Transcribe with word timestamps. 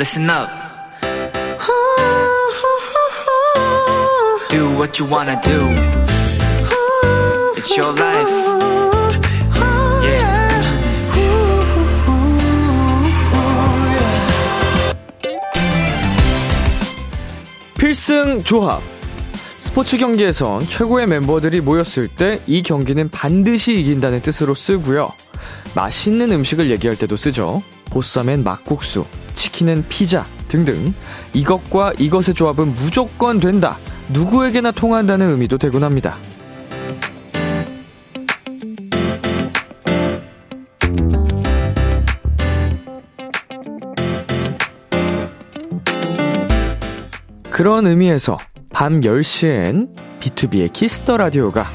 listen 0.00 0.30
up. 0.30 0.48
Do 4.48 4.70
what 4.78 4.98
you 4.98 5.04
wanna 5.04 5.38
do. 5.42 5.60
It's 7.58 7.76
your 7.76 7.92
life. 7.92 8.30
Yeah. 10.02 10.80
필승 17.76 18.42
조합. 18.44 18.80
스포츠 19.58 19.98
경기에선 19.98 20.60
최고의 20.60 21.08
멤버들이 21.08 21.60
모였을 21.60 22.08
때 22.08 22.40
이 22.46 22.62
경기는 22.62 23.10
반드시 23.10 23.78
이긴다는 23.78 24.22
뜻으로 24.22 24.54
쓰고요. 24.54 25.12
맛있는 25.74 26.32
음식을 26.32 26.70
얘기할 26.70 26.96
때도 26.96 27.16
쓰죠. 27.16 27.62
보쌈엔 27.90 28.44
막국수, 28.44 29.04
치킨은 29.40 29.86
피자 29.88 30.26
등등. 30.48 30.92
이것과 31.32 31.94
이것의 31.98 32.34
조합은 32.34 32.74
무조건 32.74 33.40
된다. 33.40 33.78
누구에게나 34.10 34.70
통한다는 34.70 35.30
의미도 35.30 35.56
되곤 35.56 35.82
합니다. 35.82 36.16
그런 47.50 47.86
의미에서 47.86 48.36
밤 48.72 49.00
10시엔 49.00 49.88
B2B의 50.20 50.72
키스터 50.72 51.16
라디오가 51.16 51.66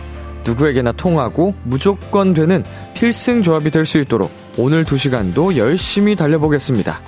누구에게나 0.45 0.91
통하고 0.91 1.55
무조건 1.63 2.34
되는 2.35 2.63
필승 2.93 3.41
조합이 3.41 3.71
될 3.71 3.85
수 3.85 3.99
있도록 3.99 4.31
오늘 4.57 4.84
2시간도 4.84 5.57
열심히 5.57 6.15
달려보겠습니다. 6.15 7.01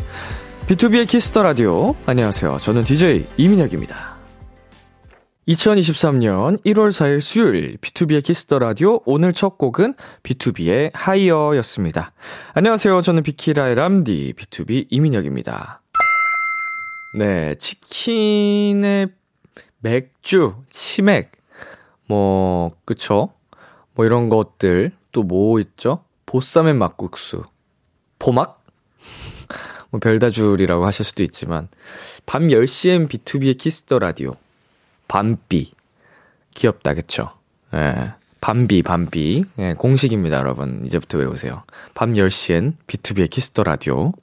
B2B의 0.68 1.08
키스터 1.08 1.44
라디오. 1.44 1.96
안녕하세요. 2.06 2.58
저는 2.58 2.84
DJ 2.84 3.26
이민혁입니다. 3.38 4.18
2023년 5.48 6.62
1월 6.66 6.90
4일 6.90 7.22
수요일 7.22 7.78
B2B의 7.78 8.22
키스터 8.22 8.60
라디오 8.60 9.00
오늘 9.06 9.32
첫 9.32 9.58
곡은 9.58 9.94
BTOB의 10.24 10.92
Higher였습니다. 10.94 12.12
안녕하세요. 12.54 13.02
저는 13.02 13.24
비키라의 13.24 13.76
람디 13.76 14.34
BTOB 14.34 14.88
이민혁입니다. 14.90 15.82
네, 17.18 17.56
치킨에 17.56 19.08
맥주, 19.80 20.56
치맥, 20.70 21.32
뭐, 22.10 22.72
그쵸? 22.84 23.30
뭐 23.94 24.06
이런 24.06 24.28
것들, 24.28 24.92
또 25.14 25.24
뭐 25.24 25.60
있죠? 25.62 26.04
보쌈에 26.26 26.74
막국수, 26.74 27.44
보막? 28.20 28.57
뭐 29.90 30.00
별다줄이라고 30.00 30.86
하실 30.86 31.06
수도 31.06 31.24
있지만, 31.24 31.68
밤 32.26 32.48
10시엔 32.48 33.10
B2B의 33.10 33.58
키스터 33.58 34.00
라디오. 34.00 34.36
밤비. 35.08 35.72
귀엽다, 36.54 36.94
그쵸? 36.94 37.30
예. 37.74 38.14
밤비, 38.42 38.84
밤비. 38.84 39.46
예, 39.60 39.74
공식입니다, 39.74 40.38
여러분. 40.38 40.84
이제부터 40.86 41.18
외우세요. 41.18 41.64
밤 41.94 42.14
10시엔 42.14 42.74
B2B의 42.88 43.30
키스터 43.30 43.64
라디오. 43.64 44.14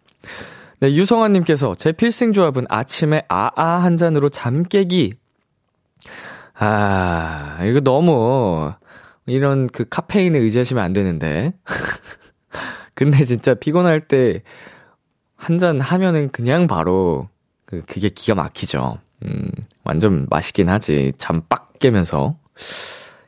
네, 0.81 0.95
유성아님께서 0.95 1.75
제 1.77 1.93
필승 1.93 2.33
조합은 2.33 2.67
아침에 2.69 3.25
아아 3.29 3.83
한 3.83 3.97
잔으로 3.97 4.29
잠 4.29 4.63
깨기. 4.63 5.13
아, 6.57 7.59
이거 7.65 7.81
너무, 7.81 8.73
이런 9.27 9.67
그 9.67 9.85
카페인에 9.89 10.39
의지하시면 10.39 10.83
안 10.83 10.93
되는데. 10.93 11.53
근데 12.95 13.25
진짜 13.25 13.55
피곤할 13.55 14.01
때 14.01 14.43
한 15.45 15.59
잔 15.59 15.81
하면은 15.81 16.31
그냥 16.31 16.67
바로 16.67 17.29
그, 17.67 17.83
그게 17.87 18.09
기가 18.09 18.35
막히죠. 18.35 18.99
음, 19.25 19.51
완전 19.85 20.27
맛있긴 20.31 20.69
하지. 20.69 21.13
잠 21.19 21.43
빡 21.49 21.79
깨면서. 21.79 22.37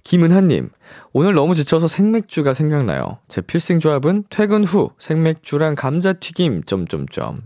김은하님, 0.05 0.71
오늘 1.13 1.35
너무 1.35 1.55
지쳐서 1.55 1.89
생맥주가 1.89 2.55
생각나요. 2.55 3.19
제 3.29 3.41
필승 3.41 3.81
조합은 3.81 4.25
퇴근 4.31 4.65
후 4.65 4.91
생맥주랑 4.99 5.75
감자튀김, 5.75 6.63
점점점. 6.65 7.43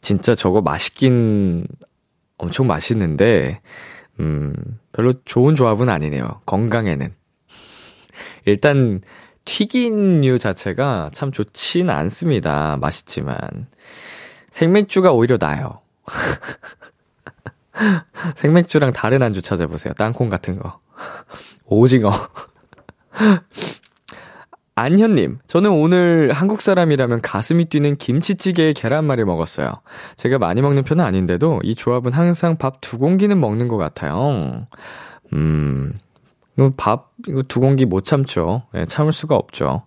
진짜 0.00 0.34
저거 0.34 0.60
맛있긴 0.62 1.66
엄청 2.38 2.66
맛있는데, 2.66 3.60
음, 4.20 4.54
별로 4.92 5.12
좋은 5.24 5.54
조합은 5.54 5.88
아니네요. 5.88 6.40
건강에는. 6.46 7.14
일단, 8.46 9.00
튀긴류 9.46 10.38
자체가 10.38 11.10
참 11.14 11.32
좋진 11.32 11.88
않습니다. 11.88 12.76
맛있지만. 12.78 13.38
생맥주가 14.50 15.12
오히려 15.12 15.38
나아요. 15.40 15.80
생맥주랑 18.36 18.92
다른 18.92 19.22
안주 19.22 19.40
찾아보세요. 19.40 19.94
땅콩 19.94 20.28
같은 20.28 20.58
거. 20.58 20.78
오징어. 21.64 22.10
안현님, 24.78 25.38
저는 25.46 25.70
오늘 25.70 26.34
한국 26.34 26.60
사람이라면 26.60 27.22
가슴이 27.22 27.64
뛰는 27.64 27.96
김치찌개에 27.96 28.74
계란말이 28.74 29.24
먹었어요. 29.24 29.72
제가 30.18 30.36
많이 30.36 30.60
먹는 30.60 30.82
편은 30.84 31.02
아닌데도 31.02 31.60
이 31.64 31.74
조합은 31.74 32.12
항상 32.12 32.58
밥 32.58 32.82
두 32.82 32.98
공기는 32.98 33.40
먹는 33.40 33.68
것 33.68 33.78
같아요. 33.78 34.66
음, 35.32 35.94
이거 36.56 36.72
밥, 36.76 37.12
이거 37.26 37.42
두 37.42 37.60
공기 37.60 37.84
못 37.84 38.04
참죠. 38.04 38.62
예, 38.74 38.86
참을 38.86 39.12
수가 39.12 39.36
없죠. 39.36 39.82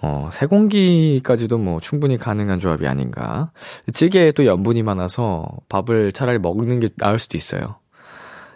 어, 0.00 0.30
세 0.32 0.46
공기까지도 0.46 1.58
뭐 1.58 1.80
충분히 1.80 2.16
가능한 2.16 2.60
조합이 2.60 2.86
아닌가. 2.86 3.50
찌개에 3.92 4.32
또 4.32 4.46
염분이 4.46 4.82
많아서 4.82 5.46
밥을 5.68 6.12
차라리 6.12 6.38
먹는 6.38 6.80
게 6.80 6.88
나을 6.96 7.18
수도 7.18 7.36
있어요. 7.36 7.80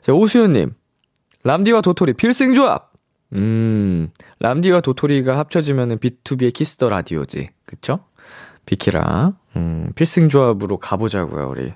자, 0.00 0.12
오수연님, 0.12 0.74
람디와 1.44 1.80
도토리 1.80 2.14
필승 2.14 2.54
조합! 2.54 2.92
음, 3.34 4.10
람디와 4.40 4.80
도토리가 4.82 5.38
합쳐지면은 5.38 5.98
BTOB의 5.98 6.52
키스 6.52 6.75
더 6.75 6.88
라디오지. 6.88 7.50
그쵸? 7.64 8.00
비키라. 8.66 9.32
음, 9.56 9.92
필승 9.94 10.28
조합으로 10.28 10.78
가보자고요, 10.78 11.48
우리. 11.48 11.72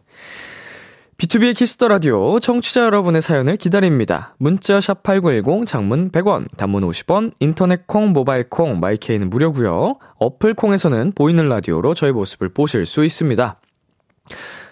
BTOB의 1.18 1.56
키스 1.56 1.76
더 1.76 1.88
라디오 1.88 2.38
청취자 2.40 2.82
여러분의 2.84 3.22
사연을 3.22 3.56
기다립니다. 3.56 4.34
문자 4.36 4.82
샵 4.82 5.02
8910 5.02 5.66
장문 5.66 6.10
100원, 6.10 6.54
단문 6.58 6.82
50원, 6.82 7.32
인터넷 7.40 7.86
콩, 7.86 8.12
모바일 8.12 8.44
콩, 8.50 8.80
마이케이는 8.80 9.30
무료고요. 9.30 9.96
어플 10.18 10.52
콩에서는 10.52 11.12
보이는 11.14 11.48
라디오로 11.48 11.94
저희 11.94 12.12
모습을 12.12 12.50
보실 12.50 12.84
수 12.84 13.02
있습니다. 13.02 13.56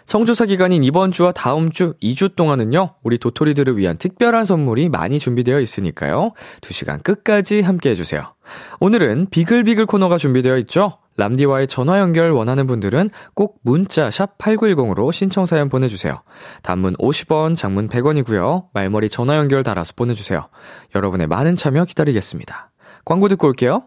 청조사 0.07 0.47
기간인 0.47 0.85
이번 0.85 1.13
주와 1.13 1.33
다음 1.33 1.71
주 1.71 1.95
2주 2.03 2.37
동안은요, 2.37 2.95
우리 3.03 3.19
도토리들을 3.19 3.77
위한 3.79 3.97
특별한 3.97 4.45
선물이 4.45 4.89
많이 4.89 5.19
준비되어 5.19 5.61
있으니까요. 5.61 6.33
2시간 6.61 7.03
끝까지 7.03 7.63
함께 7.63 7.91
해주세요. 7.91 8.35
오늘은 8.81 9.29
비글비글 9.31 9.87
코너가 9.87 10.19
준비되어 10.19 10.59
있죠? 10.59 10.99
람디와의 11.17 11.69
전화 11.69 12.01
연결 12.01 12.33
원하는 12.33 12.67
분들은 12.67 13.11
꼭 13.35 13.59
문자 13.63 14.11
샵 14.11 14.37
8910으로 14.39 15.13
신청 15.13 15.47
사연 15.47 15.69
보내주세요. 15.69 16.23
단문 16.63 16.97
50원, 16.97 17.57
장문 17.57 17.89
100원이고요. 17.89 18.67
말머리 18.73 19.09
전화 19.09 19.37
연결 19.37 19.63
달아서 19.63 19.93
보내주세요. 19.97 20.49
여러분의 20.95 21.29
많은 21.29 21.55
참여 21.55 21.85
기다리겠습니다. 21.85 22.73
광고 23.05 23.29
듣고 23.29 23.47
올게요. 23.47 23.85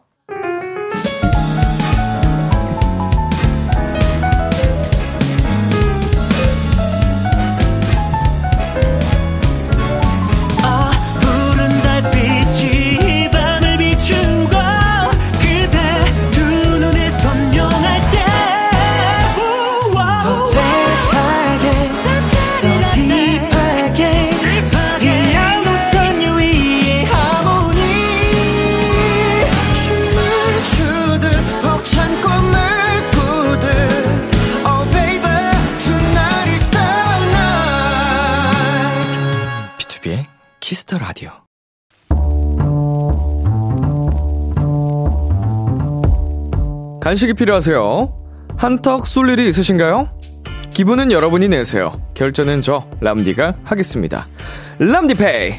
키스 40.87 40.94
더 40.94 40.97
라디오. 40.97 41.29
간식이 47.01 47.33
필요하세요? 47.33 48.13
한턱 48.55 49.05
쏠 49.05 49.29
일이 49.29 49.47
있으신가요? 49.49 50.09
기분은 50.71 51.11
여러분이 51.11 51.49
내세요. 51.49 52.01
결제는 52.13 52.61
저 52.61 52.89
람디가 53.01 53.57
하겠습니다. 53.65 54.25
람디페이. 54.79 55.55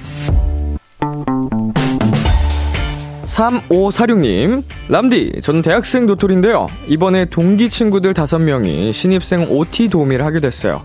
3546님, 3.24 4.64
람디, 4.88 5.40
저는 5.42 5.62
대학생 5.62 6.06
도토리인데요. 6.06 6.66
이번에 6.88 7.26
동기 7.26 7.68
친구들 7.68 8.14
5명이 8.14 8.92
신입생 8.92 9.46
OT 9.50 9.88
도우미를 9.90 10.24
하게 10.24 10.40
됐어요. 10.40 10.82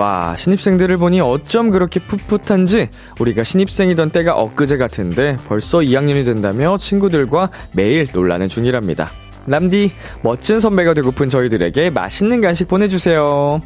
와, 0.00 0.34
신입생들을 0.34 0.96
보니 0.96 1.20
어쩜 1.20 1.70
그렇게 1.70 2.00
풋풋한지 2.00 2.88
우리가 3.18 3.42
신입생이던 3.42 4.08
때가 4.08 4.34
엊그제 4.34 4.78
같은데 4.78 5.36
벌써 5.46 5.80
2학년이 5.80 6.24
된다며 6.24 6.78
친구들과 6.78 7.50
매일 7.74 8.06
놀라는 8.10 8.48
중이랍니다. 8.48 9.10
람디, 9.46 9.92
멋진 10.22 10.58
선배가 10.58 10.94
되고픈 10.94 11.28
저희들에게 11.28 11.90
맛있는 11.90 12.40
간식 12.40 12.66
보내주세요. 12.66 13.60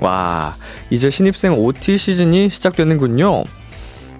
와, 0.00 0.52
이제 0.90 1.08
신입생 1.08 1.54
OT 1.54 1.96
시즌이 1.96 2.50
시작되는군요. 2.50 3.44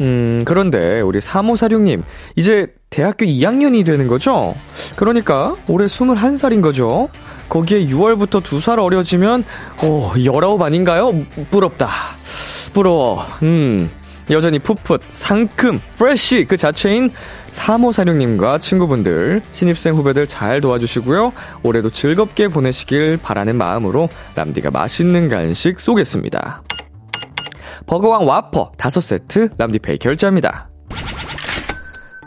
음, 0.01 0.45
그런데 0.47 1.03
우리 1.03 1.19
3546님, 1.19 2.05
이제 2.37 2.69
대학교 2.89 3.27
2학년이 3.27 3.85
되는 3.85 4.07
거죠? 4.07 4.55
그러니까 4.97 5.57
올해 5.69 5.85
21살인 5.85 6.63
거죠? 6.63 7.11
거기에 7.51 7.87
6월부터 7.87 8.43
2살 8.43 8.83
어려지면, 8.83 9.45
어, 9.83 10.13
19 10.17 10.63
아닌가요? 10.63 11.13
부럽다. 11.51 11.89
부러워. 12.73 13.23
음. 13.43 13.91
여전히 14.31 14.61
풋풋, 14.61 15.03
상큼, 15.13 15.81
프레쉬 15.95 16.45
그 16.45 16.57
자체인 16.57 17.11
3546님과 17.47 18.61
친구분들, 18.61 19.43
신입생 19.53 19.95
후배들 19.95 20.29
잘 20.29 20.61
도와주시고요. 20.61 21.33
올해도 21.65 21.91
즐겁게 21.91 22.47
보내시길 22.47 23.19
바라는 23.21 23.57
마음으로 23.57 24.09
람디가 24.37 24.71
맛있는 24.71 25.29
간식 25.29 25.81
쏘겠습니다. 25.81 26.63
버거왕 27.87 28.29
와퍼 28.29 28.71
5세트 28.79 29.59
람디페이 29.59 29.99
결제합니다. 29.99 30.71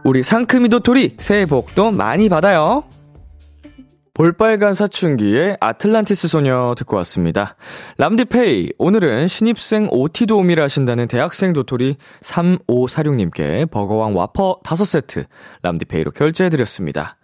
우리 0.03 0.21
상큼이 0.21 0.67
도토리 0.67 1.15
새해 1.19 1.45
복도 1.45 1.91
많이 1.91 2.27
받아요. 2.27 2.83
볼빨간 4.13 4.75
사춘기의 4.75 5.57
아틀란티스 5.59 6.27
소녀 6.27 6.75
듣고 6.77 6.97
왔습니다. 6.97 7.55
람디페이, 7.97 8.73
오늘은 8.77 9.27
신입생 9.27 9.87
OT 9.89 10.27
도우미를 10.27 10.63
하신다는 10.63 11.07
대학생 11.07 11.51
도토리 11.51 11.97
3546님께 12.21 13.71
버거왕 13.71 14.15
와퍼 14.15 14.59
5세트 14.63 15.25
람디페이로 15.63 16.11
결제해드렸습니다. 16.11 17.17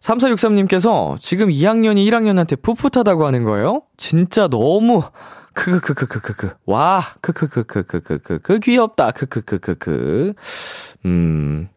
3463님께서 0.00 1.20
지금 1.20 1.50
2학년이 1.50 2.04
1학년한테 2.08 2.60
풋풋하다고 2.60 3.24
하는 3.24 3.44
거예요? 3.44 3.82
진짜 3.96 4.48
너무 4.48 5.04
크크크크크크크. 5.52 6.50
와, 6.66 7.00
크크크크크크크. 7.20 8.58
귀엽다. 8.58 9.12
크크크크크. 9.12 10.32
음, 11.06 11.68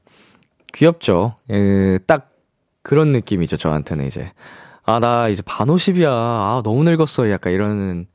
귀엽죠. 0.73 1.35
에, 1.51 1.99
딱 1.99 2.29
그런 2.87 3.11
느낌이죠, 3.11 3.57
저한테는 3.57 4.07
이제. 4.07 4.31
아, 4.85 4.99
나 4.99 5.27
이제 5.27 5.43
반 5.45 5.67
50이야. 5.67 6.07
아, 6.07 6.61
너무 6.63 6.85
늙었어. 6.85 7.29
약간 7.29 7.51
이런, 7.51 8.07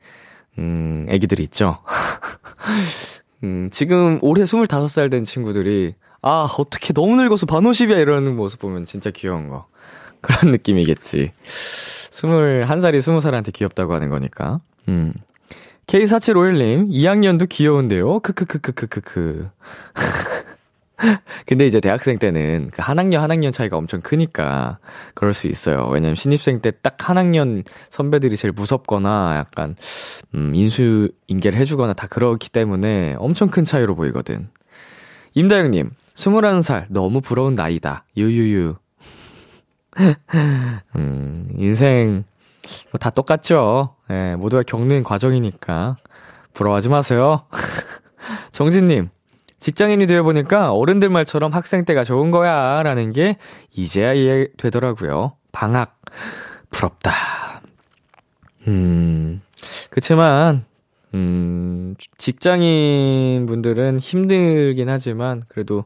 음, 0.57 1.05
애기들이 1.09 1.43
있죠. 1.43 1.77
음, 3.43 3.69
지금 3.71 4.17
올해 4.23 4.41
25살 4.41 5.11
된 5.11 5.25
친구들이, 5.25 5.93
아, 6.23 6.47
어떻게 6.57 6.91
너무 6.91 7.15
늙어서 7.17 7.45
반 7.45 7.61
50이야. 7.65 8.01
이러는 8.01 8.35
모습 8.35 8.61
보면 8.61 8.85
진짜 8.85 9.11
귀여운 9.11 9.47
거. 9.47 9.67
그런 10.21 10.51
느낌이겠지. 10.51 11.33
21살이 12.09 12.97
20살한테 12.97 13.53
귀엽다고 13.53 13.93
하는 13.93 14.09
거니까. 14.09 14.59
음. 14.87 15.13
K4751님, 15.85 16.89
2학년도 16.89 17.47
귀여운데요? 17.47 18.21
크크크크크크크. 18.21 19.49
근데 21.45 21.67
이제 21.67 21.79
대학생 21.79 22.17
때는 22.17 22.69
그 22.73 22.81
한 22.81 22.99
학년 22.99 23.21
한 23.21 23.31
학년 23.31 23.51
차이가 23.51 23.77
엄청 23.77 24.01
크니까 24.01 24.79
그럴 25.15 25.33
수 25.33 25.47
있어요. 25.47 25.87
왜냐면 25.91 26.15
신입생 26.15 26.59
때 26.61 26.71
딱 26.71 27.09
한 27.09 27.17
학년 27.17 27.63
선배들이 27.89 28.37
제일 28.37 28.51
무섭거나 28.53 29.35
약간 29.37 29.75
음 30.35 30.53
인수 30.55 31.09
인계를 31.27 31.59
해주거나 31.59 31.93
다 31.93 32.07
그렇기 32.07 32.49
때문에 32.49 33.15
엄청 33.19 33.49
큰 33.49 33.63
차이로 33.65 33.95
보이거든. 33.95 34.49
임다영님, 35.33 35.89
21살 36.15 36.85
너무 36.89 37.19
부러운 37.21 37.55
나이다. 37.55 38.05
유유유. 38.15 38.75
음 40.95 41.47
인생 41.57 42.23
뭐 42.91 42.99
다 42.99 43.09
똑같죠. 43.09 43.95
예, 44.09 44.35
모두가 44.37 44.63
겪는 44.63 45.03
과정이니까 45.03 45.97
부러워하지 46.53 46.89
마세요. 46.89 47.45
정진님, 48.53 49.09
직장인이 49.63 50.07
되어보니까 50.07 50.73
어른들 50.73 51.07
말처럼 51.07 51.53
학생 51.53 51.85
때가 51.85 52.03
좋은 52.03 52.31
거야. 52.31 52.83
라는 52.83 53.13
게 53.13 53.37
이제야 53.71 54.11
이해되더라고요. 54.11 55.37
방학. 55.53 56.01
부럽다. 56.69 57.11
음, 58.67 59.41
그치만, 59.89 60.65
음, 61.13 61.95
직장인 62.17 63.45
분들은 63.45 63.99
힘들긴 63.99 64.89
하지만, 64.89 65.43
그래도 65.47 65.85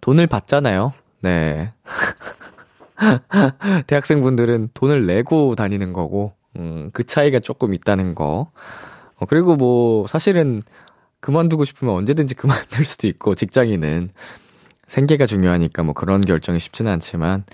돈을 0.00 0.26
받잖아요. 0.26 0.92
네. 1.20 1.74
대학생 3.86 4.22
분들은 4.22 4.70
돈을 4.72 5.06
내고 5.06 5.56
다니는 5.56 5.92
거고, 5.92 6.32
음, 6.56 6.88
그 6.94 7.04
차이가 7.04 7.38
조금 7.38 7.74
있다는 7.74 8.14
거. 8.14 8.50
어, 9.16 9.26
그리고 9.28 9.56
뭐, 9.56 10.06
사실은 10.06 10.62
그만두고 11.20 11.64
싶으면 11.64 11.94
언제든지 11.94 12.34
그만둘 12.34 12.84
수도 12.84 13.06
있고, 13.08 13.34
직장인은 13.34 14.10
생계가 14.88 15.26
중요하니까 15.26 15.82
뭐 15.82 15.94
그런 15.94 16.20
결정이 16.20 16.58
쉽지는 16.58 16.92
않지만, 16.92 17.44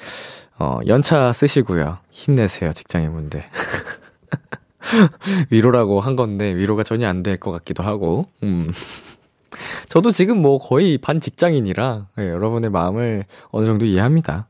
어, 0.59 0.81
연차 0.87 1.33
쓰시고요. 1.33 1.99
힘내세요, 2.11 2.73
직장인분들. 2.73 3.45
위로라고 5.51 6.01
한 6.01 6.17
건데, 6.17 6.55
위로가 6.55 6.83
전혀 6.83 7.09
안 7.09 7.23
될 7.23 7.39
것 7.39 7.51
같기도 7.51 7.83
하고, 7.83 8.29
음. 8.43 8.73
저도 9.89 10.11
지금 10.11 10.43
뭐 10.43 10.59
거의 10.59 10.99
반 10.99 11.21
직장인이라, 11.21 12.07
네, 12.17 12.29
여러분의 12.29 12.71
마음을 12.71 13.25
어느 13.51 13.67
정도 13.67 13.85
이해합니다. 13.85 14.49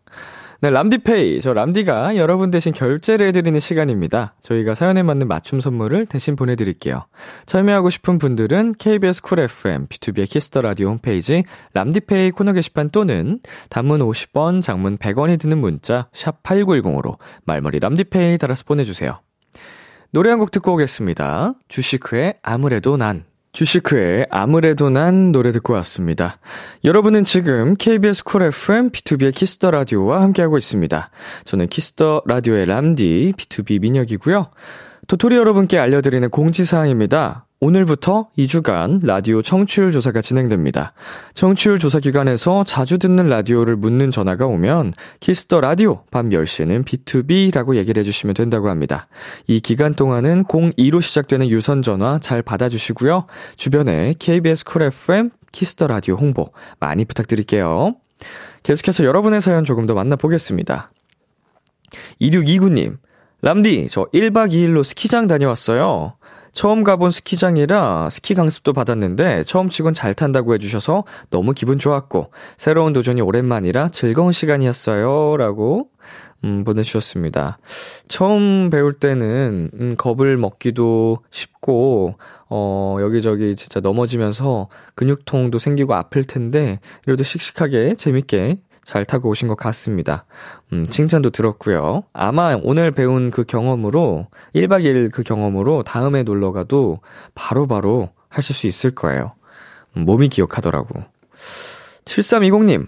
네, 0.62 0.70
람디페이. 0.70 1.41
저 1.43 1.53
람디가 1.53 2.17
여러분 2.17 2.50
대신 2.50 2.73
결제를 2.73 3.26
해드리는 3.26 3.61
시간입니다. 3.61 4.35
저희가 4.41 4.75
사연에 4.75 5.03
맞는 5.03 5.29
맞춤 5.29 5.61
선물을 5.61 6.06
대신 6.06 6.35
보내드릴게요. 6.35 7.05
참여하고 7.44 7.91
싶은 7.91 8.19
분들은 8.19 8.75
KBS 8.79 9.20
쿨 9.23 9.41
FM, 9.41 9.87
BTOB의 9.88 10.31
키스 10.31 10.50
더 10.50 10.62
라디오 10.62 10.88
홈페이지 10.88 11.44
람디페이 11.75 12.31
코너 12.31 12.55
게시판 12.55 12.88
또는 12.91 13.41
단문 13.69 14.00
50원, 14.00 14.62
장문 14.62 14.97
100원이 14.97 15.38
드는 15.38 15.58
문자 15.58 16.08
샵 16.14 16.43
8910으로 16.43 17.19
말머리 17.44 17.79
람디페이 17.79 18.38
달아서 18.38 18.64
보내주세요. 18.64 19.21
노래 20.11 20.31
한 20.31 20.38
곡 20.38 20.50
듣고 20.52 20.73
오겠습니다. 20.73 21.52
주시크의 21.69 22.37
아무래도 22.42 22.97
난. 22.97 23.25
주시크의 23.57 24.27
아무래도 24.31 24.91
난 24.91 25.33
노래 25.33 25.51
듣고 25.51 25.73
왔습니다. 25.73 26.37
여러분은 26.85 27.25
지금 27.25 27.75
KBS 27.75 28.25
쿨 28.25 28.43
FM 28.43 28.91
BTOB의 28.90 29.35
키스 29.35 29.57
더 29.57 29.71
라디오와 29.71 30.21
함께하고 30.21 30.59
있습니다. 30.59 31.11
저는 31.45 31.69
키스 31.69 32.02
더 32.02 32.23
라디오의 32.27 32.67
람디 32.67 33.33
BTOB 33.38 33.81
민혁이고요. 33.81 34.51
도토리 35.09 35.37
여러분께 35.37 35.79
알려드리는 35.79 36.29
공지사항입니다. 36.29 37.46
오늘부터 37.59 38.29
2주간 38.37 39.05
라디오 39.07 39.41
청취율 39.41 39.91
조사가 39.91 40.21
진행됩니다. 40.21 40.93
청취율 41.33 41.79
조사 41.79 42.01
기관에서 42.01 42.65
자주 42.65 42.99
듣는 42.99 43.29
라디오를 43.29 43.77
묻는 43.77 44.11
전화가 44.11 44.47
오면 44.47 44.93
키스 45.21 45.47
더 45.47 45.62
라디오 45.63 46.05
밤 46.11 46.29
10시에는 46.29 46.85
BTOB라고 46.85 47.76
얘기를 47.77 48.01
해주시면 48.01 48.35
된다고 48.35 48.69
합니다. 48.69 49.09
이 49.47 49.61
기간 49.61 49.95
동안은 49.95 50.45
02로 50.45 51.01
시작되는 51.01 51.49
유선 51.49 51.81
전화 51.81 52.19
잘 52.19 52.43
받아주시고요. 52.43 53.25
주변에 53.57 54.15
KBS 54.19 54.65
쿨 54.67 54.83
FM 54.83 55.31
키스 55.50 55.73
더 55.73 55.87
라디오 55.87 56.17
홍보 56.17 56.53
많이 56.79 57.07
부탁드릴게요. 57.07 57.95
계속해서 58.65 59.05
여러분의 59.05 59.41
사연 59.41 59.65
조금 59.65 59.87
더 59.87 59.95
만나보겠습니다. 59.95 60.91
2629님, 62.21 62.99
람디, 63.41 63.87
저 63.91 64.05
1박 64.13 64.53
2일로 64.53 64.85
스키장 64.85 65.27
다녀왔어요. 65.27 66.17
처음 66.57 66.85
가본 66.85 67.11
스키장이라 67.11 68.09
스키 68.09 68.35
강습도 68.35 68.73
받았는데 68.73 69.45
처음 69.45 69.69
치곤 69.69 69.93
잘 69.93 70.15
탄다고 70.15 70.55
해주셔서 70.55 71.05
너무 71.29 71.53
기분 71.53 71.79
좋았고 71.79 72.31
새로운 72.57 72.95
도전이 72.95 73.21
오랜만이라 73.21 73.91
즐거운 73.91 74.33
시간이었어요. 74.33 75.37
라고 75.37 75.91
음, 76.45 76.65
보내주셨습니다. 76.65 77.59
처음 78.09 78.71
배울 78.71 78.95
때는 78.95 79.71
음, 79.79 79.95
겁을 79.99 80.39
먹기도 80.39 81.19
쉽고 81.31 82.15
어, 82.49 82.97
여기저기 83.01 83.55
진짜 83.55 83.81
넘어지면서 83.81 84.69
근육통도 84.95 85.59
생기고 85.59 85.95
아플 85.95 86.25
텐데 86.25 86.81
그래도 87.05 87.23
씩씩하게 87.23 87.97
재밌게 87.97 88.63
잘 88.87 89.05
타고 89.05 89.28
오신 89.31 89.49
것 89.49 89.57
같습니다. 89.57 90.26
음, 90.73 90.87
칭찬도 90.88 91.31
들었고요. 91.31 92.05
아마 92.12 92.57
오늘 92.62 92.93
배운 92.93 93.33
그 93.33 93.43
경험으로 93.43 94.28
1박 94.55 94.85
2일 94.85 95.11
그 95.11 95.25
경험으로 95.25 95.83
다음에 95.83 96.23
놀러 96.23 96.52
가도 96.52 97.00
바로바로 97.35 98.11
하실 98.28 98.55
수 98.55 98.69
있을 98.69 98.93
거예요. 98.93 99.33
음, 99.97 100.05
몸이 100.05 100.28
기억하더라고. 100.28 101.02
7320님. 102.05 102.87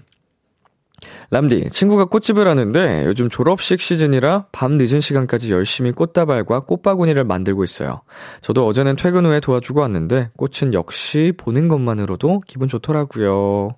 람디, 1.30 1.70
친구가 1.70 2.04
꽃집을 2.04 2.46
하는데 2.46 3.04
요즘 3.04 3.28
졸업식 3.28 3.80
시즌이라 3.80 4.46
밤 4.52 4.78
늦은 4.78 5.00
시간까지 5.00 5.50
열심히 5.50 5.90
꽃다발과 5.90 6.60
꽃바구니를 6.60 7.24
만들고 7.24 7.64
있어요. 7.64 8.02
저도 8.40 8.68
어제는 8.68 8.94
퇴근 8.94 9.26
후에 9.26 9.40
도와주고 9.40 9.80
왔는데 9.80 10.30
꽃은 10.36 10.74
역시 10.74 11.32
보는 11.36 11.66
것만으로도 11.66 12.42
기분 12.46 12.68
좋더라고요. 12.68 13.74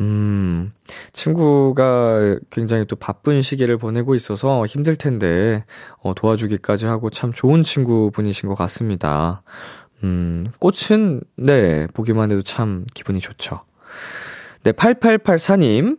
음, 0.00 0.72
친구가 1.12 2.38
굉장히 2.50 2.84
또 2.86 2.96
바쁜 2.96 3.42
시기를 3.42 3.78
보내고 3.78 4.14
있어서 4.14 4.64
힘들 4.66 4.96
텐데, 4.96 5.64
어, 6.02 6.14
도와주기까지 6.14 6.86
하고 6.86 7.10
참 7.10 7.32
좋은 7.32 7.62
친구분이신 7.62 8.48
것 8.48 8.54
같습니다. 8.54 9.42
음, 10.04 10.46
꽃은, 10.60 11.22
네, 11.36 11.86
보기만 11.88 12.30
해도 12.30 12.42
참 12.42 12.86
기분이 12.94 13.20
좋죠. 13.20 13.62
네, 14.62 14.72
8884님. 14.72 15.98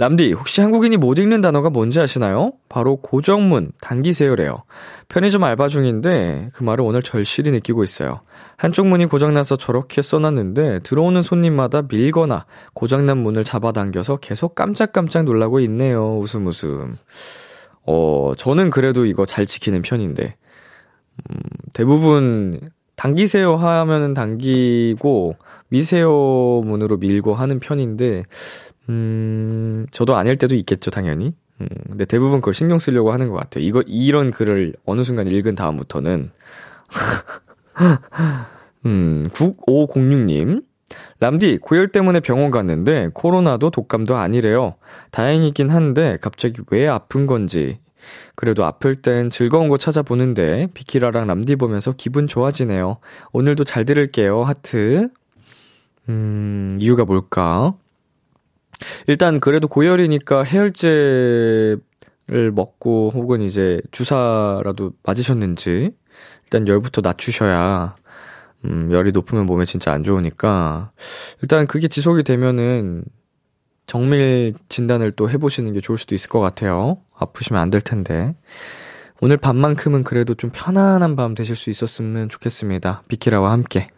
람디, 0.00 0.32
혹시 0.32 0.62
한국인이 0.62 0.96
못 0.96 1.18
읽는 1.18 1.42
단어가 1.42 1.68
뭔지 1.68 2.00
아시나요? 2.00 2.54
바로 2.70 2.96
고정문, 2.96 3.72
당기세요래요. 3.82 4.64
편의점 5.10 5.44
알바 5.44 5.68
중인데 5.68 6.48
그 6.54 6.62
말을 6.62 6.82
오늘 6.82 7.02
절실히 7.02 7.50
느끼고 7.50 7.84
있어요. 7.84 8.22
한쪽 8.56 8.86
문이 8.86 9.04
고장나서 9.04 9.56
저렇게 9.56 10.00
써놨는데 10.00 10.78
들어오는 10.84 11.20
손님마다 11.20 11.82
밀거나 11.82 12.46
고장난 12.72 13.18
문을 13.18 13.44
잡아당겨서 13.44 14.16
계속 14.16 14.54
깜짝깜짝 14.54 15.24
놀라고 15.24 15.60
있네요. 15.60 16.18
웃음 16.18 16.46
웃음. 16.46 16.96
어, 17.82 18.32
저는 18.38 18.70
그래도 18.70 19.04
이거 19.04 19.26
잘 19.26 19.44
지키는 19.44 19.82
편인데. 19.82 20.34
음, 21.28 21.36
대부분 21.74 22.70
당기세요 22.96 23.56
하면은 23.56 24.14
당기고 24.14 25.36
미세요 25.68 26.62
문으로 26.64 26.96
밀고 26.96 27.34
하는 27.34 27.60
편인데 27.60 28.24
음, 28.88 29.86
저도 29.90 30.16
아닐 30.16 30.36
때도 30.36 30.54
있겠죠, 30.56 30.90
당연히. 30.90 31.34
음, 31.60 31.68
근데 31.88 32.04
대부분 32.04 32.40
그걸 32.40 32.54
신경 32.54 32.78
쓰려고 32.78 33.12
하는 33.12 33.28
것 33.28 33.36
같아요. 33.36 33.64
이거, 33.64 33.82
이런 33.86 34.30
글을 34.30 34.74
어느 34.84 35.02
순간 35.02 35.28
읽은 35.28 35.54
다음부터는. 35.54 36.30
음, 38.86 39.28
9506님. 39.32 40.64
람디, 41.20 41.58
고열 41.58 41.88
때문에 41.88 42.20
병원 42.20 42.50
갔는데 42.50 43.10
코로나도 43.14 43.70
독감도 43.70 44.16
아니래요. 44.16 44.74
다행이긴 45.12 45.70
한데 45.70 46.18
갑자기 46.20 46.62
왜 46.70 46.88
아픈 46.88 47.26
건지. 47.26 47.78
그래도 48.34 48.64
아플 48.64 48.96
땐 48.96 49.30
즐거운 49.30 49.68
거 49.68 49.76
찾아보는데 49.76 50.68
비키라랑 50.74 51.26
람디 51.26 51.56
보면서 51.56 51.92
기분 51.96 52.26
좋아지네요. 52.26 52.96
오늘도 53.32 53.64
잘 53.64 53.84
들을게요. 53.84 54.42
하트. 54.42 55.10
음, 56.08 56.78
이유가 56.80 57.04
뭘까? 57.04 57.74
일단 59.06 59.40
그래도 59.40 59.68
고열이니까 59.68 60.42
해열제를 60.44 61.80
먹고 62.52 63.10
혹은 63.14 63.40
이제 63.42 63.80
주사라도 63.90 64.92
맞으셨는지 65.02 65.90
일단 66.44 66.66
열부터 66.68 67.00
낮추셔야 67.02 67.96
음, 68.66 68.90
열이 68.92 69.12
높으면 69.12 69.46
몸에 69.46 69.64
진짜 69.64 69.92
안 69.92 70.04
좋으니까 70.04 70.90
일단 71.42 71.66
그게 71.66 71.88
지속이 71.88 72.22
되면은 72.24 73.04
정밀 73.86 74.54
진단을 74.68 75.12
또 75.12 75.28
해보시는 75.30 75.72
게 75.72 75.80
좋을 75.80 75.98
수도 75.98 76.14
있을 76.14 76.28
것 76.28 76.38
같아요. 76.40 76.98
아프시면 77.16 77.60
안 77.60 77.70
될 77.70 77.80
텐데. 77.80 78.36
오늘 79.20 79.36
밤만큼은 79.36 80.04
그래도 80.04 80.34
좀 80.34 80.50
편안한 80.54 81.16
밤 81.16 81.34
되실 81.34 81.56
수 81.56 81.70
있었으면 81.70 82.28
좋겠습니다. 82.28 83.02
비키라와 83.08 83.50
함께. 83.50 83.88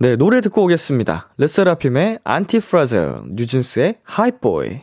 네, 0.00 0.14
노래 0.14 0.40
듣고 0.40 0.62
오겠습니다. 0.62 1.30
레세라핌의 1.38 2.20
안티프라젤, 2.22 3.22
뉴진스의 3.32 3.98
하이보이. 4.04 4.80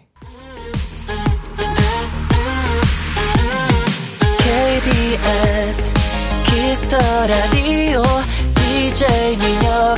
KBS 4.40 5.90
키스터 6.44 6.98
라디오 7.28 8.04
DJ 8.56 9.38
민혁 9.38 9.98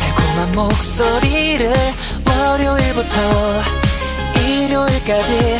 달콤한 0.00 0.54
목소리를 0.54 1.72
월요일부터 2.28 3.16
일요일까지 4.36 5.58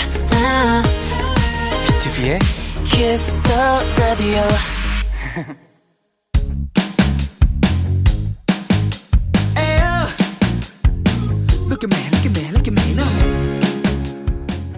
비투비의 1.86 2.38
키스터 2.84 3.80
라디오 3.96 4.42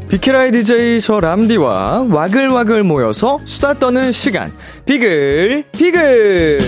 비키라의 0.09 0.53
DJ 0.53 1.01
저 1.01 1.21
람디와 1.21 2.07
와글와글 2.11 2.83
모여서 2.83 3.39
수다 3.45 3.79
떠는 3.79 4.13
시간. 4.13 4.53
비글, 4.85 5.65
비글! 5.73 6.59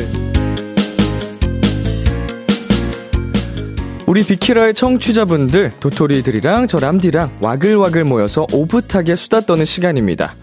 우리 4.06 4.24
비키라의 4.24 4.74
청취자분들, 4.74 5.72
도토리들이랑 5.80 6.66
저 6.66 6.78
람디랑 6.78 7.38
와글와글 7.40 8.04
모여서 8.04 8.46
오붓하게 8.52 9.16
수다 9.16 9.40
떠는 9.40 9.64
시간입니다. 9.64 10.34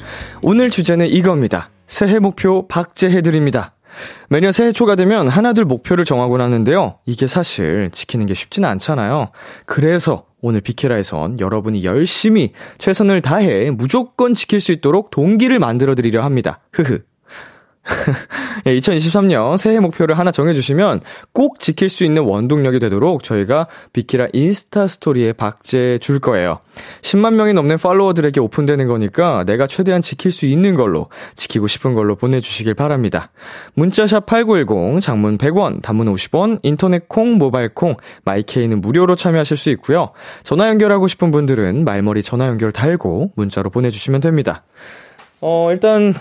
오늘 0.41 0.69
주제는 0.69 1.07
이겁니다. 1.07 1.69
새해 1.87 2.19
목표 2.19 2.67
박제해드립니다. 2.67 3.75
매년 4.29 4.51
새해 4.51 4.71
초가 4.71 4.95
되면 4.95 5.27
하나둘 5.27 5.65
목표를 5.65 6.05
정하곤 6.05 6.41
하는데요. 6.41 6.99
이게 7.05 7.27
사실 7.27 7.89
지키는 7.91 8.25
게 8.25 8.33
쉽지는 8.33 8.67
않잖아요. 8.69 9.31
그래서 9.65 10.25
오늘 10.41 10.61
비케라에선 10.61 11.39
여러분이 11.39 11.83
열심히 11.83 12.53
최선을 12.77 13.21
다해 13.21 13.71
무조건 13.71 14.33
지킬 14.33 14.61
수 14.61 14.71
있도록 14.71 15.09
동기를 15.09 15.59
만들어 15.59 15.95
드리려 15.95 16.23
합니다. 16.23 16.59
흐흐. 16.71 16.99
예, 18.65 18.77
2023년 18.77 19.57
새해 19.57 19.79
목표를 19.79 20.17
하나 20.17 20.31
정해주시면 20.31 21.01
꼭 21.33 21.59
지킬 21.59 21.89
수 21.89 22.03
있는 22.03 22.23
원동력이 22.23 22.79
되도록 22.79 23.23
저희가 23.23 23.67
비키라 23.93 24.27
인스타 24.33 24.87
스토리에 24.87 25.33
박제해 25.33 25.97
줄 25.97 26.19
거예요. 26.19 26.59
10만 27.01 27.35
명이 27.35 27.53
넘는 27.53 27.77
팔로워들에게 27.77 28.39
오픈되는 28.39 28.87
거니까 28.87 29.43
내가 29.45 29.67
최대한 29.67 30.01
지킬 30.01 30.31
수 30.31 30.45
있는 30.45 30.75
걸로, 30.75 31.09
지키고 31.35 31.67
싶은 31.67 31.93
걸로 31.93 32.15
보내주시길 32.15 32.73
바랍니다. 32.73 33.31
문자샵 33.73 34.25
8910, 34.25 35.01
장문 35.01 35.37
100원, 35.37 35.81
단문 35.81 36.13
50원, 36.13 36.59
인터넷 36.63 37.07
콩, 37.07 37.37
모바일 37.37 37.69
콩, 37.73 37.95
마이케이는 38.23 38.81
무료로 38.81 39.15
참여하실 39.15 39.57
수 39.57 39.69
있고요. 39.71 40.11
전화 40.43 40.69
연결하고 40.69 41.07
싶은 41.07 41.31
분들은 41.31 41.83
말머리 41.85 42.23
전화 42.23 42.47
연결 42.47 42.71
달고 42.71 43.31
문자로 43.35 43.69
보내주시면 43.69 44.21
됩니다. 44.21 44.63
어, 45.41 45.69
일단, 45.71 46.13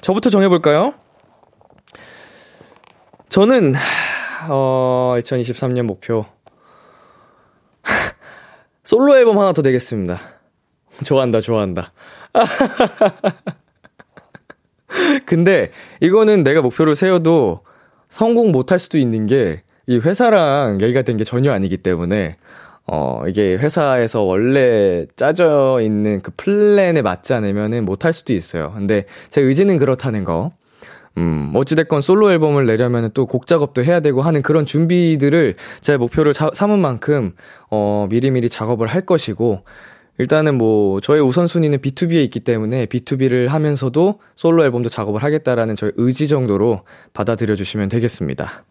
저부터 0.00 0.30
정해볼까요? 0.30 0.94
저는, 3.28 3.74
어, 4.48 5.14
2023년 5.18 5.82
목표. 5.82 6.24
솔로 8.84 9.16
앨범 9.16 9.38
하나 9.38 9.52
더 9.52 9.62
내겠습니다. 9.62 10.18
좋아한다, 11.04 11.40
좋아한다. 11.40 11.92
근데, 15.26 15.70
이거는 16.00 16.42
내가 16.42 16.62
목표를 16.62 16.94
세워도 16.94 17.64
성공 18.08 18.52
못할 18.52 18.78
수도 18.78 18.98
있는 18.98 19.26
게, 19.26 19.62
이 19.86 19.98
회사랑 19.98 20.80
얘기가 20.80 21.02
된 21.02 21.16
게 21.16 21.24
전혀 21.24 21.52
아니기 21.52 21.76
때문에, 21.78 22.36
어, 22.90 23.22
이게 23.28 23.54
회사에서 23.56 24.22
원래 24.22 25.06
짜져 25.14 25.80
있는 25.82 26.22
그 26.22 26.30
플랜에 26.36 27.02
맞지 27.02 27.34
않으면은 27.34 27.84
못할 27.84 28.14
수도 28.14 28.32
있어요. 28.32 28.72
근데 28.74 29.04
제 29.28 29.42
의지는 29.42 29.76
그렇다는 29.76 30.24
거. 30.24 30.52
음, 31.18 31.50
어찌됐건 31.54 32.00
솔로 32.00 32.32
앨범을 32.32 32.64
내려면 32.64 33.10
또 33.12 33.26
곡 33.26 33.46
작업도 33.46 33.84
해야 33.84 34.00
되고 34.00 34.22
하는 34.22 34.40
그런 34.40 34.64
준비들을 34.64 35.56
제 35.82 35.96
목표를 35.98 36.32
자, 36.32 36.50
삼은 36.54 36.78
만큼, 36.78 37.32
어, 37.70 38.06
미리미리 38.08 38.48
작업을 38.48 38.86
할 38.86 39.02
것이고, 39.02 39.64
일단은 40.18 40.56
뭐, 40.56 41.00
저의 41.00 41.20
우선순위는 41.22 41.78
B2B에 41.78 42.22
있기 42.24 42.40
때문에 42.40 42.86
B2B를 42.86 43.48
하면서도 43.48 44.20
솔로 44.34 44.64
앨범도 44.64 44.88
작업을 44.88 45.22
하겠다라는 45.22 45.76
저의 45.76 45.92
의지 45.96 46.26
정도로 46.26 46.82
받아들여 47.12 47.54
주시면 47.54 47.88
되겠습니다. 47.88 48.64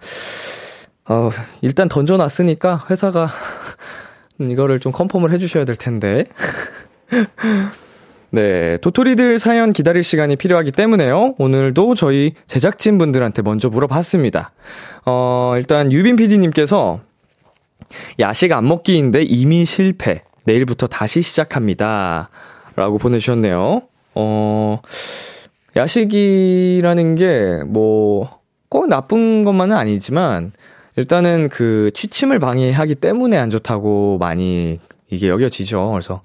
어, 1.09 1.29
일단 1.61 1.87
던져놨으니까 1.87 2.85
회사가 2.89 3.29
이거를 4.39 4.79
좀 4.79 4.91
컨펌을 4.91 5.31
해주셔야 5.31 5.65
될 5.65 5.75
텐데. 5.75 6.25
네, 8.29 8.77
도토리들 8.77 9.39
사연 9.39 9.71
기다릴 9.71 10.03
시간이 10.03 10.35
필요하기 10.35 10.71
때문에요. 10.73 11.35
오늘도 11.37 11.95
저희 11.95 12.33
제작진분들한테 12.47 13.41
먼저 13.41 13.69
물어봤습니다. 13.69 14.51
어, 15.05 15.53
일단 15.55 15.91
유빈 15.91 16.17
PD님께서 16.17 16.99
야식 18.19 18.51
안 18.51 18.67
먹기인데 18.67 19.23
이미 19.23 19.65
실패. 19.65 20.23
내일부터 20.43 20.87
다시 20.87 21.21
시작합니다. 21.21 22.29
라고 22.75 22.97
보내주셨네요. 22.97 23.81
어, 24.15 24.81
야식이라는 25.75 27.15
게 27.15 27.63
뭐, 27.65 28.39
꼭 28.69 28.87
나쁜 28.87 29.43
것만은 29.43 29.75
아니지만, 29.75 30.51
일단은 30.97 31.49
그 31.49 31.91
취침을 31.93 32.39
방해하기 32.39 32.95
때문에 32.95 33.37
안 33.37 33.49
좋다고 33.49 34.17
많이 34.19 34.79
이게 35.09 35.29
여겨지죠. 35.29 35.91
그래서, 35.91 36.21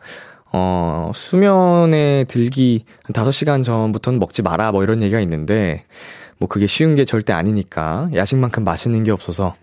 어, 0.52 1.12
수면에 1.14 2.25
들기 2.26 2.85
한 3.05 3.12
5시간 3.12 3.62
전부터는 3.64 4.19
먹지 4.19 4.43
마라, 4.43 4.73
뭐 4.73 4.83
이런 4.83 5.02
얘기가 5.02 5.21
있는데, 5.21 5.85
뭐 6.38 6.49
그게 6.49 6.67
쉬운 6.67 6.97
게 6.97 7.05
절대 7.05 7.33
아니니까, 7.33 8.09
야식만큼 8.14 8.64
맛있는 8.64 9.05
게 9.05 9.11
없어서. 9.12 9.55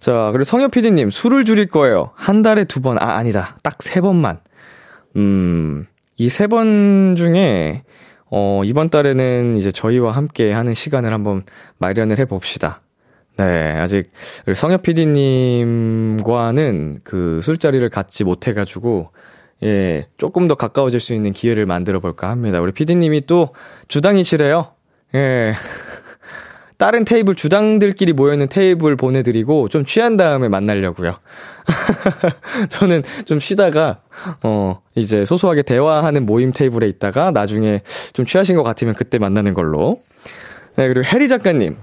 자, 0.00 0.30
그리고 0.32 0.44
성엽 0.44 0.70
PD님, 0.72 1.10
술을 1.10 1.44
줄일 1.44 1.68
거예요. 1.68 2.10
한 2.14 2.42
달에 2.42 2.64
두 2.64 2.80
번, 2.80 2.98
아, 2.98 3.16
아니다. 3.16 3.56
딱 3.62 3.76
세 3.80 4.00
번만. 4.00 4.40
음, 5.16 5.86
이 6.18 6.26
세 6.28 6.46
번 6.48 7.14
중에, 7.16 7.82
어, 8.30 8.62
이번 8.64 8.90
달에는 8.90 9.56
이제 9.56 9.72
저희와 9.72 10.12
함께 10.12 10.52
하는 10.52 10.74
시간을 10.74 11.12
한번 11.12 11.44
마련을 11.78 12.18
해 12.18 12.24
봅시다. 12.26 12.80
네, 13.36 13.76
아직 13.78 14.10
성엽 14.54 14.82
PD님과는 14.82 16.20
그 17.04 17.40
술자리를 17.42 17.88
갖지 17.88 18.24
못해가지고, 18.24 19.10
예, 19.62 20.06
조금 20.18 20.48
더 20.48 20.54
가까워질 20.54 21.00
수 21.00 21.14
있는 21.14 21.32
기회를 21.32 21.66
만들어 21.66 22.00
볼까 22.00 22.30
합니다. 22.30 22.60
우리 22.60 22.72
PD님이 22.72 23.26
또 23.26 23.50
주당이시래요. 23.88 24.72
예. 25.14 25.54
다른 26.78 27.04
테이블 27.04 27.34
주당들끼리 27.34 28.14
모여있는 28.14 28.48
테이블 28.48 28.96
보내드리고 28.96 29.68
좀 29.68 29.84
취한 29.84 30.16
다음에 30.16 30.48
만나려고요. 30.48 31.18
저는 32.70 33.02
좀 33.26 33.38
쉬다가 33.38 34.00
어 34.42 34.80
이제 34.94 35.26
소소하게 35.26 35.60
대화하는 35.60 36.24
모임 36.24 36.54
테이블에 36.54 36.88
있다가 36.88 37.32
나중에 37.32 37.82
좀 38.14 38.24
취하신 38.24 38.56
것 38.56 38.62
같으면 38.62 38.94
그때 38.94 39.18
만나는 39.18 39.52
걸로. 39.52 40.00
네 40.76 40.88
그리고 40.88 41.04
해리 41.04 41.28
작가님 41.28 41.76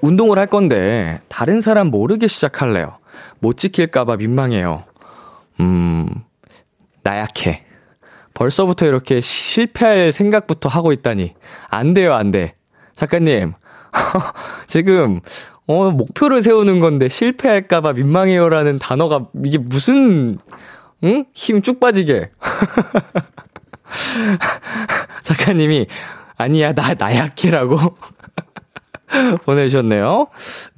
운동을 0.00 0.38
할 0.38 0.46
건데 0.46 1.20
다른 1.28 1.60
사람 1.60 1.88
모르게 1.88 2.26
시작할래요. 2.26 2.96
못 3.38 3.56
지킬까봐 3.56 4.16
민망해요. 4.16 4.84
음 5.60 6.08
나약해. 7.02 7.64
벌써부터 8.34 8.86
이렇게 8.86 9.20
실패할 9.20 10.12
생각부터 10.12 10.68
하고 10.68 10.92
있다니 10.92 11.34
안 11.68 11.94
돼요 11.94 12.14
안 12.14 12.30
돼. 12.30 12.54
작가님 12.94 13.54
지금, 14.68 15.20
어, 15.66 15.90
목표를 15.90 16.42
세우는 16.42 16.80
건데 16.80 17.08
실패할까봐 17.08 17.94
민망해요라는 17.94 18.78
단어가 18.78 19.26
이게 19.44 19.58
무슨, 19.58 20.38
응? 21.04 21.24
힘 21.34 21.62
쭉 21.62 21.80
빠지게. 21.80 22.30
작가님이, 25.22 25.86
아니야, 26.36 26.72
나, 26.72 26.94
나 26.94 27.16
약해라고 27.16 27.76
보내주셨네요. 29.44 30.28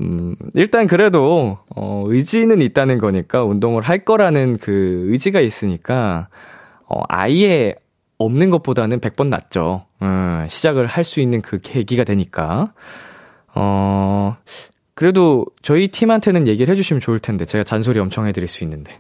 음, 0.01 0.35
일단 0.55 0.87
그래도, 0.87 1.59
어, 1.77 2.05
의지는 2.09 2.61
있다는 2.63 2.99
거니까, 2.99 3.45
운동을 3.45 3.83
할 3.83 4.05
거라는 4.05 4.59
그 4.59 5.05
의지가 5.09 5.41
있으니까, 5.41 6.29
어, 6.89 7.01
아예 7.09 7.75
없는 8.19 8.51
것보다는 8.51 9.01
100번 9.01 9.29
낫죠. 9.29 9.87
음, 10.03 10.47
시작을 10.49 10.87
할 10.87 11.05
수 11.05 11.21
있는 11.21 11.43
그 11.43 11.59
계기가 11.59 12.05
되니까. 12.05 12.73
어, 13.55 14.37
그래도 14.95 15.45
저희 15.63 15.89
팀한테는 15.89 16.49
얘기를 16.49 16.73
해주시면 16.73 17.01
좋을 17.01 17.19
텐데, 17.19 17.45
제가 17.45 17.65
잔소리 17.65 17.99
엄청 18.01 18.27
해드릴 18.27 18.49
수 18.49 18.65
있는데. 18.65 18.99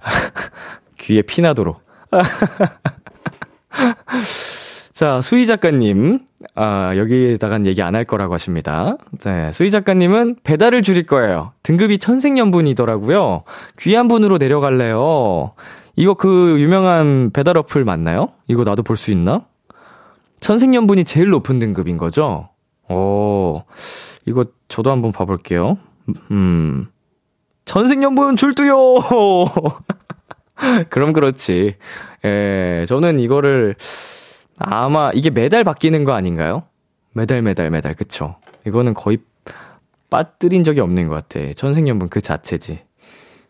귀에 0.98 1.22
피나도록. 1.22 1.82
자, 5.00 5.22
수희 5.22 5.46
작가님, 5.46 6.18
아, 6.54 6.94
여기에다간 6.94 7.64
얘기 7.64 7.80
안 7.80 7.94
할 7.94 8.04
거라고 8.04 8.34
하십니다. 8.34 8.98
네, 9.24 9.50
수희 9.50 9.70
작가님은 9.70 10.36
배달을 10.44 10.82
줄일 10.82 11.06
거예요. 11.06 11.52
등급이 11.62 11.96
천생연분이더라고요. 11.96 13.44
귀한 13.78 14.08
분으로 14.08 14.36
내려갈래요. 14.36 15.52
이거 15.96 16.12
그 16.12 16.60
유명한 16.60 17.30
배달 17.32 17.56
어플 17.56 17.82
맞나요? 17.86 18.28
이거 18.46 18.62
나도 18.64 18.82
볼 18.82 18.98
수 18.98 19.10
있나? 19.10 19.46
천생연분이 20.40 21.04
제일 21.04 21.30
높은 21.30 21.58
등급인 21.60 21.96
거죠? 21.96 22.50
오, 22.90 23.62
이거 24.26 24.44
저도 24.68 24.90
한번 24.90 25.12
봐볼게요. 25.12 25.78
음, 26.30 26.88
천생연분 27.64 28.36
줄두요! 28.36 28.74
그럼 30.90 31.14
그렇지. 31.14 31.76
예, 32.26 32.84
저는 32.86 33.18
이거를 33.18 33.76
아마 34.60 35.10
이게 35.14 35.30
매달 35.30 35.64
바뀌는 35.64 36.04
거 36.04 36.12
아닌가요? 36.12 36.64
매달 37.12 37.42
매달 37.42 37.70
매달 37.70 37.94
그쵸? 37.94 38.36
이거는 38.66 38.94
거의 38.94 39.18
빠뜨린 40.10 40.64
적이 40.64 40.80
없는 40.80 41.08
것 41.08 41.14
같아. 41.14 41.52
천생연분 41.54 42.08
그 42.08 42.20
자체지. 42.20 42.80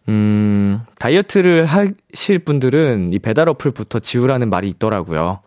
음, 0.08 0.80
다이어트를 0.98 1.66
하실 1.66 2.38
분들은 2.40 3.12
이 3.12 3.18
배달 3.18 3.48
어플부터 3.48 3.98
지우라는 3.98 4.50
말이 4.50 4.68
있더라고요. 4.68 5.40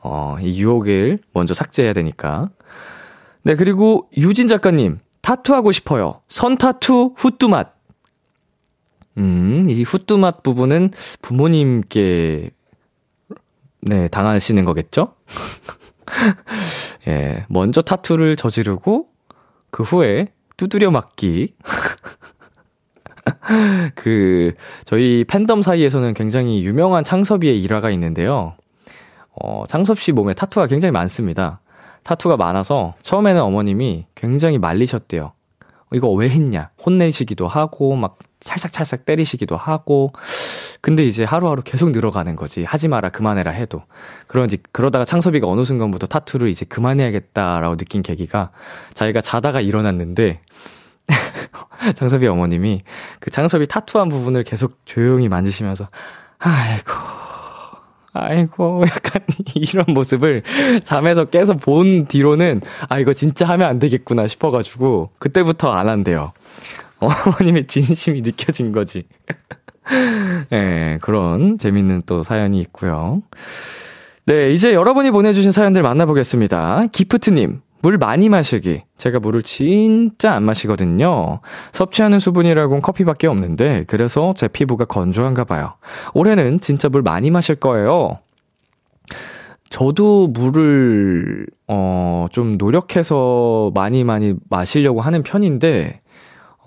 어, 0.00 0.36
이 0.40 0.60
유혹을 0.60 1.20
먼저 1.32 1.54
삭제해야 1.54 1.92
되니까. 1.92 2.48
네, 3.42 3.56
그리고 3.56 4.08
유진 4.16 4.48
작가님, 4.48 4.98
타투하고 5.20 5.72
싶어요. 5.72 6.20
선 6.28 6.56
타투, 6.56 7.14
후뚜맛. 7.16 7.74
음, 9.18 9.66
이 9.68 9.82
후뚜맛 9.82 10.42
부분은 10.42 10.90
부모님께, 11.22 12.50
네, 13.86 14.08
당하시는 14.08 14.64
거겠죠? 14.64 15.14
예, 17.06 17.44
먼저 17.50 17.82
타투를 17.82 18.34
저지르고, 18.34 19.08
그 19.70 19.82
후에 19.82 20.28
두드려 20.56 20.90
맞기. 20.90 21.54
그, 23.94 24.54
저희 24.86 25.24
팬덤 25.28 25.60
사이에서는 25.60 26.14
굉장히 26.14 26.64
유명한 26.64 27.04
창섭이의 27.04 27.60
일화가 27.62 27.90
있는데요. 27.90 28.54
어, 29.32 29.64
창섭 29.68 30.00
씨 30.00 30.12
몸에 30.12 30.32
타투가 30.32 30.66
굉장히 30.66 30.90
많습니다. 30.92 31.60
타투가 32.04 32.38
많아서 32.38 32.94
처음에는 33.02 33.42
어머님이 33.42 34.06
굉장히 34.14 34.58
말리셨대요. 34.58 35.32
이거 35.92 36.10
왜 36.10 36.30
했냐? 36.30 36.70
혼내시기도 36.84 37.48
하고, 37.48 37.96
막 37.96 38.18
찰싹찰싹 38.40 39.04
때리시기도 39.04 39.58
하고. 39.58 40.12
근데 40.84 41.02
이제 41.02 41.24
하루하루 41.24 41.62
계속 41.64 41.92
늘어가는 41.92 42.36
거지. 42.36 42.62
하지 42.62 42.88
마라, 42.88 43.08
그만해라 43.08 43.52
해도. 43.52 43.84
그런지, 44.26 44.58
그러다가 44.70 45.06
창섭이가 45.06 45.48
어느 45.48 45.64
순간부터 45.64 46.06
타투를 46.06 46.50
이제 46.50 46.66
그만해야겠다라고 46.66 47.78
느낀 47.78 48.02
계기가 48.02 48.50
자기가 48.92 49.22
자다가 49.22 49.62
일어났는데, 49.62 50.42
창섭이 51.96 52.26
어머님이 52.26 52.82
그 53.18 53.30
창섭이 53.30 53.66
타투한 53.66 54.10
부분을 54.10 54.42
계속 54.42 54.76
조용히 54.84 55.30
만지시면서 55.30 55.88
아이고 56.38 56.92
아이고 58.12 58.84
약간 58.86 59.22
이런 59.56 59.86
모습을 59.88 60.42
잠에서 60.82 61.24
깨서 61.24 61.56
본 61.56 62.04
뒤로는 62.04 62.60
아 62.90 62.98
이거 62.98 63.14
진짜 63.14 63.48
하면 63.48 63.68
안 63.68 63.78
되겠구나 63.78 64.28
싶어가지고 64.28 65.12
그때부터 65.18 65.72
안 65.72 65.88
한대요. 65.88 66.32
어머님의 67.00 67.68
진심이 67.68 68.20
느껴진 68.20 68.70
거지. 68.70 69.06
예, 70.52 70.56
네, 70.56 70.98
그런 71.00 71.58
재밌는 71.58 72.02
또 72.06 72.22
사연이 72.22 72.60
있고요. 72.60 73.22
네, 74.26 74.52
이제 74.52 74.72
여러분이 74.72 75.10
보내주신 75.10 75.52
사연들 75.52 75.82
만나보겠습니다. 75.82 76.86
기프트님, 76.92 77.60
물 77.82 77.98
많이 77.98 78.30
마시기. 78.30 78.82
제가 78.96 79.18
물을 79.18 79.42
진짜 79.42 80.32
안 80.32 80.44
마시거든요. 80.44 81.40
섭취하는 81.72 82.18
수분이라곤 82.18 82.80
커피밖에 82.80 83.26
없는데, 83.26 83.84
그래서 83.86 84.32
제 84.34 84.48
피부가 84.48 84.86
건조한가 84.86 85.44
봐요. 85.44 85.74
올해는 86.14 86.60
진짜 86.60 86.88
물 86.88 87.02
많이 87.02 87.30
마실 87.30 87.56
거예요. 87.56 88.20
저도 89.68 90.28
물을, 90.28 91.46
어, 91.68 92.26
좀 92.30 92.56
노력해서 92.56 93.70
많이 93.74 94.04
많이 94.04 94.34
마시려고 94.48 95.02
하는 95.02 95.22
편인데, 95.22 96.00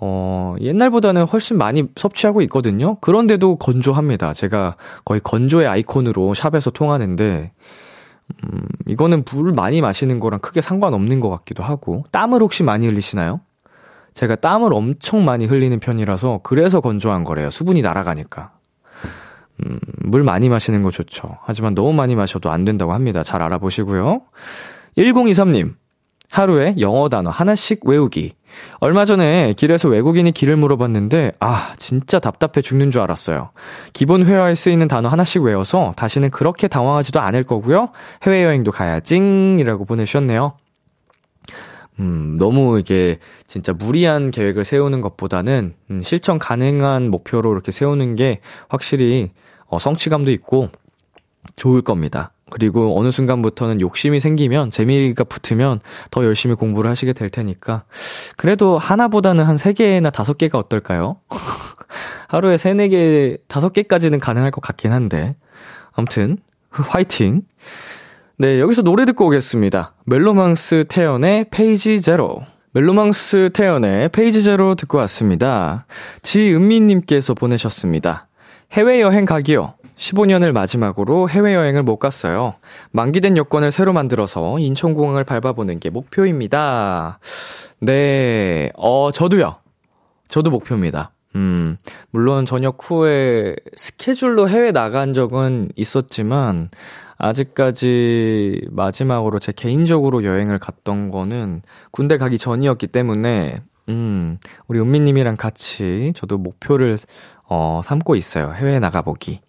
어, 0.00 0.54
옛날보다는 0.60 1.24
훨씬 1.24 1.58
많이 1.58 1.84
섭취하고 1.96 2.40
있거든요. 2.42 2.98
그런데도 3.00 3.56
건조합니다. 3.56 4.32
제가 4.32 4.76
거의 5.04 5.20
건조의 5.20 5.66
아이콘으로 5.66 6.34
샵에서 6.34 6.70
통하는데, 6.70 7.52
음, 8.44 8.60
이거는 8.86 9.24
물을 9.30 9.52
많이 9.52 9.80
마시는 9.80 10.20
거랑 10.20 10.40
크게 10.40 10.60
상관없는 10.60 11.20
것 11.20 11.30
같기도 11.30 11.64
하고, 11.64 12.04
땀을 12.12 12.40
혹시 12.42 12.62
많이 12.62 12.86
흘리시나요? 12.86 13.40
제가 14.14 14.36
땀을 14.36 14.72
엄청 14.72 15.24
많이 15.24 15.46
흘리는 15.46 15.78
편이라서, 15.80 16.40
그래서 16.42 16.80
건조한 16.80 17.24
거래요. 17.24 17.50
수분이 17.50 17.82
날아가니까. 17.82 18.52
음, 19.64 19.80
물 20.04 20.22
많이 20.22 20.48
마시는 20.48 20.84
거 20.84 20.90
좋죠. 20.92 21.38
하지만 21.42 21.74
너무 21.74 21.92
많이 21.92 22.14
마셔도 22.14 22.50
안 22.50 22.64
된다고 22.64 22.92
합니다. 22.92 23.24
잘 23.24 23.42
알아보시고요. 23.42 24.22
1023님, 24.96 25.74
하루에 26.30 26.74
영어 26.78 27.08
단어 27.08 27.30
하나씩 27.30 27.86
외우기. 27.86 28.34
얼마 28.80 29.04
전에 29.04 29.54
길에서 29.56 29.88
외국인이 29.88 30.32
길을 30.32 30.56
물어봤는데, 30.56 31.32
아, 31.40 31.74
진짜 31.78 32.18
답답해 32.18 32.62
죽는 32.62 32.90
줄 32.90 33.00
알았어요. 33.02 33.50
기본 33.92 34.26
회화에 34.26 34.54
쓰이는 34.54 34.88
단어 34.88 35.08
하나씩 35.08 35.42
외워서 35.42 35.92
다시는 35.96 36.30
그렇게 36.30 36.68
당황하지도 36.68 37.20
않을 37.20 37.44
거고요. 37.44 37.90
해외여행도 38.22 38.72
가야징! 38.72 39.58
이라고 39.60 39.84
보내주셨네요. 39.84 40.54
음, 42.00 42.36
너무 42.38 42.78
이게 42.78 43.18
진짜 43.46 43.72
무리한 43.72 44.30
계획을 44.30 44.64
세우는 44.64 45.00
것보다는 45.00 45.74
음, 45.90 46.02
실천 46.02 46.38
가능한 46.38 47.10
목표로 47.10 47.50
이렇게 47.52 47.72
세우는 47.72 48.14
게 48.14 48.40
확실히 48.68 49.32
어, 49.66 49.78
성취감도 49.78 50.30
있고 50.30 50.68
좋을 51.56 51.82
겁니다. 51.82 52.32
그리고 52.50 52.98
어느 52.98 53.10
순간부터는 53.10 53.80
욕심이 53.80 54.20
생기면 54.20 54.70
재미가 54.70 55.24
붙으면 55.24 55.80
더 56.10 56.24
열심히 56.24 56.54
공부를 56.54 56.90
하시게 56.90 57.12
될 57.12 57.28
테니까 57.30 57.84
그래도 58.36 58.78
하나보다는 58.78 59.44
한세 59.44 59.72
개나 59.72 60.10
다섯 60.10 60.38
개가 60.38 60.58
어떨까요? 60.58 61.16
하루에 62.28 62.58
세네 62.58 62.88
개, 62.88 63.36
다섯 63.48 63.72
개까지는 63.72 64.20
가능할 64.20 64.50
것 64.50 64.60
같긴 64.60 64.92
한데 64.92 65.36
아무튼 65.92 66.38
화이팅. 66.70 67.42
네, 68.36 68.60
여기서 68.60 68.82
노래 68.82 69.04
듣고 69.04 69.26
오겠습니다. 69.26 69.94
멜로망스 70.04 70.84
태연의 70.88 71.46
페이지 71.50 72.00
제로. 72.00 72.42
멜로망스 72.72 73.50
태연의 73.52 74.10
페이지 74.10 74.44
제로 74.44 74.74
듣고 74.76 74.98
왔습니다. 74.98 75.86
지은미님께서 76.22 77.34
보내셨습니다. 77.34 78.28
해외여행 78.72 79.24
가기요. 79.24 79.74
15년을 79.98 80.52
마지막으로 80.52 81.28
해외여행을 81.28 81.82
못 81.82 81.96
갔어요. 81.98 82.54
만기된 82.92 83.36
여권을 83.36 83.72
새로 83.72 83.92
만들어서 83.92 84.58
인천공항을 84.58 85.24
밟아보는 85.24 85.80
게 85.80 85.90
목표입니다. 85.90 87.18
네, 87.80 88.70
어, 88.76 89.10
저도요. 89.12 89.56
저도 90.28 90.50
목표입니다. 90.50 91.10
음, 91.34 91.76
물론 92.10 92.46
전역 92.46 92.78
후에 92.80 93.56
스케줄로 93.76 94.48
해외 94.48 94.72
나간 94.72 95.12
적은 95.12 95.70
있었지만, 95.76 96.70
아직까지 97.18 98.68
마지막으로 98.70 99.40
제 99.40 99.52
개인적으로 99.52 100.22
여행을 100.22 100.60
갔던 100.60 101.10
거는 101.10 101.62
군대 101.90 102.16
가기 102.16 102.38
전이었기 102.38 102.86
때문에, 102.86 103.62
음, 103.88 104.38
우리 104.68 104.78
은미님이랑 104.78 105.36
같이 105.36 106.12
저도 106.14 106.38
목표를, 106.38 106.96
어, 107.48 107.80
삼고 107.84 108.14
있어요. 108.14 108.52
해외 108.52 108.78
나가보기. 108.78 109.40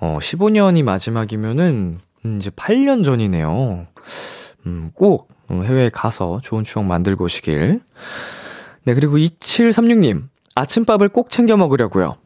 어, 0.00 0.18
15년이 0.20 0.82
마지막이면은, 0.82 1.98
음, 2.24 2.38
이제 2.38 2.50
8년 2.50 3.04
전이네요. 3.04 3.86
음, 4.66 4.90
꼭 4.94 5.28
해외에 5.50 5.88
가서 5.88 6.40
좋은 6.42 6.64
추억 6.64 6.84
만들고 6.84 7.24
오시길. 7.24 7.80
네, 8.84 8.94
그리고 8.94 9.16
2736님, 9.16 10.24
아침밥을 10.54 11.08
꼭 11.08 11.30
챙겨 11.30 11.56
먹으려고요. 11.56 12.16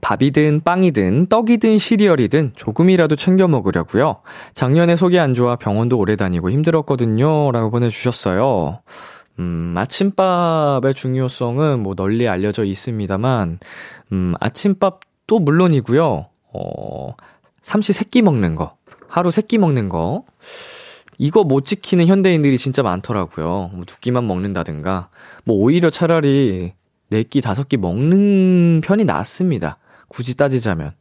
밥이든 0.00 0.60
빵이든 0.64 1.26
떡이든 1.26 1.78
시리얼이든 1.78 2.52
조금이라도 2.56 3.16
챙겨 3.16 3.48
먹으려고요. 3.48 4.20
작년에 4.54 4.96
속이 4.96 5.18
안 5.18 5.34
좋아 5.34 5.56
병원도 5.56 5.98
오래 5.98 6.14
다니고 6.14 6.50
힘들었거든요. 6.50 7.50
라고 7.52 7.70
보내주셨어요. 7.70 8.80
음, 9.38 9.74
아침밥의 9.76 10.94
중요성은 10.94 11.80
뭐 11.80 11.94
널리 11.94 12.28
알려져 12.28 12.64
있습니다만, 12.64 13.58
음, 14.12 14.34
아침밥도 14.40 15.38
물론이고요. 15.38 16.26
어, 16.58 17.14
삼시 17.62 17.92
세끼 17.92 18.22
먹는 18.22 18.56
거. 18.56 18.76
하루 19.08 19.30
세끼 19.30 19.58
먹는 19.58 19.88
거. 19.88 20.24
이거 21.18 21.44
못 21.44 21.64
지키는 21.66 22.06
현대인들이 22.06 22.58
진짜 22.58 22.82
많더라고요. 22.82 23.70
뭐 23.74 23.84
두 23.86 23.98
끼만 24.00 24.26
먹는다든가. 24.26 25.08
뭐 25.44 25.56
오히려 25.56 25.90
차라리 25.90 26.72
네 27.10 27.22
끼, 27.22 27.40
다섯 27.40 27.68
끼 27.68 27.76
먹는 27.76 28.80
편이 28.84 29.04
낫습니다. 29.04 29.78
굳이 30.08 30.36
따지자면. 30.36 30.92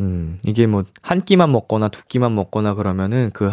음, 0.00 0.38
이게 0.44 0.66
뭐, 0.66 0.84
한 1.02 1.20
끼만 1.22 1.50
먹거나 1.52 1.88
두 1.88 2.04
끼만 2.06 2.34
먹거나 2.34 2.74
그러면은 2.74 3.30
그, 3.32 3.50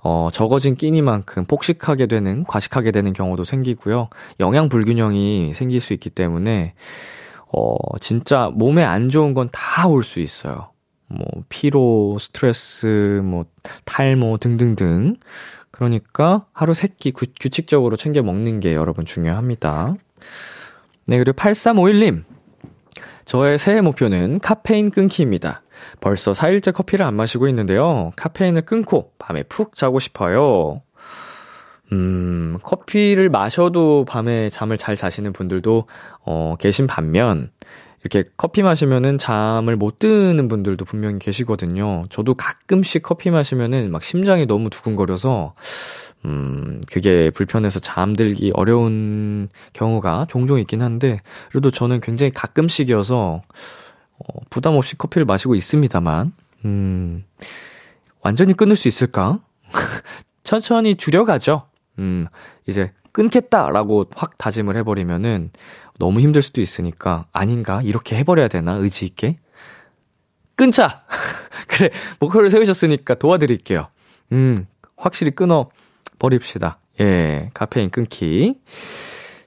어, 0.00 0.28
적어진 0.32 0.74
끼니만큼 0.76 1.44
폭식하게 1.46 2.06
되는, 2.06 2.44
과식하게 2.44 2.90
되는 2.90 3.12
경우도 3.12 3.44
생기고요. 3.44 4.08
영양 4.40 4.68
불균형이 4.68 5.52
생길 5.54 5.80
수 5.80 5.92
있기 5.94 6.10
때문에, 6.10 6.74
어, 7.52 7.76
진짜 8.00 8.50
몸에 8.54 8.82
안 8.84 9.08
좋은 9.10 9.32
건 9.32 9.48
다 9.52 9.88
올 9.88 10.02
수 10.02 10.20
있어요. 10.20 10.70
뭐, 11.08 11.26
피로, 11.48 12.16
스트레스, 12.20 13.20
뭐, 13.24 13.44
탈모 13.84 14.38
등등등. 14.38 15.16
그러니까 15.70 16.46
하루 16.52 16.72
세 16.74 16.88
끼 16.98 17.12
규칙적으로 17.12 17.96
챙겨 17.96 18.22
먹는 18.22 18.60
게 18.60 18.74
여러분 18.74 19.04
중요합니다. 19.04 19.94
네, 21.06 21.18
그리고 21.18 21.32
8351님. 21.36 22.24
저의 23.26 23.58
새해 23.58 23.80
목표는 23.80 24.40
카페인 24.40 24.90
끊기입니다. 24.90 25.62
벌써 26.00 26.32
4일째 26.32 26.72
커피를 26.72 27.04
안 27.04 27.14
마시고 27.14 27.48
있는데요. 27.48 28.12
카페인을 28.16 28.62
끊고 28.62 29.12
밤에 29.18 29.42
푹 29.42 29.74
자고 29.74 29.98
싶어요. 29.98 30.80
음, 31.92 32.58
커피를 32.62 33.28
마셔도 33.30 34.04
밤에 34.06 34.48
잠을 34.48 34.76
잘 34.76 34.96
자시는 34.96 35.32
분들도, 35.32 35.86
어, 36.24 36.54
계신 36.58 36.86
반면, 36.86 37.50
이렇게 38.06 38.28
커피 38.36 38.62
마시면은 38.62 39.18
잠을 39.18 39.74
못 39.74 39.98
드는 39.98 40.46
분들도 40.46 40.84
분명히 40.84 41.18
계시거든요. 41.18 42.04
저도 42.08 42.34
가끔씩 42.34 43.02
커피 43.02 43.30
마시면은 43.30 43.90
막 43.90 44.04
심장이 44.04 44.46
너무 44.46 44.70
두근거려서, 44.70 45.54
음, 46.24 46.80
그게 46.90 47.30
불편해서 47.30 47.80
잠들기 47.80 48.52
어려운 48.54 49.48
경우가 49.72 50.26
종종 50.28 50.60
있긴 50.60 50.82
한데, 50.82 51.20
그래도 51.50 51.72
저는 51.72 52.00
굉장히 52.00 52.30
가끔씩이어서, 52.30 53.42
어, 54.18 54.40
부담 54.50 54.76
없이 54.76 54.96
커피를 54.96 55.24
마시고 55.24 55.56
있습니다만, 55.56 56.32
음, 56.64 57.24
완전히 58.20 58.54
끊을 58.54 58.76
수 58.76 58.86
있을까? 58.86 59.40
천천히 60.44 60.94
줄여가죠. 60.94 61.66
음, 61.98 62.24
이제 62.68 62.92
끊겠다라고 63.10 64.10
확 64.14 64.36
다짐을 64.36 64.76
해버리면은 64.76 65.50
너무 65.98 66.20
힘들 66.20 66.42
수도 66.42 66.60
있으니까, 66.60 67.26
아닌가? 67.32 67.80
이렇게 67.82 68.16
해버려야 68.16 68.48
되나? 68.48 68.74
의지 68.74 69.06
있게? 69.06 69.38
끊자! 70.54 71.04
그래, 71.68 71.90
목표를 72.20 72.50
세우셨으니까 72.50 73.14
도와드릴게요. 73.16 73.86
음, 74.32 74.66
확실히 74.96 75.30
끊어 75.30 75.70
버립시다. 76.18 76.78
예, 77.00 77.50
카페인 77.54 77.90
끊기. 77.90 78.58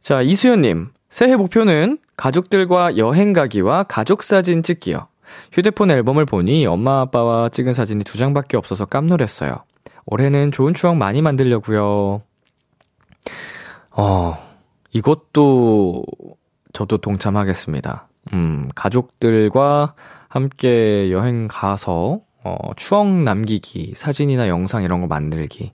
자, 0.01 0.21
이수연님. 0.21 0.89
새해 1.09 1.35
목표는 1.35 1.97
가족들과 2.15 2.97
여행 2.97 3.33
가기와 3.33 3.83
가족 3.83 4.23
사진 4.23 4.61
찍기요. 4.61 5.07
휴대폰 5.51 5.89
앨범을 5.91 6.25
보니 6.25 6.65
엄마 6.65 7.01
아빠와 7.01 7.49
찍은 7.49 7.73
사진이 7.73 8.03
두 8.03 8.17
장밖에 8.17 8.57
없어서 8.57 8.85
깜놀했어요. 8.85 9.63
올해는 10.05 10.51
좋은 10.51 10.73
추억 10.73 10.95
많이 10.97 11.21
만들려고요. 11.21 12.21
어, 13.91 14.37
이것도 14.91 16.03
저도 16.73 16.97
동참하겠습니다. 16.97 18.07
음, 18.33 18.69
가족들과 18.75 19.93
함께 20.27 21.11
여행 21.11 21.47
가서 21.49 22.21
어, 22.43 22.57
추억 22.75 23.07
남기기, 23.07 23.93
사진이나 23.95 24.47
영상 24.47 24.83
이런 24.83 25.01
거 25.01 25.07
만들기. 25.07 25.73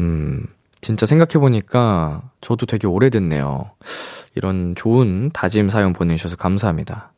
음, 0.00 0.46
진짜 0.80 1.06
생각해보니까 1.06 2.22
저도 2.40 2.66
되게 2.66 2.86
오래됐네요. 2.86 3.70
이런 4.34 4.74
좋은 4.76 5.30
다짐 5.32 5.68
사연 5.68 5.92
보내주셔서 5.92 6.36
감사합니다. 6.36 7.12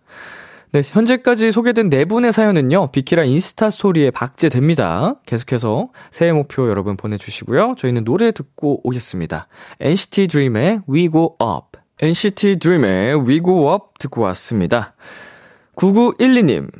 네, 0.73 0.81
현재까지 0.83 1.53
소개된 1.53 1.91
네 1.91 2.07
분의 2.07 2.33
사연은요, 2.33 2.93
비키라 2.93 3.25
인스타 3.25 3.69
스토리에 3.69 4.11
박제됩니다. 4.11 5.17
계속해서 5.27 5.91
새해 6.11 6.33
목표 6.33 6.67
여러분 6.71 6.97
보내주시고요. 6.97 7.75
저희는 7.77 8.05
노래 8.05 8.33
듣고 8.33 8.81
오겠습니다. 8.83 9.49
NCT 9.81 10.29
DREAM의 10.29 10.81
We 10.89 11.11
Go 11.11 11.37
Up. 11.43 11.72
NCT 12.01 12.57
DREAM의 12.57 13.15
We 13.27 13.41
Go 13.43 13.73
Up 13.73 13.85
듣고 13.99 14.23
왔습니다. 14.23 14.95
9912님, 15.77 16.71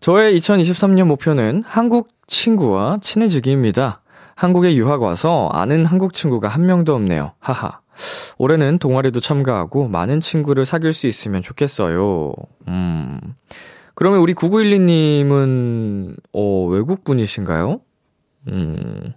저의 0.00 0.38
2023년 0.38 1.04
목표는 1.04 1.62
한국 1.66 2.08
친구와 2.26 2.98
친해지기입니다. 3.02 4.02
한국에 4.34 4.74
유학 4.74 5.02
와서 5.02 5.48
아는 5.52 5.84
한국 5.84 6.14
친구가 6.14 6.48
한 6.48 6.66
명도 6.66 6.94
없네요. 6.94 7.32
하하. 7.38 7.80
올해는 8.38 8.78
동아리도 8.78 9.20
참가하고 9.20 9.88
많은 9.88 10.20
친구를 10.20 10.64
사귈 10.64 10.92
수 10.92 11.06
있으면 11.06 11.42
좋겠어요. 11.42 12.32
음. 12.68 13.20
그러면 13.94 14.20
우리 14.20 14.34
9912님은, 14.34 16.16
어, 16.32 16.64
외국분이신가요? 16.64 17.80
음. 18.48 19.12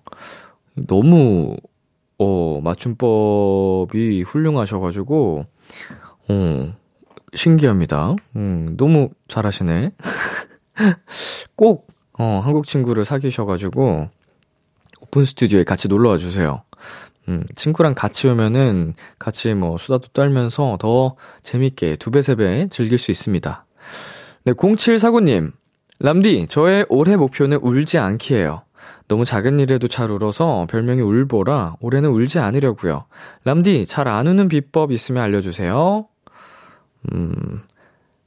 너무, 0.75 1.55
어, 2.17 2.61
맞춤법이 2.63 4.21
훌륭하셔가지고, 4.23 5.45
어, 6.29 6.73
신기합니다. 7.33 8.15
음, 8.35 8.75
너무 8.77 9.09
잘하시네. 9.27 9.91
꼭, 11.55 11.87
어, 12.17 12.41
한국 12.43 12.65
친구를 12.67 13.05
사귀셔가지고, 13.05 14.09
오픈 15.01 15.25
스튜디오에 15.25 15.63
같이 15.63 15.87
놀러 15.87 16.09
와 16.11 16.17
주세요. 16.17 16.63
음, 17.27 17.43
친구랑 17.55 17.95
같이 17.95 18.27
오면은 18.27 18.93
같이 19.17 19.53
뭐 19.53 19.77
수다도 19.77 20.09
떨면서 20.13 20.77
더 20.79 21.15
재밌게 21.41 21.95
두 21.97 22.11
배, 22.11 22.21
세 22.21 22.35
배 22.35 22.67
즐길 22.69 22.97
수 22.97 23.11
있습니다. 23.11 23.65
네, 24.45 24.53
0749님. 24.53 25.51
람디, 25.99 26.47
저의 26.49 26.85
올해 26.89 27.15
목표는 27.15 27.57
울지 27.61 27.97
않기예요. 27.97 28.61
너무 29.07 29.25
작은 29.25 29.59
일에도 29.59 29.87
잘 29.87 30.11
울어서 30.11 30.65
별명이 30.69 31.01
울보라 31.01 31.75
올해는 31.79 32.09
울지 32.09 32.39
않으려고요. 32.39 33.05
람디, 33.43 33.85
잘 33.87 34.07
안 34.07 34.27
우는 34.27 34.47
비법 34.47 34.91
있으면 34.91 35.23
알려주세요. 35.23 36.07
음, 37.13 37.61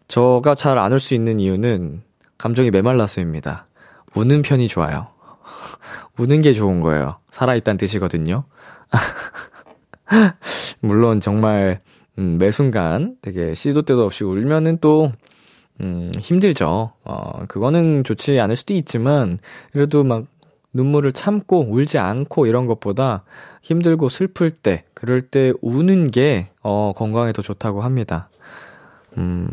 저가 0.09 0.55
잘 0.55 0.79
안 0.79 0.93
울 0.93 1.01
수 1.01 1.15
있는 1.15 1.41
이유는 1.41 2.03
감정이 2.39 2.71
메말라서입니다. 2.71 3.67
우는 4.15 4.43
편이 4.43 4.69
좋아요. 4.69 5.09
우는 6.19 6.41
게 6.43 6.53
좋은 6.53 6.81
거예요. 6.81 7.17
살아있다는 7.31 7.77
뜻이거든요. 7.79 8.45
물론 10.81 11.21
정말, 11.21 11.81
음, 12.19 12.39
매 12.39 12.51
순간 12.51 13.17
되게 13.23 13.55
시도 13.55 13.83
때도 13.83 14.05
없이 14.05 14.25
울면은 14.25 14.79
또, 14.81 15.13
음, 15.81 16.13
힘들죠. 16.19 16.93
어, 17.05 17.47
그거는 17.47 18.05
좋지 18.05 18.41
않을 18.41 18.57
수도 18.57 18.75
있지만, 18.75 19.39
그래도 19.73 20.03
막 20.05 20.25
눈물을 20.73 21.13
참고 21.13 21.61
울지 21.69 21.99
않고 21.99 22.47
이런 22.47 22.67
것보다 22.67 23.25
힘들고 23.63 24.09
슬플 24.09 24.51
때, 24.51 24.85
그럴 24.95 25.23
때 25.23 25.53
우는 25.63 26.11
게, 26.11 26.49
어, 26.63 26.93
건강에 26.97 27.33
더 27.33 27.43
좋다고 27.43 27.83
합니다. 27.83 28.29
음, 29.17 29.49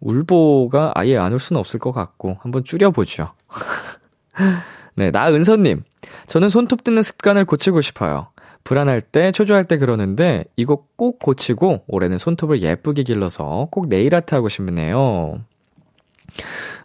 울보가 0.00 0.92
아예 0.94 1.16
안 1.16 1.32
울 1.32 1.38
수는 1.38 1.60
없을 1.60 1.78
것 1.78 1.92
같고, 1.92 2.38
한번 2.40 2.64
줄여보죠. 2.64 3.32
네, 4.96 5.10
나은서님. 5.10 5.82
저는 6.26 6.48
손톱 6.48 6.84
뜯는 6.84 7.02
습관을 7.02 7.44
고치고 7.44 7.80
싶어요. 7.80 8.28
불안할 8.64 9.00
때, 9.00 9.32
초조할 9.32 9.64
때 9.64 9.78
그러는데, 9.78 10.44
이거 10.56 10.84
꼭 10.96 11.18
고치고, 11.18 11.84
올해는 11.86 12.18
손톱을 12.18 12.62
예쁘게 12.62 13.02
길러서 13.04 13.68
꼭 13.70 13.88
네일아트 13.88 14.34
하고 14.34 14.48
싶네요. 14.48 15.40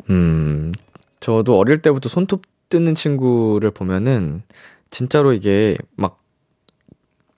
음, 0.10 0.71
저도 1.19 1.58
어릴 1.58 1.82
때부터 1.82 2.10
손톱 2.10 2.43
뜯는 2.69 2.95
친구를 2.95 3.71
보면은, 3.71 4.43
진짜로 4.89 5.34
이게 5.34 5.77
막, 5.95 6.21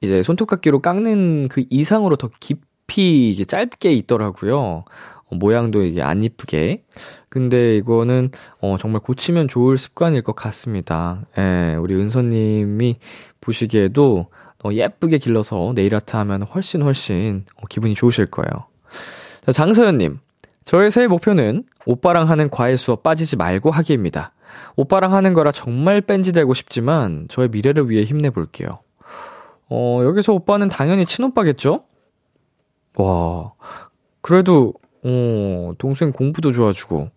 이제 0.02 0.24
손톱깎이로 0.24 0.80
깎는 0.80 1.50
그 1.50 1.66
이상으로 1.70 2.16
더 2.16 2.30
깊이 2.40 3.30
이게 3.30 3.44
짧게 3.44 3.92
있더라고요. 3.94 4.86
어, 5.30 5.36
모양도 5.36 5.84
이게 5.84 6.02
안 6.02 6.24
이쁘게. 6.24 6.84
근데 7.30 7.76
이거는 7.78 8.32
어 8.62 8.78
정말 8.80 9.02
고치면 9.02 9.48
좋을 9.48 9.78
습관일 9.78 10.24
것 10.24 10.36
같습니다. 10.36 11.26
예, 11.38 11.76
우리 11.80 11.96
은서님이 11.96 12.98
보시기에도 13.42 14.28
어 14.64 14.74
예쁘게 14.74 15.20
길러서 15.20 15.74
네일 15.76 15.96
아트 15.96 16.16
하면 16.16 16.42
훨씬 16.42 16.82
훨씬 16.82 17.46
어 17.56 17.68
기분이 17.70 17.94
좋으실 17.94 18.28
거예요. 18.28 18.66
자, 19.46 19.52
장서연님. 19.52 20.20
저의 20.66 20.92
새해 20.92 21.08
목표는 21.08 21.64
오빠랑 21.86 22.30
하는 22.30 22.50
과외 22.50 22.78
수업 22.78 23.04
빠지지 23.04 23.36
말고 23.38 23.72
하기입니다. 23.72 24.34
오빠랑 24.76 25.14
하는 25.14 25.34
거라 25.34 25.52
정말 25.52 26.02
뺀지되고 26.02 26.54
싶지만 26.54 27.28
저의 27.30 27.50
미래를 27.50 27.90
위해 27.90 28.04
힘내볼게요. 28.04 28.80
어, 29.70 30.02
여기서 30.04 30.34
오빠는 30.34 30.70
당연히 30.70 31.06
친오빠겠죠? 31.06 31.84
와, 32.98 33.54
그래도 34.22 34.74
어, 35.04 35.74
동생 35.78 36.12
공부도 36.12 36.52
좋아주고. 36.52 37.10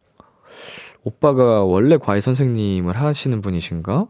오빠가 1.04 1.62
원래 1.64 1.96
과외 1.96 2.20
선생님을 2.20 2.96
하시는 2.96 3.40
분이신가? 3.40 4.06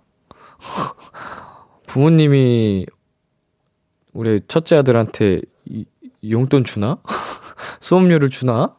부모님이 1.89 2.87
우리 4.13 4.41
첫째 4.47 4.77
아들한테 4.77 5.41
이, 5.65 5.87
용돈 6.29 6.65
주나? 6.65 6.99
수업료를 7.81 8.29
주나? 8.29 8.77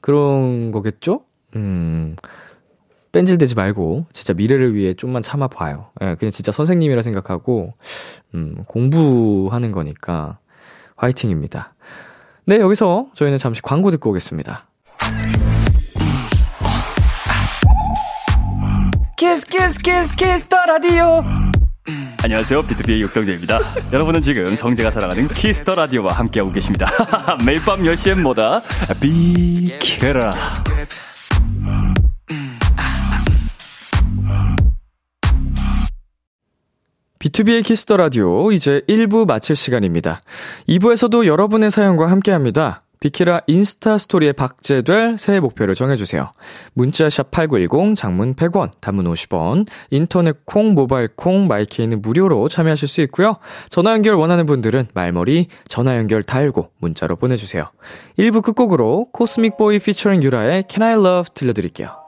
그런 0.00 0.70
거겠죠? 0.70 1.24
음, 1.56 2.16
뺀질대지 3.12 3.54
말고, 3.54 4.06
진짜 4.12 4.32
미래를 4.32 4.74
위해 4.74 4.94
좀만 4.94 5.22
참아봐요. 5.22 5.90
예, 6.02 6.14
그냥 6.16 6.30
진짜 6.30 6.52
선생님이라 6.52 7.02
생각하고, 7.02 7.74
음, 8.34 8.64
공부하는 8.66 9.72
거니까, 9.72 10.38
화이팅입니다. 10.96 11.74
네, 12.46 12.58
여기서 12.58 13.06
저희는 13.14 13.38
잠시 13.38 13.62
광고 13.62 13.90
듣고 13.90 14.10
오겠습니다. 14.10 14.66
키스 19.16 19.46
키스 19.46 19.78
키스 19.78 20.14
키스 20.14 20.46
더 20.46 20.64
라디오 20.66 21.22
안녕하세요. 22.22 22.62
BTOB의 22.62 23.00
육성재입니다. 23.02 23.60
여러분은 23.92 24.22
지금 24.22 24.54
성재가 24.54 24.90
사랑하는 24.90 25.28
키스 25.28 25.57
더 25.57 25.74
라디오와 25.74 26.12
함께하고 26.12 26.52
계십니다. 26.52 26.86
매일 27.44 27.60
밤 27.62 27.82
10시엔 27.82 28.20
뭐다? 28.20 28.62
비키라. 29.00 30.34
BTOB의 37.20 37.62
키스 37.62 37.85
더 37.85 37.98
라디오 37.98 38.50
이제 38.50 38.80
1부 38.88 39.26
마칠 39.26 39.54
시간입니다. 39.54 40.22
2부에서도 40.70 41.26
여러분의 41.26 41.70
사연과 41.70 42.10
함께 42.10 42.32
합니다. 42.32 42.80
비키라 42.98 43.42
인스타 43.46 43.98
스토리에 43.98 44.32
박제될 44.32 45.16
새해 45.18 45.38
목표를 45.40 45.74
정해주세요. 45.74 46.32
문자샵 46.72 47.30
8910, 47.30 47.94
장문 47.94 48.34
100원, 48.34 48.70
단문 48.80 49.04
50원, 49.04 49.66
인터넷 49.90 50.46
콩, 50.46 50.72
모바일 50.72 51.08
콩, 51.14 51.46
마이케이는 51.46 52.00
무료로 52.00 52.48
참여하실 52.48 52.88
수 52.88 53.02
있고요. 53.02 53.36
전화 53.68 53.92
연결 53.92 54.14
원하는 54.14 54.46
분들은 54.46 54.88
말머리, 54.94 55.48
전화 55.66 55.98
연결 55.98 56.22
달고 56.22 56.70
문자로 56.78 57.16
보내주세요. 57.16 57.70
1부 58.18 58.42
끝곡으로 58.42 59.08
코스믹 59.12 59.58
보이 59.58 59.78
피처링 59.78 60.22
유라의 60.22 60.64
Can 60.70 60.88
I 60.88 60.94
Love 60.94 61.34
들려드릴게요. 61.34 61.99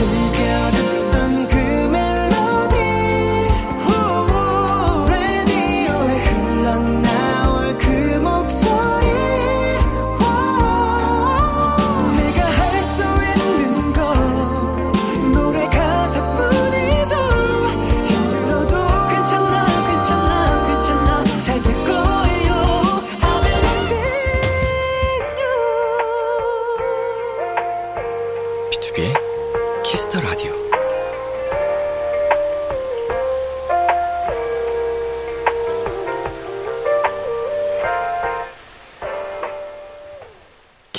기대 0.00 0.89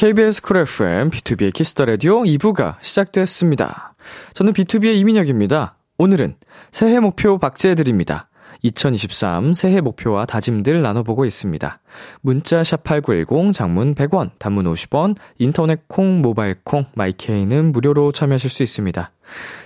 KBS 0.01 0.41
쿨 0.41 0.57
FM, 0.57 1.11
BTOB의 1.11 1.53
키스 1.53 1.73
더 1.73 1.85
라디오 1.85 2.23
2부가 2.23 2.77
시작됐습니다. 2.81 3.93
저는 4.33 4.51
BTOB의 4.51 4.95
이민혁입니다. 4.95 5.75
오늘은 5.99 6.37
새해 6.71 6.99
목표 6.99 7.37
박제해드립니다. 7.37 8.27
2023 8.63 9.53
새해 9.53 9.79
목표와 9.79 10.25
다짐들 10.25 10.81
나눠보고 10.81 11.23
있습니다. 11.25 11.79
문자 12.21 12.63
샵8910 12.63 13.53
장문 13.53 13.93
100원, 13.93 14.31
단문 14.39 14.65
50원, 14.73 15.17
인터넷 15.37 15.87
콩, 15.87 16.23
모바일 16.23 16.55
콩, 16.63 16.85
마이케이는 16.95 17.71
무료로 17.71 18.11
참여하실 18.11 18.49
수 18.49 18.63
있습니다. 18.63 19.11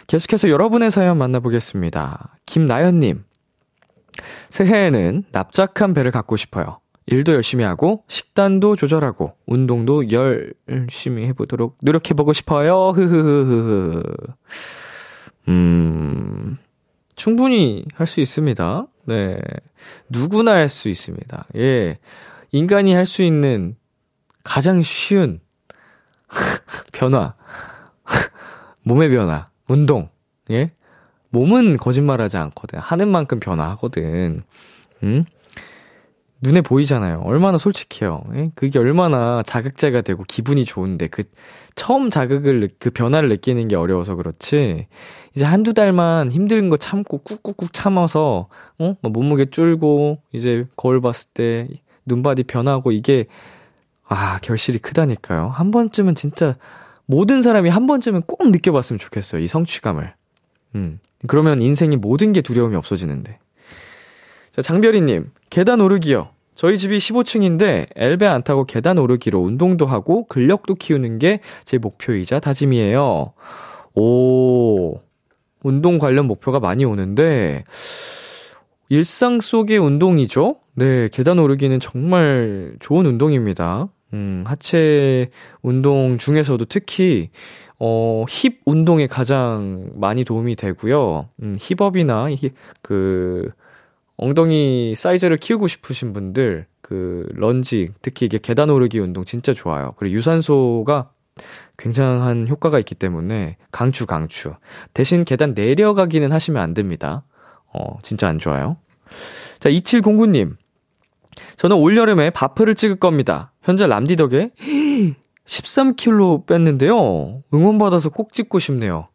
계속해서 0.07 0.49
여러분의 0.49 0.91
사연 0.91 1.17
만나보겠습니다. 1.17 2.35
김나연님. 2.45 3.23
새해에는 4.49 5.23
납작한 5.31 5.93
배를 5.93 6.11
갖고 6.11 6.35
싶어요. 6.35 6.81
일도 7.07 7.33
열심히 7.33 7.63
하고, 7.63 8.03
식단도 8.07 8.75
조절하고, 8.75 9.33
운동도 9.45 10.05
열심히 10.11 11.25
해보도록 11.27 11.77
노력해보고 11.81 12.33
싶어요. 12.33 12.89
흐흐흐흐. 12.95 14.03
음, 15.49 16.57
충분히 17.15 17.85
할 17.93 18.07
수 18.07 18.21
있습니다. 18.21 18.87
네. 19.05 19.37
누구나 20.09 20.51
할 20.53 20.67
수 20.69 20.89
있습니다. 20.89 21.45
예. 21.57 21.99
인간이 22.51 22.93
할 22.93 23.05
수 23.05 23.21
있는 23.21 23.75
가장 24.43 24.81
쉬운 24.81 25.41
변화. 26.91 27.35
몸의 28.83 29.09
변화. 29.09 29.47
운동. 29.67 30.09
예. 30.49 30.71
몸은 31.29 31.77
거짓말하지 31.77 32.37
않거든. 32.37 32.79
하는 32.79 33.09
만큼 33.09 33.39
변화하거든. 33.39 34.41
음? 35.03 35.25
눈에 36.45 36.61
보이잖아요. 36.61 37.21
얼마나 37.25 37.57
솔직해요. 37.57 38.23
예? 38.35 38.51
그게 38.55 38.77
얼마나 38.77 39.41
자극제가 39.43 40.01
되고 40.01 40.23
기분이 40.27 40.63
좋은데 40.65 41.07
그 41.07 41.23
처음 41.75 42.09
자극을 42.09 42.59
느- 42.59 42.67
그 42.79 42.91
변화를 42.91 43.29
느끼는 43.29 43.67
게 43.67 43.75
어려워서 43.75 44.15
그렇지. 44.15 44.87
이제 45.35 45.43
한두 45.43 45.73
달만 45.73 46.31
힘든 46.31 46.69
거 46.69 46.77
참고 46.77 47.17
꾹꾹꾹 47.17 47.69
참아서 47.73 48.47
어? 48.79 48.95
막 49.01 49.11
몸무게 49.11 49.45
줄고 49.45 50.19
이제 50.31 50.65
거울 50.77 51.01
봤을 51.01 51.29
때 51.33 51.67
눈바디 52.05 52.43
변하고 52.43 52.91
이게 52.91 53.25
아, 54.07 54.37
결실이 54.43 54.77
크다니까요. 54.79 55.49
한 55.49 55.71
번쯤은 55.71 56.13
진짜 56.15 56.55
모든 57.07 57.41
사람이 57.41 57.69
한 57.69 57.87
번쯤은 57.87 58.21
꼭 58.27 58.49
느껴봤으면 58.51 58.99
좋겠어요. 58.99 59.41
이 59.41 59.47
성취감을. 59.47 60.13
음. 60.75 60.99
그러면 61.27 61.61
인생이 61.63 61.97
모든 61.97 62.31
게 62.33 62.41
두려움이 62.41 62.75
없어지는데. 62.75 63.39
자, 64.55 64.61
장별이님, 64.61 65.31
계단 65.49 65.81
오르기요. 65.81 66.29
저희 66.55 66.77
집이 66.77 66.97
15층인데 66.97 67.87
엘베 67.95 68.25
안 68.25 68.43
타고 68.43 68.65
계단 68.65 68.97
오르기로 68.97 69.39
운동도 69.41 69.85
하고 69.85 70.25
근력도 70.27 70.75
키우는 70.75 71.19
게 71.19 71.39
제 71.65 71.77
목표이자 71.77 72.39
다짐이에요. 72.39 73.33
오, 73.95 74.99
운동 75.63 75.97
관련 75.97 76.25
목표가 76.27 76.59
많이 76.59 76.85
오는데, 76.85 77.63
일상 78.89 79.39
속의 79.41 79.77
운동이죠? 79.77 80.57
네, 80.75 81.09
계단 81.11 81.39
오르기는 81.39 81.79
정말 81.79 82.75
좋은 82.79 83.05
운동입니다. 83.05 83.87
음, 84.13 84.43
하체 84.45 85.29
운동 85.61 86.17
중에서도 86.17 86.63
특히, 86.65 87.29
어, 87.79 88.25
힙 88.29 88.61
운동에 88.65 89.07
가장 89.07 89.89
많이 89.95 90.23
도움이 90.23 90.55
되고요. 90.55 91.29
음, 91.41 91.55
힙업이나, 91.59 92.29
히, 92.31 92.51
그, 92.81 93.49
엉덩이 94.17 94.95
사이즈를 94.95 95.37
키우고 95.37 95.67
싶으신 95.67 96.13
분들, 96.13 96.67
그, 96.81 97.27
런지, 97.33 97.89
특히 98.01 98.25
이게 98.25 98.37
계단 98.37 98.69
오르기 98.69 98.99
운동 98.99 99.25
진짜 99.25 99.53
좋아요. 99.53 99.93
그리고 99.97 100.15
유산소가 100.15 101.11
굉장한 101.77 102.47
효과가 102.47 102.79
있기 102.79 102.95
때문에 102.95 103.57
강추, 103.71 104.05
강추. 104.05 104.53
대신 104.93 105.25
계단 105.25 105.53
내려가기는 105.53 106.31
하시면 106.31 106.61
안 106.61 106.73
됩니다. 106.73 107.25
어, 107.73 107.97
진짜 108.03 108.29
안 108.29 108.39
좋아요. 108.39 108.77
자, 109.59 109.69
2709님. 109.69 110.55
저는 111.57 111.75
올여름에 111.75 112.29
바프를 112.29 112.75
찍을 112.75 112.95
겁니다. 112.97 113.51
현재 113.61 113.85
람디 113.87 114.15
덕에 114.15 114.51
13kg 115.45 116.45
뺐는데요. 116.45 117.43
응원받아서 117.53 118.09
꼭 118.09 118.31
찍고 118.31 118.59
싶네요. 118.59 119.09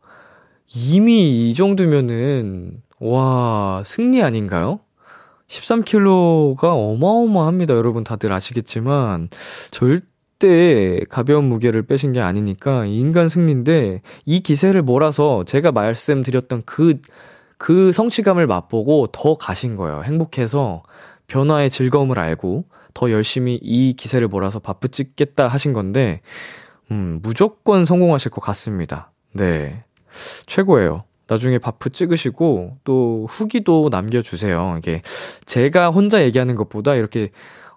이미 0.66 1.50
이 1.50 1.54
정도면은, 1.54 2.82
와, 3.00 3.82
승리 3.86 4.22
아닌가요? 4.22 4.80
13kg가 5.50 6.64
어마어마합니다. 6.64 7.74
여러분 7.74 8.04
다들 8.04 8.32
아시겠지만, 8.32 9.28
절대 9.70 11.00
가벼운 11.10 11.44
무게를 11.44 11.82
빼신 11.82 12.12
게 12.12 12.20
아니니까 12.20 12.86
인간 12.86 13.28
승리인데, 13.28 14.02
이 14.24 14.40
기세를 14.40 14.82
몰아서 14.82 15.44
제가 15.44 15.72
말씀드렸던 15.72 16.62
그, 16.64 17.00
그 17.58 17.92
성취감을 17.92 18.46
맛보고 18.46 19.08
더 19.08 19.34
가신 19.34 19.76
거예요. 19.76 20.02
행복해서 20.04 20.82
변화의 21.26 21.70
즐거움을 21.70 22.18
알고 22.18 22.64
더 22.94 23.10
열심히 23.10 23.58
이 23.60 23.92
기세를 23.92 24.28
몰아서 24.28 24.60
바쁘 24.60 24.88
찍겠다 24.88 25.48
하신 25.48 25.72
건데, 25.72 26.20
음, 26.92 27.20
무조건 27.22 27.84
성공하실 27.84 28.30
것 28.30 28.40
같습니다. 28.40 29.10
네. 29.32 29.84
최고예요. 30.46 31.04
나중에 31.30 31.58
바프 31.58 31.90
찍으시고, 31.90 32.78
또 32.82 33.26
후기도 33.30 33.88
남겨주세요. 33.88 34.74
이게, 34.78 35.00
제가 35.46 35.90
혼자 35.90 36.24
얘기하는 36.24 36.56
것보다 36.56 36.96
이렇게, 36.96 37.30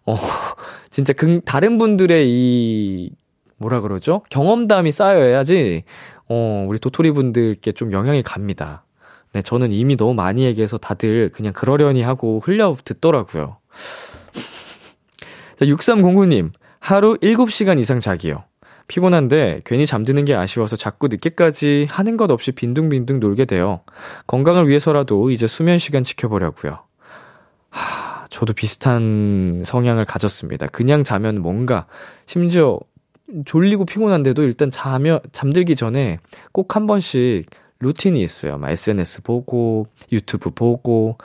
어, 0.08 0.16
진짜 0.90 1.14
그, 1.14 1.40
다른 1.46 1.78
분들의 1.78 2.28
이, 2.28 3.12
뭐라 3.58 3.82
그러죠? 3.82 4.24
경험담이 4.32 4.92
쌓여야지, 4.92 5.84
어, 6.30 6.66
우리 6.68 6.80
도토리 6.80 7.12
분들께 7.12 7.74
좀 7.74 7.92
영향이 7.92 8.24
갑니다. 8.24 8.86
네, 9.34 9.44
저는 9.44 9.72
이미 9.72 9.98
너무 9.98 10.16
많이 10.16 10.46
얘기해서 10.46 10.80
다들 10.80 11.30
그냥 11.30 11.54
그러려니 11.54 12.02
하고 12.02 12.42
흘려 12.44 12.76
듣더라고요. 12.84 13.58
자, 15.60 15.66
6309님, 15.66 16.52
하루 16.80 17.18
7시간 17.18 17.80
이상 17.80 18.00
자기요. 18.00 18.44
피곤한데 18.88 19.62
괜히 19.66 19.86
잠드는 19.86 20.26
게 20.26 20.36
아쉬워서 20.36 20.76
자꾸 20.76 21.08
늦게까지 21.08 21.88
하는 21.90 22.18
것 22.18 22.30
없이 22.32 22.52
빈둥빈둥 22.52 23.20
놀게 23.20 23.46
돼요. 23.46 23.82
건강을 24.28 24.68
위해서라도 24.68 25.32
이제 25.32 25.48
수면 25.48 25.78
시간 25.78 26.04
지켜보려고요. 26.04 26.80
하, 27.70 28.28
저도 28.30 28.54
비슷한 28.54 29.64
성향을 29.66 30.06
가졌습니다. 30.06 30.68
그냥 30.68 31.04
자면 31.04 31.40
뭔가 31.42 31.88
심지어 32.26 32.80
졸리고 33.46 33.86
피곤한데도 33.86 34.44
일단 34.44 34.70
자면 34.70 35.20
잠들기 35.32 35.76
전에 35.76 36.20
꼭 36.52 36.76
한 36.76 36.88
번씩 36.88 37.50
루틴이 37.80 38.22
있어요. 38.22 38.58
막 38.58 38.70
SNS 38.72 39.24
보고 39.24 39.88
유튜브 40.12 40.50
보고 40.50 41.18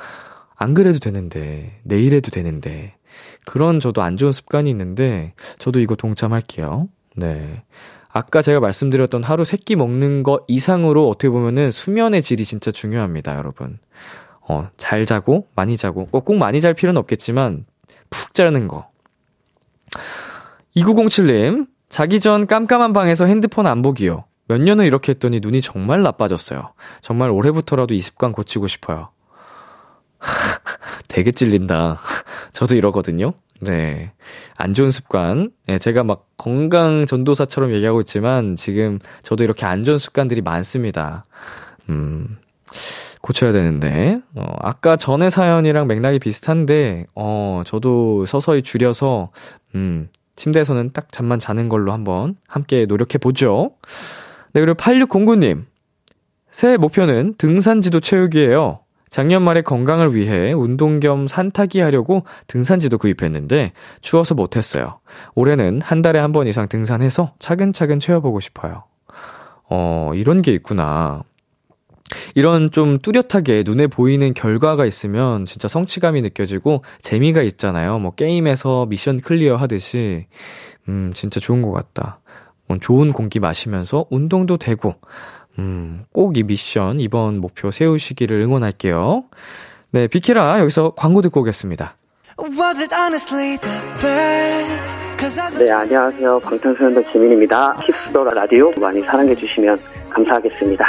안 0.57 0.75
그래도 0.75 0.99
되는데 0.99 1.79
내일 1.85 2.15
해도 2.15 2.31
되는데 2.31 2.95
그런 3.47 3.81
저도 3.81 4.03
안 4.03 4.17
좋은 4.17 4.33
습관이 4.33 4.69
있는데 4.71 5.35
저도 5.59 5.81
이거 5.81 5.95
동참할게요. 5.97 6.89
네. 7.17 7.63
아까 8.11 8.43
제가 8.43 8.61
말씀드렸던 8.61 9.23
하루 9.23 9.45
세 9.45 9.57
끼 9.57 9.77
먹는 9.77 10.23
거 10.23 10.41
이상으로 10.49 11.09
어떻게 11.09 11.29
보면은 11.29 11.71
수면의 11.71 12.23
질이 12.23 12.45
진짜 12.45 12.71
중요합니다, 12.71 13.37
여러분. 13.37 13.79
어, 14.41 14.71
잘 14.77 15.05
자고, 15.05 15.47
많이 15.55 15.77
자고, 15.77 16.07
꼭, 16.07 16.25
꼭 16.25 16.37
많이 16.37 16.61
잘 16.61 16.73
필요는 16.75 16.99
없겠지만, 17.01 17.67
푹 18.11 18.33
자는 18.35 18.67
거. 18.67 18.89
2907님, 20.77 21.67
자기 21.89 22.21
전 22.21 22.47
깜깜한 22.47 22.93
방에서 22.93 23.27
핸드폰 23.27 23.67
안 23.67 23.83
보기요. 23.83 24.25
몇 24.47 24.61
년을 24.61 24.87
이렇게 24.87 25.13
했더니 25.13 25.41
눈이 25.41 25.61
정말 25.61 26.03
나빠졌어요. 26.03 26.73
정말 27.03 27.31
올해부터라도 27.31 27.95
이 27.95 28.01
습관 28.01 28.33
고치고 28.33 28.67
싶어요. 28.67 29.11
되게 31.09 31.31
찔린다. 31.33 31.99
저도 32.53 32.75
이러거든요. 32.75 33.35
네. 33.61 34.13
안 34.57 34.75
좋은 34.75 34.91
습관. 34.91 35.51
네, 35.67 35.79
제가 35.79 36.05
막 36.05 36.27
건강 36.37 37.07
전도사처럼 37.07 37.73
얘기하고 37.73 38.01
있지만 38.01 38.57
지금 38.57 38.99
저도 39.23 39.45
이렇게 39.45 39.67
안 39.67 39.85
좋은 39.85 39.99
습관들이 39.99 40.43
많습니다. 40.43 41.27
음, 41.89 42.39
고쳐야 43.21 43.53
되는데. 43.53 44.21
어, 44.35 44.45
아까 44.61 44.97
전에 44.97 45.31
사연이랑 45.31 45.87
맥락이 45.87 46.19
비슷한데, 46.19 47.07
어, 47.15 47.63
저도 47.67 48.27
서서히 48.27 48.63
줄여서, 48.63 49.31
음, 49.75 50.09
침대에서는 50.37 50.93
딱 50.93 51.11
잠만 51.11 51.41
자는 51.41 51.69
걸로 51.69 51.93
한번 51.93 52.37
함께 52.47 52.87
노력해 52.87 53.19
보죠. 53.19 53.73
네, 54.53 54.61
그리고 54.61 54.77
8609님. 54.77 55.65
새해 56.51 56.77
목표는 56.77 57.35
등산 57.39 57.83
지도 57.83 58.01
채우기예요. 58.01 58.81
작년 59.11 59.43
말에 59.43 59.63
건강을 59.63 60.15
위해 60.15 60.53
운동 60.53 61.01
겸 61.01 61.27
산타기 61.29 61.81
하려고 61.81 62.25
등산지도 62.47 62.99
구입했는데 62.99 63.73
추워서 64.01 64.35
못했어요. 64.35 65.01
올해는 65.35 65.81
한 65.83 66.03
달에 66.03 66.19
한 66.19 66.33
번 66.33 66.47
이상 66.47 66.69
등산해서 66.69 67.33
차근차근 67.39 68.01
채워보고 68.01 68.41
싶어요. 68.41 68.85
어, 69.71 70.13
이런 70.15 70.43
게 70.43 70.53
있구나. 70.53 71.23
이런 72.35 72.71
좀 72.71 72.99
뚜렷하게 72.99 73.65
눈에 73.67 73.87
보이는 73.87 74.33
결과가 74.33 74.87
있으면 74.87 75.45
진짜 75.45 75.69
성취감이 75.69 76.23
느껴지고 76.23 76.83
재미가 77.03 77.43
있잖아요. 77.43 77.99
뭐 77.99 78.13
게임에서 78.13 78.87
미션 78.87 79.21
클리어 79.21 79.57
하듯이. 79.57 80.27
음, 80.89 81.13
진짜 81.15 81.39
좋은 81.39 81.61
것 81.61 81.71
같다. 81.73 82.21
뭐 82.67 82.79
좋은 82.79 83.13
공기 83.13 83.41
마시면서 83.41 84.07
운동도 84.11 84.57
되고, 84.57 84.95
음, 85.59 86.05
꼭 86.13 86.37
이 86.37 86.43
미션, 86.45 87.01
이번 87.01 87.39
목표 87.41 87.71
세우시기를 87.71 88.41
응원할게요. 88.41 89.25
네, 89.91 90.07
비키라, 90.07 90.61
여기서 90.61 90.93
광고 90.97 91.21
듣고 91.23 91.41
오겠습니다. 91.41 91.97
네, 95.65 95.71
안녕하세요. 95.73 96.39
방탄소년단 96.39 97.05
지민입니다. 97.13 97.73
키스 98.07 98.22
더 98.22 98.31
라디오 98.35 98.71
많이 98.81 99.01
사랑해주시면 99.03 99.77
감사하겠습니다. 100.11 100.85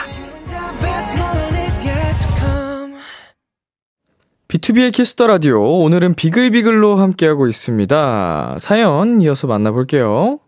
BTOB의 4.47 4.91
키스 4.93 5.15
더 5.15 5.27
라디오. 5.27 5.61
오늘은 5.83 6.15
비글비글로 6.15 6.95
함께하고 6.97 7.47
있습니다. 7.47 8.57
사연 8.59 9.21
이어서 9.21 9.47
만나볼게요. 9.47 10.39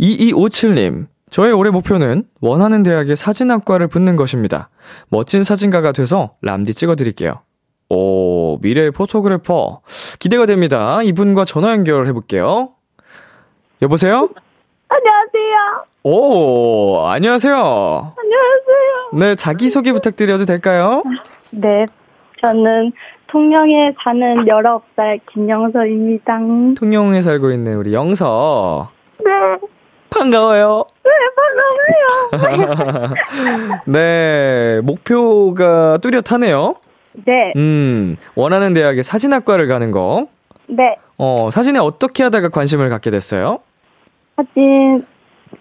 2257님. 0.00 1.06
저의 1.30 1.52
올해 1.52 1.70
목표는 1.70 2.24
원하는 2.40 2.82
대학에 2.82 3.14
사진학과를 3.14 3.88
붙는 3.88 4.16
것입니다. 4.16 4.70
멋진 5.10 5.42
사진가가 5.42 5.92
돼서 5.92 6.32
람디 6.42 6.74
찍어드릴게요. 6.74 7.40
오, 7.90 8.58
미래의 8.60 8.90
포토그래퍼. 8.90 9.80
기대가 10.18 10.46
됩니다. 10.46 11.00
이분과 11.02 11.44
전화 11.44 11.72
연결해볼게요. 11.72 12.70
여보세요? 13.82 14.28
안녕하세요. 14.88 15.84
오, 16.04 17.06
안녕하세요. 17.06 17.54
안녕하세요. 17.54 18.14
네, 19.18 19.34
자기소개 19.34 19.92
부탁드려도 19.92 20.44
될까요? 20.44 21.02
네, 21.60 21.86
저는 22.42 22.92
통영에 23.30 23.92
사는 24.02 24.44
19살 24.46 25.20
김영서입니다. 25.32 26.38
통영에 26.78 27.22
살고 27.22 27.50
있는 27.50 27.76
우리 27.76 27.92
영서. 27.94 28.90
네, 29.18 29.30
반가워요. 30.10 30.84
네, 31.04 31.10
반가워요. 32.40 33.14
네, 33.86 34.80
목표가 34.82 35.98
뚜렷하네요. 35.98 36.74
네, 37.26 37.52
음, 37.56 38.16
원하는 38.34 38.74
대학에 38.74 39.02
사진학과를 39.02 39.66
가는 39.68 39.90
거. 39.90 40.26
네. 40.68 40.96
어, 41.16 41.48
사진에 41.50 41.78
어떻게 41.78 42.22
하다가 42.22 42.50
관심을 42.50 42.88
갖게 42.90 43.10
됐어요? 43.10 43.60
사진, 44.36 45.04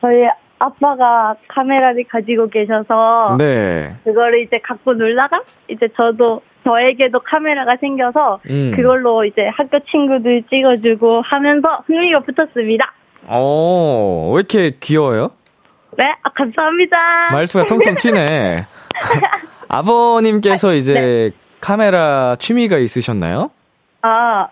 저희 0.02 0.28
아빠가 0.60 1.36
카메라를 1.48 2.04
가지고 2.10 2.48
계셔서 2.50 3.38
네. 3.40 3.96
그거를 4.04 4.42
이제 4.42 4.60
갖고 4.60 4.94
놀다가 4.94 5.42
이제 5.68 5.88
저도 5.96 6.42
저에게도 6.64 7.20
카메라가 7.20 7.78
생겨서 7.78 8.40
음. 8.50 8.74
그걸로 8.76 9.24
이제 9.24 9.48
학교 9.48 9.80
친구들 9.80 10.44
찍어주고 10.50 11.22
하면서 11.22 11.84
흥미가 11.88 12.22
붙었습니다. 12.22 12.92
어, 13.28 14.32
왜 14.34 14.40
이렇게 14.40 14.72
귀여워요? 14.80 15.32
네, 15.98 16.06
아, 16.24 16.30
감사합니다. 16.30 16.98
말투가 17.32 17.66
통통 17.66 17.96
튀네. 17.96 18.66
아버님께서 19.68 20.74
이제 20.74 20.94
네. 20.94 21.32
카메라 21.60 22.36
취미가 22.40 22.78
있으셨나요? 22.78 23.52
아, 24.02 24.48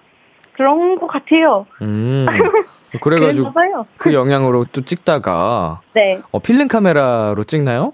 그런 0.53 0.99
것 0.99 1.07
같아요. 1.07 1.65
음. 1.81 2.25
그래가지고. 3.01 3.53
그 3.97 4.13
영향으로 4.13 4.65
또 4.71 4.81
찍다가 4.81 5.81
네. 5.93 6.19
어, 6.31 6.39
필름 6.39 6.67
카메라로 6.67 7.43
찍나요? 7.43 7.93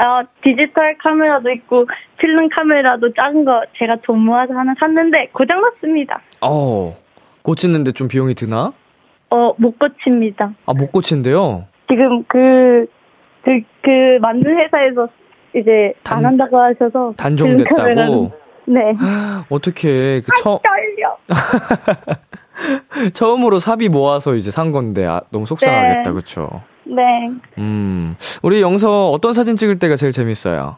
어, 0.00 0.22
디지털 0.44 0.96
카메라도 0.98 1.50
있고 1.50 1.86
필름 2.18 2.48
카메라도 2.48 3.12
작은 3.14 3.44
거 3.44 3.62
제가 3.76 3.96
돈 4.04 4.20
모아서 4.20 4.54
하나 4.54 4.72
샀는데 4.78 5.30
고장 5.32 5.60
났습니다. 5.60 6.20
어, 6.40 6.96
고치는데 7.42 7.92
좀 7.92 8.06
비용이 8.06 8.34
드나? 8.34 8.72
어, 9.30 9.52
못 9.58 9.78
고칩니다. 9.78 10.52
아, 10.66 10.72
못 10.72 10.90
고친대요? 10.92 11.64
지금 11.88 12.24
그, 12.24 12.86
그, 13.44 13.60
그 13.82 14.18
만든 14.20 14.56
회사에서 14.58 15.08
이제 15.54 15.92
단- 16.02 16.18
안 16.18 16.24
한다고 16.26 16.58
하셔서 16.58 17.12
단종됐다고? 17.16 18.32
네. 18.66 18.80
어떻게 19.48 20.20
그 20.20 20.26
처, 20.42 20.60
떨려. 20.62 21.16
처음으로 23.14 23.58
사비 23.58 23.88
모아서 23.88 24.34
이제 24.34 24.50
산 24.50 24.72
건데 24.72 25.06
아, 25.06 25.20
너무 25.30 25.46
속상하겠다, 25.46 26.10
네. 26.10 26.14
그쵸? 26.14 26.62
네. 26.84 27.02
음, 27.58 28.14
우리 28.42 28.60
영서 28.60 29.10
어떤 29.10 29.32
사진 29.32 29.56
찍을 29.56 29.78
때가 29.78 29.96
제일 29.96 30.12
재밌어요? 30.12 30.76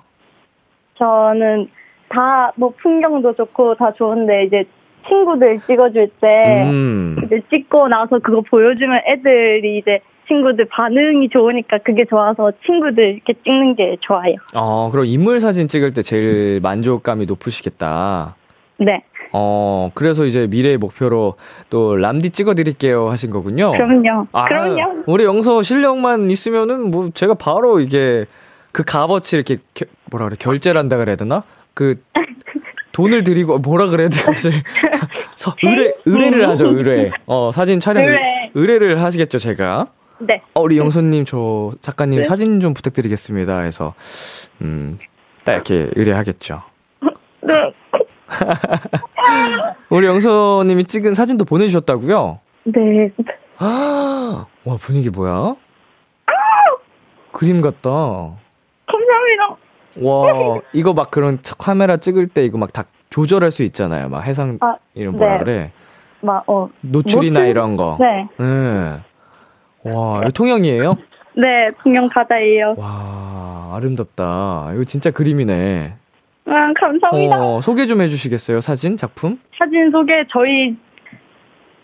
저는 0.98 1.68
다 2.08 2.52
뭐 2.56 2.72
풍경도 2.82 3.34
좋고 3.34 3.76
다 3.76 3.92
좋은데 3.96 4.44
이제 4.44 4.64
친구들 5.08 5.60
찍어줄 5.66 6.08
때 6.20 6.64
음, 6.70 7.16
이제 7.24 7.40
찍고 7.50 7.88
나서 7.88 8.18
그거 8.18 8.42
보여주면 8.48 9.00
애들이 9.06 9.78
이제 9.78 10.00
친구들 10.28 10.66
반응이 10.66 11.28
좋으니까 11.30 11.78
그게 11.78 12.04
좋아서 12.04 12.52
친구들 12.64 13.14
이렇게 13.14 13.32
찍는 13.44 13.74
게 13.76 13.96
좋아요. 14.00 14.34
어, 14.54 14.90
그럼 14.92 15.06
인물 15.06 15.40
사진 15.40 15.66
찍을 15.68 15.92
때 15.92 16.02
제일 16.02 16.60
만족감이 16.62 17.26
높으시겠다. 17.26 18.36
네. 18.78 19.02
어, 19.32 19.90
그래서 19.94 20.24
이제 20.24 20.46
미래의 20.48 20.76
목표로 20.78 21.34
또 21.68 21.96
람디 21.96 22.30
찍어드릴게요 22.30 23.08
하신 23.10 23.30
거군요. 23.30 23.72
그럼요. 23.72 24.26
아, 24.32 24.44
그럼요. 24.46 25.02
우리 25.06 25.24
영서 25.24 25.62
실력만 25.62 26.30
있으면은 26.30 26.90
뭐 26.90 27.10
제가 27.14 27.34
바로 27.34 27.80
이게 27.80 28.26
그 28.72 28.84
값어치 28.84 29.36
이렇게 29.36 29.56
겨- 29.74 29.86
뭐라 30.10 30.26
그래 30.26 30.36
결제를 30.38 30.78
한다 30.78 30.96
그래야 30.96 31.16
되나? 31.16 31.42
그 31.74 32.00
돈을 32.92 33.24
드리고 33.24 33.58
뭐라 33.58 33.86
그래야 33.88 34.08
돼 34.08 34.20
갑자기 34.22 34.56
서- 35.36 35.54
의뢰 35.62 35.92
의뢰를 36.04 36.48
하죠 36.50 36.66
의뢰. 36.68 37.10
어 37.26 37.50
사진 37.52 37.80
촬영 37.80 38.04
의뢰. 38.04 38.50
의뢰를 38.54 39.02
하시겠죠 39.02 39.38
제가. 39.38 39.86
네. 40.18 40.42
어, 40.54 40.60
우리 40.60 40.76
영서님 40.76 41.24
저 41.24 41.72
작가님 41.80 42.20
네. 42.20 42.28
사진 42.28 42.60
좀 42.60 42.74
부탁드리겠습니다 42.74 43.60
해서 43.60 43.94
음딱 44.60 45.54
이렇게 45.54 45.88
의뢰하겠죠. 45.94 46.62
네. 47.42 47.72
우리 49.88 50.06
영서님이 50.06 50.84
찍은 50.84 51.14
사진도 51.14 51.44
보내주셨다고요? 51.44 52.38
네. 52.64 53.08
아, 53.58 54.46
와 54.64 54.76
분위기 54.76 55.08
뭐야? 55.10 55.54
그림 57.32 57.60
같다. 57.60 57.88
감사합니다. 57.90 59.56
와, 59.98 60.60
이거 60.72 60.92
막 60.94 61.10
그런 61.10 61.40
차- 61.42 61.54
카메라 61.56 61.96
찍을 61.96 62.28
때 62.28 62.44
이거 62.44 62.58
막 62.58 62.72
다 62.72 62.84
조절할 63.10 63.50
수 63.50 63.62
있잖아요. 63.64 64.08
막 64.08 64.20
해상 64.20 64.56
아, 64.60 64.76
이런 64.94 65.16
뭐라 65.16 65.38
네. 65.38 65.38
그래? 65.44 65.72
막, 66.20 66.44
어. 66.48 66.68
노출이나 66.82 67.40
노출? 67.40 67.50
이런 67.50 67.76
거. 67.76 67.96
네. 67.98 68.28
네. 68.38 69.00
와, 69.84 70.20
이거 70.20 70.30
통영이에요? 70.30 70.94
네. 71.36 71.70
풍경 71.82 72.08
바다예요. 72.08 72.74
와, 72.78 73.72
아름답다. 73.74 74.70
이거 74.74 74.84
진짜 74.84 75.10
그림이네. 75.10 75.94
아, 76.46 76.72
감사합니다. 76.78 77.36
어, 77.42 77.60
소개 77.60 77.86
좀 77.86 78.00
해주시겠어요? 78.00 78.60
사진 78.60 78.96
작품? 78.96 79.40
사진 79.58 79.90
속에 79.90 80.24
저희 80.30 80.76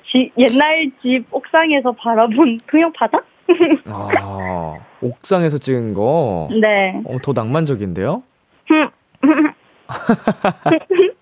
지- 0.06 0.30
옛날 0.38 0.90
집 1.02 1.24
옥상에서 1.30 1.92
바라본 1.92 2.60
풍경 2.68 2.92
바다? 2.92 3.18
아, 3.86 4.74
옥상에서 5.00 5.58
찍은 5.58 5.94
거. 5.94 6.48
네. 6.60 7.00
어, 7.06 7.18
더 7.22 7.32
낭만적인데요? 7.32 8.22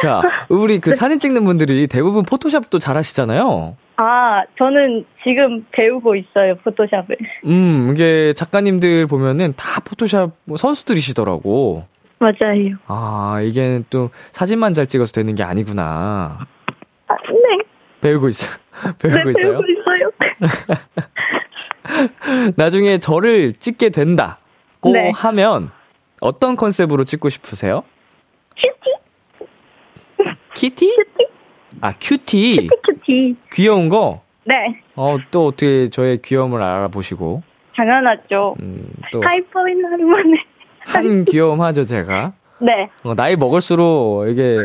자, 0.00 0.22
우리 0.48 0.80
그 0.80 0.94
사진 0.94 1.18
찍는 1.18 1.44
분들이 1.44 1.86
대부분 1.86 2.24
포토샵도 2.24 2.78
잘 2.78 2.96
하시잖아요. 2.96 3.76
아, 3.96 4.42
저는 4.58 5.04
지금 5.26 5.64
배우고 5.72 6.16
있어요, 6.16 6.56
포토샵을. 6.64 7.16
음, 7.46 7.90
이게 7.92 8.32
작가님들 8.34 9.06
보면은 9.06 9.54
다 9.56 9.80
포토샵 9.80 10.32
뭐 10.44 10.56
선수들이시더라고. 10.56 11.84
맞아요. 12.18 12.76
아, 12.86 13.40
이게 13.42 13.82
또 13.90 14.10
사진만 14.32 14.72
잘 14.74 14.86
찍어서 14.86 15.12
되는 15.12 15.34
게 15.34 15.42
아니구나. 15.42 16.38
아, 17.08 17.14
네. 17.28 17.58
배우고 18.00 18.28
있어. 18.28 18.48
네, 19.02 19.08
배우고 19.08 19.30
있어요. 19.30 19.52
배우고 19.52 19.64
있어요. 19.64 19.75
나중에 22.56 22.98
저를 22.98 23.52
찍게 23.54 23.90
된다고 23.90 24.92
네. 24.92 25.10
하면 25.14 25.70
어떤 26.20 26.56
컨셉으로 26.56 27.04
찍고 27.04 27.28
싶으세요? 27.28 27.82
cutie? 28.56 29.50
키티? 30.54 30.96
아, 31.80 31.92
cutie. 32.00 32.68
cutie. 32.84 33.36
귀여운 33.52 33.88
거? 33.88 34.22
네. 34.44 34.80
어, 34.94 35.18
또 35.30 35.48
어떻게 35.48 35.90
저의 35.90 36.18
귀여움을 36.22 36.62
알아보시고, 36.62 37.42
당연하죠. 37.76 38.54
음, 38.60 38.88
또, 39.12 39.22
하이퍼인 39.22 39.84
하루만에. 39.84 40.32
한 40.86 41.24
귀여움 41.26 41.60
하죠, 41.60 41.84
제가. 41.84 42.32
네. 42.60 42.88
어, 43.02 43.14
나이 43.14 43.36
먹을수록 43.36 44.28
이게 44.30 44.56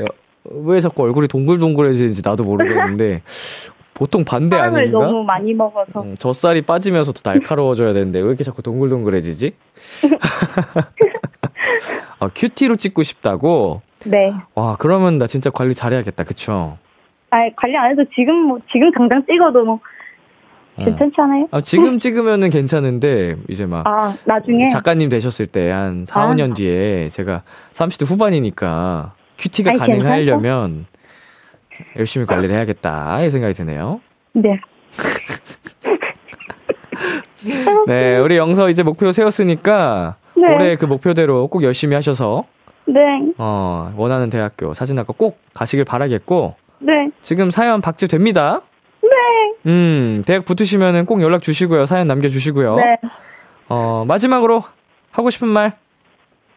왜 0.45 0.79
자꾸 0.79 1.03
얼굴이 1.03 1.27
동글동글해지는지 1.27 2.21
나도 2.23 2.45
모르겠는데, 2.45 3.21
보통 4.01 4.25
반대 4.25 4.55
아닌가? 4.55 4.97
너무 4.99 5.23
많이 5.23 5.53
먹어서. 5.53 6.01
음, 6.01 6.15
젖살이 6.17 6.63
빠지면서 6.63 7.11
더 7.11 7.21
날카로워져야 7.23 7.93
되는데, 7.93 8.19
왜 8.19 8.25
이렇게 8.29 8.43
자꾸 8.43 8.63
동글동글해지지? 8.63 9.53
어, 12.19 12.27
큐티로 12.33 12.77
찍고 12.77 13.03
싶다고? 13.03 13.83
네. 14.07 14.33
와, 14.55 14.75
그러면 14.79 15.19
나 15.19 15.27
진짜 15.27 15.51
관리 15.51 15.75
잘해야겠다, 15.75 16.23
그쵸? 16.23 16.79
아, 17.29 17.37
관리 17.55 17.77
안 17.77 17.91
해도 17.91 18.03
지금 18.15 18.33
뭐, 18.47 18.57
지금 18.71 18.91
당장 18.91 19.23
찍어도 19.29 19.63
뭐, 19.65 19.79
어. 20.77 20.83
괜찮지 20.83 21.13
않아요? 21.19 21.47
아, 21.51 21.61
지금 21.61 21.99
찍으면은 21.99 22.49
괜찮은데, 22.49 23.35
이제 23.49 23.67
막, 23.67 23.85
아, 23.85 24.15
나중에. 24.25 24.67
작가님 24.69 25.09
되셨을 25.09 25.45
때 25.45 25.69
한 25.69 26.07
4, 26.07 26.19
아. 26.23 26.27
5년 26.33 26.55
뒤에 26.55 27.09
제가 27.09 27.43
30대 27.73 28.09
후반이니까 28.09 29.13
큐티가 29.37 29.71
아이, 29.73 29.77
가능하려면 29.77 30.87
열심히 31.97 32.25
관리를 32.25 32.55
해야겠다, 32.55 33.23
이 33.23 33.29
생각이 33.29 33.53
드네요. 33.53 34.01
네. 34.33 34.59
네, 37.87 38.17
우리 38.19 38.37
영서 38.37 38.69
이제 38.69 38.83
목표 38.83 39.11
세웠으니까 39.11 40.15
네. 40.35 40.53
올해 40.53 40.75
그 40.75 40.85
목표대로 40.85 41.47
꼭 41.47 41.63
열심히 41.63 41.95
하셔서 41.95 42.45
네. 42.85 42.99
어, 43.37 43.93
원하는 43.95 44.29
대학교 44.29 44.73
사진학과 44.73 45.13
꼭 45.17 45.39
가시길 45.53 45.85
바라겠고 45.85 46.55
네. 46.79 47.09
지금 47.21 47.51
사연 47.51 47.81
박제됩니다. 47.81 48.61
네. 49.01 49.09
음, 49.67 50.23
대학 50.25 50.45
붙으시면은 50.45 51.05
꼭 51.05 51.21
연락 51.21 51.41
주시고요. 51.41 51.85
사연 51.85 52.07
남겨 52.07 52.29
주시고요. 52.29 52.75
네. 52.75 52.97
어, 53.69 54.03
마지막으로 54.07 54.63
하고 55.11 55.29
싶은 55.29 55.47
말? 55.47 55.73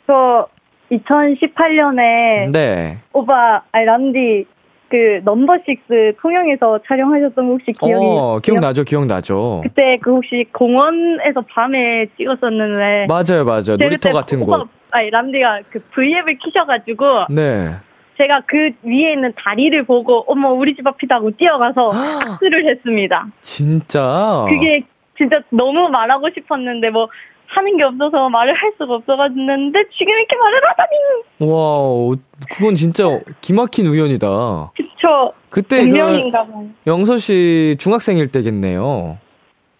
저 0.06 0.46
2018년에 0.90 2.52
네. 2.52 2.98
오빠 3.12 3.62
아이람디 3.72 4.46
그 4.94 5.20
넘버 5.24 5.58
식스 5.66 6.12
통영에서 6.20 6.78
촬영하셨던 6.86 7.46
거 7.48 7.52
혹시 7.54 7.72
기억이 7.72 8.06
어, 8.06 8.38
기억나죠, 8.40 8.84
기억나죠. 8.84 9.62
그때 9.64 9.98
그 10.00 10.12
혹시 10.12 10.46
공원에서 10.52 11.40
밤에 11.50 12.06
찍었었는데 12.16 13.06
맞아요, 13.08 13.44
맞아요. 13.44 13.76
놀이터 13.76 14.12
같은 14.12 14.42
오빠, 14.42 14.58
곳. 14.58 14.68
아니 14.92 15.10
람디가 15.10 15.62
그 15.70 15.80
V앱을 15.90 16.38
키셔가지고 16.38 17.26
네. 17.30 17.74
제가 18.18 18.42
그 18.46 18.70
위에 18.84 19.14
있는 19.14 19.32
다리를 19.36 19.82
보고 19.82 20.24
어머 20.28 20.50
우리 20.50 20.76
집 20.76 20.86
앞이다고 20.86 21.32
뛰어가서 21.32 21.92
악수를 21.92 22.64
했습니다. 22.70 23.26
진짜. 23.40 24.46
그게 24.48 24.84
진짜 25.18 25.40
너무 25.50 25.88
말하고 25.88 26.30
싶었는데 26.32 26.90
뭐 26.90 27.08
하는 27.46 27.76
게 27.76 27.84
없어서 27.84 28.28
말을 28.28 28.54
할 28.54 28.72
수가 28.78 28.94
없어가지는데 28.94 29.84
지금 29.96 30.12
이렇게 30.12 30.36
말을 30.36 30.60
하다니 30.68 31.50
와, 31.50 32.16
그건 32.56 32.74
진짜 32.74 33.20
기막힌 33.40 33.86
우연이다. 33.86 34.72
그쵸 34.76 35.32
그때 35.50 35.78
그 35.78 35.84
운명인가 35.84 36.46
봐요. 36.46 36.66
영서 36.86 37.16
씨 37.16 37.76
중학생일 37.78 38.28
때겠네요. 38.28 39.18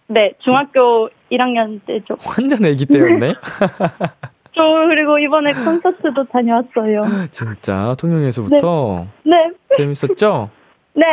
네, 0.07 0.33
중학교 0.39 1.09
1학년 1.31 1.79
때죠. 1.85 2.15
완전 2.25 2.63
애기 2.65 2.85
때였네? 2.85 3.33
저 4.55 4.63
그리고 4.87 5.19
이번에 5.19 5.51
콘서트도 5.53 6.25
다녀왔어요. 6.31 7.27
진짜, 7.31 7.95
통영에서부터? 7.99 9.05
네, 9.23 9.35
재밌었죠? 9.75 10.49
네. 10.93 11.05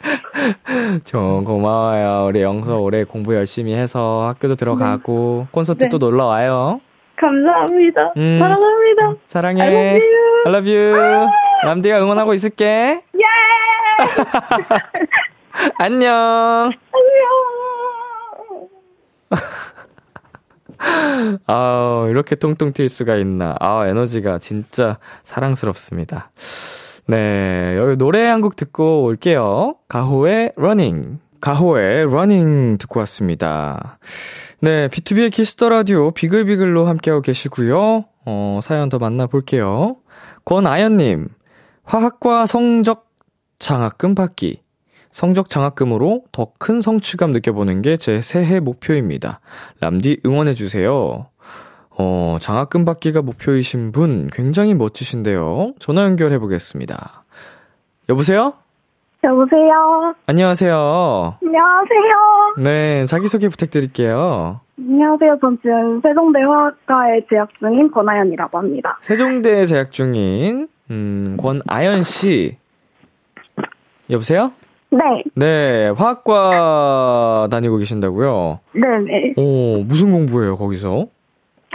저 1.04 1.42
고마워요. 1.44 2.26
우리 2.28 2.42
영서 2.42 2.78
올해 2.78 3.02
공부 3.04 3.34
열심히 3.34 3.74
해서 3.74 4.26
학교도 4.28 4.54
들어가고, 4.54 5.48
콘서트 5.50 5.84
네. 5.84 5.88
또 5.88 5.98
놀러 5.98 6.26
와요. 6.26 6.80
감사합니다. 7.16 8.12
음. 8.16 8.38
사랑합니다. 8.38 9.14
사랑해. 9.26 9.62
I 9.62 9.68
love 9.74 10.00
you. 10.02 10.42
I 10.46 10.54
love 10.54 10.76
you. 10.76 10.94
람디가 11.64 12.00
응원하고 12.02 12.34
있을게. 12.34 13.02
예! 13.14 13.20
안녕. 15.78 16.12
안녕. 16.12 16.72
아 21.46 22.04
이렇게 22.08 22.34
통통 22.36 22.72
튈 22.72 22.88
수가 22.90 23.16
있나. 23.16 23.56
아, 23.60 23.86
에너지가 23.86 24.38
진짜 24.38 24.98
사랑스럽습니다. 25.22 26.30
네, 27.08 27.76
여기 27.78 27.96
노래 27.96 28.24
한 28.24 28.40
곡 28.40 28.56
듣고 28.56 29.04
올게요. 29.04 29.76
가호의 29.88 30.52
Running. 30.56 31.20
가호의 31.40 32.06
Running 32.10 32.78
듣고 32.78 33.00
왔습니다. 33.00 33.98
네, 34.60 34.88
BTOB의 34.88 35.30
키스 35.32 35.54
더 35.54 35.68
라디오 35.68 36.10
비글비글로 36.10 36.86
함께하고 36.86 37.22
계시고요. 37.22 38.04
어, 38.24 38.60
사연 38.62 38.88
더 38.88 38.98
만나볼게요. 38.98 39.96
권아연님, 40.44 41.28
화학과 41.84 42.46
성적 42.46 43.06
장학금 43.58 44.14
받기. 44.14 44.62
성적 45.12 45.48
장학금으로 45.48 46.24
더 46.32 46.52
큰 46.58 46.80
성취감 46.82 47.30
느껴보는 47.32 47.80
게 47.82 47.96
제 47.96 48.20
새해 48.20 48.60
목표입니다. 48.60 49.40
람디 49.80 50.20
응원해주세요. 50.26 51.26
어, 51.98 52.36
장학금 52.40 52.84
받기가 52.84 53.22
목표이신 53.22 53.92
분 53.92 54.28
굉장히 54.32 54.74
멋지신데요. 54.74 55.72
전화 55.78 56.02
연결해 56.02 56.38
보겠습니다. 56.38 57.24
여보세요? 58.08 58.54
여보세요. 59.24 60.14
안녕하세요. 60.26 61.38
안녕하세요. 61.42 62.54
네, 62.62 63.04
자기소개 63.06 63.48
부탁드릴게요. 63.48 64.60
안녕하세요. 64.78 65.38
전 65.40 65.58
지금 65.62 66.00
세종대 66.02 66.40
화학과에 66.42 67.22
재학 67.30 67.48
중인 67.58 67.90
권아연이라고 67.90 68.58
합니다. 68.58 68.98
세종대에 69.00 69.66
재학 69.66 69.90
중인, 69.90 70.68
음, 70.90 71.36
권아연 71.40 72.02
씨. 72.02 72.56
여보세요? 74.10 74.52
네, 74.90 75.24
네, 75.34 75.88
화학과 75.88 77.48
다니고 77.50 77.78
계신다고요? 77.78 78.60
네네. 78.74 79.34
오, 79.36 79.82
무슨 79.82 80.12
공부예요, 80.12 80.56
거기서? 80.56 81.08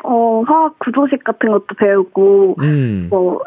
어, 0.03 0.43
화학 0.47 0.77
구조식 0.79 1.23
같은 1.23 1.51
것도 1.51 1.67
배우고, 1.77 2.55
음, 2.59 3.07
뭐, 3.09 3.41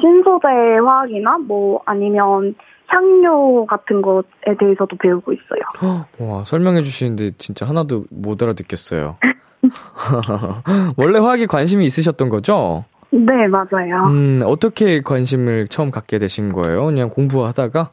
신소재 0.00 0.48
화학이나 0.84 1.38
뭐, 1.38 1.80
아니면 1.86 2.54
향료 2.86 3.66
같은 3.66 4.02
것에 4.02 4.56
대해서도 4.58 4.96
배우고 4.96 5.32
있어요. 5.32 6.04
와, 6.18 6.42
설명해 6.44 6.82
주시는데 6.82 7.32
진짜 7.38 7.66
하나도 7.66 8.04
못 8.10 8.42
알아듣겠어요. 8.42 9.16
원래 10.96 11.18
화학에 11.18 11.46
관심이 11.46 11.84
있으셨던 11.84 12.28
거죠? 12.28 12.84
네, 13.10 13.46
맞아요. 13.48 14.06
음, 14.08 14.42
어떻게 14.44 15.02
관심을 15.02 15.68
처음 15.68 15.90
갖게 15.90 16.18
되신 16.18 16.52
거예요? 16.52 16.86
그냥 16.86 17.10
공부하다가? 17.10 17.90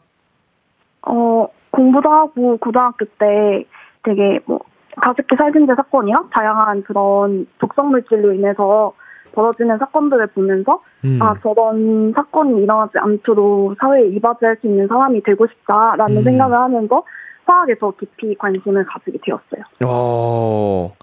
어, 1.07 1.47
공부도 1.71 2.09
하고, 2.09 2.57
고등학교 2.57 3.05
때 3.05 3.65
되게 4.03 4.39
뭐, 4.45 4.59
가습기 5.01 5.35
살균제 5.35 5.75
사건이나 5.75 6.25
다양한 6.31 6.83
그런 6.83 7.47
독성 7.59 7.89
물질로 7.89 8.33
인해서 8.33 8.93
벌어지는 9.33 9.77
사건들을 9.77 10.27
보면서, 10.27 10.81
음, 11.03 11.19
아, 11.21 11.35
저런 11.43 12.13
사건이 12.13 12.63
일어나지 12.63 12.97
않도록 12.97 13.75
사회에 13.79 14.07
이바지할 14.07 14.57
수 14.61 14.67
있는 14.67 14.87
사람이 14.87 15.23
되고 15.23 15.45
싶다라는 15.45 16.17
음. 16.17 16.23
생각을 16.23 16.57
하면서 16.57 17.03
화학에 17.45 17.77
더 17.77 17.91
깊이 17.91 18.35
관심을 18.35 18.85
가지게 18.85 19.19
되었어요. 19.23 19.63
어, 19.85 20.93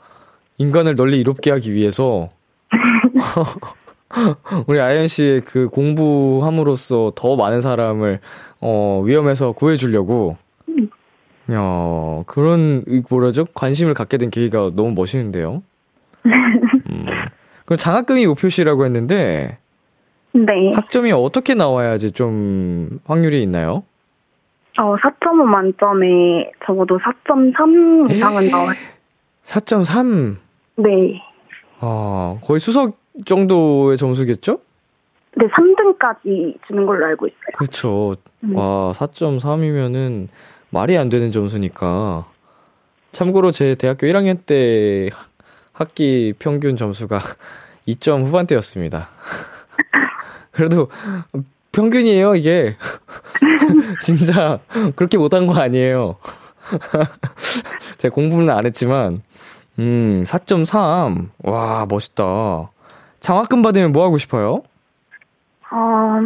인간을 0.58 0.96
널리 0.96 1.20
이롭게 1.20 1.50
하기 1.50 1.72
위해서 1.74 2.28
우리 4.66 4.80
아연 4.80 5.08
씨의 5.08 5.42
그 5.42 5.68
공부함으로써 5.68 7.12
더 7.14 7.36
많은 7.36 7.60
사람을 7.60 8.20
어, 8.60 9.02
위험에서 9.04 9.52
구해주려고 9.52 10.36
야, 11.52 12.22
그런 12.26 12.84
이 12.86 13.02
뭐라죠? 13.08 13.46
관심을 13.54 13.94
갖게 13.94 14.16
된 14.16 14.30
계기가 14.30 14.70
너무 14.74 14.92
멋있는데요. 14.92 15.62
음. 16.24 17.06
그럼 17.64 17.76
장학금이 17.76 18.26
목표시라고 18.26 18.84
했는데 18.84 19.58
네. 20.32 20.72
학점이 20.74 21.12
어떻게 21.12 21.54
나와야지 21.54 22.12
좀 22.12 23.00
확률이 23.04 23.42
있나요? 23.42 23.84
어, 24.78 24.96
4.5 24.96 25.44
만점에 25.44 26.50
적어도 26.64 26.98
4.3 26.98 28.10
이상은 28.10 28.48
나와요. 28.48 28.78
4.3. 29.42 30.36
네. 30.76 31.22
아, 31.80 32.38
거의 32.42 32.60
수석 32.60 32.98
정도의 33.26 33.98
점수겠죠? 33.98 34.60
네, 35.36 35.46
3등까지 35.46 36.54
주는 36.66 36.86
걸로 36.86 37.04
알고 37.06 37.26
있어요. 37.26 37.52
그렇죠. 37.56 38.14
음. 38.44 38.56
와, 38.56 38.92
4.3이면은 38.92 40.28
말이 40.72 40.96
안 40.96 41.10
되는 41.10 41.30
점수니까. 41.30 42.26
참고로 43.12 43.52
제 43.52 43.74
대학교 43.74 44.06
1학년 44.06 44.38
때 44.46 45.10
학기 45.74 46.32
평균 46.38 46.78
점수가 46.78 47.20
2점 47.86 48.24
후반대였습니다. 48.24 49.10
그래도 50.50 50.88
평균이에요, 51.72 52.34
이게. 52.36 52.76
진짜 54.02 54.60
그렇게 54.96 55.18
못한 55.18 55.46
거 55.46 55.54
아니에요. 55.60 56.16
제가 57.98 58.14
공부는 58.14 58.48
안 58.50 58.64
했지만, 58.64 59.22
음, 59.78 60.22
4.3. 60.24 61.28
와, 61.42 61.84
멋있다. 61.86 62.24
장학금 63.20 63.60
받으면 63.60 63.92
뭐 63.92 64.04
하고 64.04 64.16
싶어요? 64.16 64.62
어, 65.70 66.18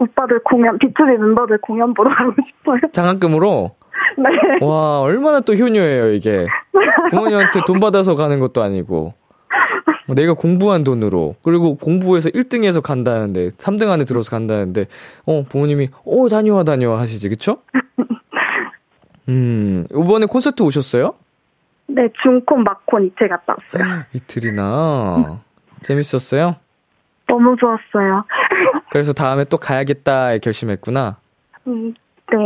오빠들 0.00 0.40
공연, 0.42 0.78
B2B 0.78 1.18
멤버들 1.18 1.58
공연 1.58 1.92
보러 1.94 2.14
가고 2.14 2.32
싶어요. 2.46 2.80
장학금으로? 2.92 3.76
네. 4.18 4.66
와, 4.66 5.00
얼마나 5.00 5.40
또 5.40 5.54
효녀예요, 5.54 6.12
이게. 6.12 6.46
부모님한테 7.10 7.60
돈 7.66 7.80
받아서 7.80 8.14
가는 8.14 8.40
것도 8.40 8.62
아니고. 8.62 9.14
내가 10.08 10.32
공부한 10.32 10.82
돈으로. 10.82 11.36
그리고 11.44 11.76
공부해서 11.76 12.30
1등해서 12.30 12.82
간다는데, 12.82 13.48
3등 13.50 13.90
안에 13.90 14.04
들어서 14.04 14.30
간다는데, 14.30 14.86
어, 15.26 15.44
부모님이, 15.48 15.90
어, 16.04 16.28
다녀와, 16.28 16.64
다녀와 16.64 16.98
하시지, 16.98 17.28
그쵸? 17.28 17.58
음, 19.28 19.86
이번에 19.92 20.26
콘서트 20.26 20.62
오셨어요? 20.62 21.14
네, 21.86 22.08
중콘, 22.22 22.64
마콘 22.64 23.04
이틀 23.06 23.28
갔다 23.28 23.54
왔어요. 23.72 24.02
이틀이나. 24.14 25.40
재밌었어요? 25.82 26.56
너무 27.28 27.54
좋았어요. 27.60 28.24
그래서 28.90 29.12
다음에 29.12 29.44
또 29.44 29.56
가야겠다 29.56 30.38
결심했구나. 30.38 31.16
음, 31.66 31.94
네. 32.30 32.36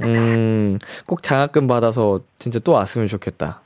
음, 0.04 0.78
꼭 1.06 1.22
장학금 1.22 1.66
받아서 1.66 2.20
진짜 2.38 2.58
또 2.58 2.72
왔으면 2.72 3.08
좋겠다. 3.08 3.60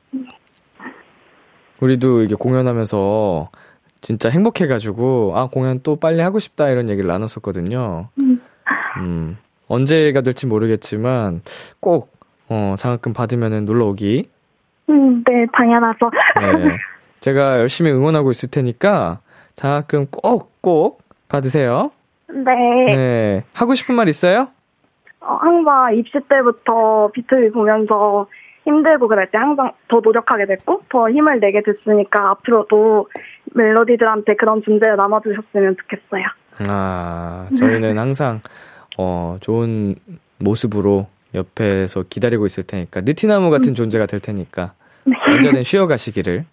우리도 1.80 2.22
이게 2.22 2.34
공연하면서 2.34 3.50
진짜 4.00 4.28
행복해가지고, 4.28 5.32
아, 5.36 5.48
공연 5.48 5.80
또 5.82 5.96
빨리 5.96 6.20
하고 6.20 6.38
싶다 6.38 6.68
이런 6.68 6.88
얘기를 6.88 7.08
나눴었거든요. 7.08 8.08
음, 8.98 9.36
언제가 9.66 10.20
될지 10.20 10.46
모르겠지만, 10.46 11.42
꼭, 11.80 12.12
어, 12.48 12.74
장학금 12.78 13.12
받으면은 13.12 13.64
놀러 13.64 13.86
오기. 13.86 14.28
음, 14.90 15.24
네, 15.24 15.46
당연하죠. 15.52 16.10
네. 16.40 16.78
제가 17.20 17.58
열심히 17.58 17.90
응원하고 17.90 18.30
있을 18.30 18.50
테니까, 18.50 19.20
장학금 19.56 20.06
꼭, 20.10 20.60
꼭 20.60 21.02
받으세요. 21.28 21.90
네. 22.28 22.94
네. 22.94 23.44
하고 23.54 23.74
싶은 23.74 23.94
말 23.94 24.08
있어요? 24.08 24.48
어, 25.20 25.34
항상 25.40 25.96
입시 25.96 26.18
때부터 26.28 27.10
비트비 27.12 27.50
보면서 27.50 28.28
힘들고 28.64 29.08
그럴 29.08 29.30
때 29.30 29.38
항상 29.38 29.72
더 29.88 30.00
노력하게 30.00 30.46
됐고 30.46 30.82
더 30.90 31.10
힘을 31.10 31.40
내게 31.40 31.62
됐으니까 31.62 32.30
앞으로도 32.30 33.08
멜로디들한테 33.54 34.36
그런 34.36 34.62
존재를 34.62 34.96
남아주셨으면 34.96 35.76
좋겠어요. 35.80 36.24
아, 36.68 37.48
저희는 37.58 37.96
항상, 37.98 38.40
어, 38.98 39.38
좋은 39.40 39.94
모습으로 40.38 41.06
옆에서 41.34 42.04
기다리고 42.08 42.46
있을 42.46 42.64
테니까, 42.64 43.00
느티나무 43.02 43.50
같은 43.50 43.74
존재가 43.74 44.06
될 44.06 44.20
테니까, 44.20 44.72
언제든 45.26 45.62
쉬어가시기를. 45.62 46.44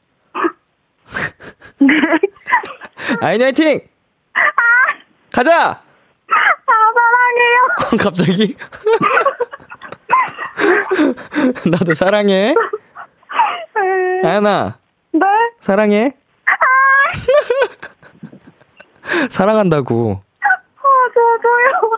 아이니 3.22 3.44
화이팅! 3.44 3.82
가자! 5.36 5.68
아, 5.68 5.82
사랑해요. 6.96 7.60
갑자기? 8.00 8.56
나도 11.70 11.94
사랑해. 11.94 12.56
네. 13.76 14.22
아연아, 14.30 14.78
네? 15.12 15.20
사랑해. 15.60 16.14
사랑한다고. 19.30 20.22
아, 20.42 20.48
좋아요. 21.42 21.92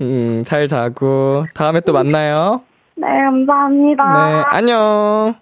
음, 0.00 0.44
잘 0.46 0.66
자고. 0.66 1.44
다음에 1.52 1.82
또 1.82 1.92
만나요. 1.92 2.62
네, 2.94 3.06
감사합니다. 3.06 4.12
네, 4.12 4.44
안녕. 4.46 5.34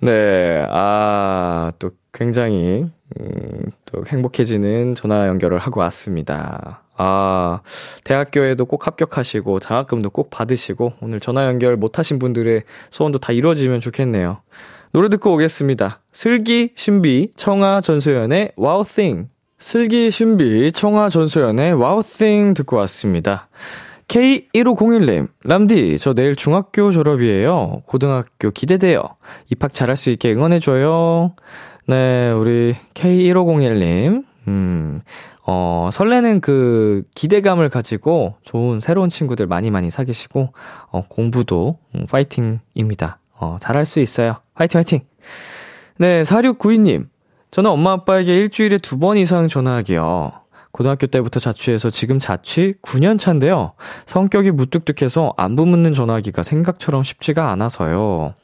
네, 0.00 0.64
아, 0.70 1.72
또 1.80 1.90
굉장히, 2.12 2.86
음, 3.20 3.70
또 3.84 4.04
행복해지는 4.06 4.94
전화 4.94 5.26
연결을 5.26 5.58
하고 5.58 5.80
왔습니다. 5.80 6.84
아, 6.96 7.60
대학교에도 8.04 8.64
꼭 8.64 8.86
합격하시고, 8.86 9.58
장학금도 9.58 10.10
꼭 10.10 10.30
받으시고, 10.30 10.94
오늘 11.00 11.18
전화 11.18 11.46
연결 11.46 11.76
못하신 11.76 12.20
분들의 12.20 12.62
소원도 12.90 13.18
다 13.18 13.32
이루어지면 13.32 13.80
좋겠네요. 13.80 14.40
노래 14.92 15.08
듣고 15.08 15.34
오겠습니다. 15.34 16.00
슬기, 16.12 16.72
신비, 16.76 17.32
청하, 17.36 17.80
전소연의 17.80 18.52
Wow 18.56 18.84
Thing. 18.84 19.28
슬기, 19.58 20.10
신비, 20.12 20.70
청하, 20.72 21.08
전소연의 21.08 21.74
Wow 21.74 22.02
Thing 22.04 22.54
듣고 22.54 22.76
왔습니다. 22.76 23.48
K1501님, 24.08 25.28
람디, 25.44 25.98
저 25.98 26.14
내일 26.14 26.34
중학교 26.34 26.90
졸업이에요. 26.90 27.82
고등학교 27.86 28.50
기대돼요. 28.50 29.02
입학 29.50 29.74
잘할 29.74 29.96
수 29.96 30.10
있게 30.10 30.32
응원해줘요. 30.32 31.34
네, 31.86 32.30
우리 32.30 32.74
K1501님, 32.94 34.24
음, 34.48 35.00
어, 35.46 35.90
설레는 35.92 36.40
그 36.40 37.02
기대감을 37.14 37.68
가지고 37.68 38.36
좋은 38.44 38.80
새로운 38.80 39.08
친구들 39.10 39.46
많이 39.46 39.70
많이 39.70 39.90
사귀시고, 39.90 40.52
어, 40.90 41.04
공부도, 41.08 41.78
음, 41.94 42.06
파이팅입니다. 42.10 43.18
어, 43.38 43.58
잘할 43.60 43.84
수 43.86 44.00
있어요. 44.00 44.36
화이팅, 44.54 44.78
화이팅! 44.78 45.00
네, 45.98 46.22
4692님, 46.24 47.08
저는 47.50 47.70
엄마 47.70 47.92
아빠에게 47.92 48.36
일주일에 48.36 48.78
두 48.78 48.98
번 48.98 49.16
이상 49.18 49.48
전화하기요. 49.48 50.32
고등학교 50.78 51.08
때부터 51.08 51.40
자취해서 51.40 51.90
지금 51.90 52.20
자취 52.20 52.74
9년 52.82 53.18
차인데요. 53.18 53.72
성격이 54.06 54.52
무뚝뚝해서 54.52 55.34
안부 55.36 55.66
묻는 55.66 55.92
전화하기가 55.92 56.44
생각처럼 56.44 57.02
쉽지가 57.02 57.50
않아서요. 57.50 58.34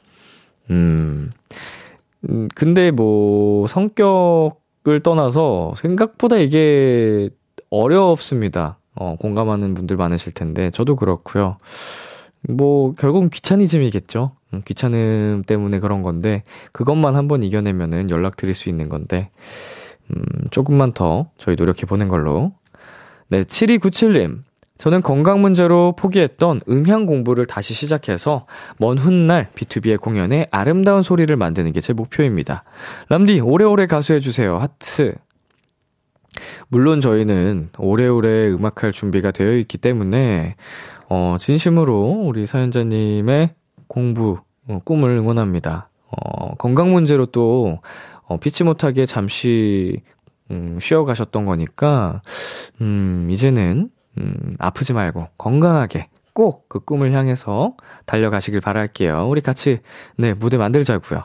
음, 0.69 1.31
음, 2.29 2.49
근데 2.53 2.91
뭐, 2.91 3.67
성격을 3.67 4.99
떠나서 5.01 5.75
생각보다 5.77 6.35
이게 6.35 7.29
어렵습니다. 7.69 8.79
어, 8.95 9.15
공감하는 9.17 9.73
분들 9.73 9.95
많으실 9.95 10.33
텐데, 10.33 10.71
저도 10.71 10.97
그렇고요. 10.97 11.55
뭐, 12.49 12.95
결국은 12.95 13.29
귀차니즘이겠죠. 13.29 14.31
음, 14.53 14.61
귀찮음 14.65 15.43
때문에 15.47 15.79
그런 15.79 16.01
건데, 16.01 16.43
그것만 16.73 17.15
한번 17.15 17.43
이겨내면은 17.43 18.09
연락 18.09 18.35
드릴 18.35 18.53
수 18.53 18.67
있는 18.67 18.89
건데, 18.89 19.29
음, 20.11 20.21
조금만 20.51 20.91
더 20.93 21.29
저희 21.37 21.55
노력해 21.55 21.85
보는 21.85 22.07
걸로. 22.07 22.53
네, 23.27 23.43
7297님. 23.43 24.43
저는 24.77 25.01
건강 25.01 25.41
문제로 25.41 25.93
포기했던 25.95 26.59
음향 26.67 27.05
공부를 27.05 27.45
다시 27.45 27.73
시작해서 27.73 28.45
먼 28.77 28.97
훗날 28.97 29.49
B2B의 29.55 30.01
공연에 30.01 30.47
아름다운 30.51 31.01
소리를 31.01 31.33
만드는 31.33 31.71
게 31.71 31.79
제 31.79 31.93
목표입니다. 31.93 32.65
람디, 33.07 33.39
오래오래 33.39 33.87
가수해주세요. 33.87 34.57
하트. 34.57 35.15
물론 36.67 36.99
저희는 36.99 37.69
오래오래 37.77 38.49
음악할 38.51 38.91
준비가 38.91 39.31
되어 39.31 39.53
있기 39.53 39.77
때문에, 39.77 40.55
어, 41.07 41.37
진심으로 41.39 42.23
우리 42.25 42.45
사연자님의 42.45 43.51
공부, 43.87 44.39
어, 44.67 44.79
꿈을 44.83 45.11
응원합니다. 45.11 45.89
어, 46.09 46.55
건강 46.55 46.91
문제로 46.91 47.25
또, 47.27 47.79
어, 48.27 48.37
피치 48.37 48.63
못하게 48.63 49.05
잠시, 49.05 50.01
음, 50.51 50.77
쉬어가셨던 50.81 51.45
거니까, 51.45 52.21
음, 52.81 53.27
이제는, 53.31 53.89
음, 54.17 54.55
아프지 54.59 54.93
말고 54.93 55.27
건강하게 55.37 56.09
꼭 56.33 56.67
그 56.67 56.79
꿈을 56.79 57.11
향해서 57.13 57.75
달려가시길 58.05 58.59
바랄게요. 58.61 59.27
우리 59.29 59.41
같이, 59.41 59.79
네, 60.17 60.33
무대 60.33 60.57
만들자고요. 60.57 61.23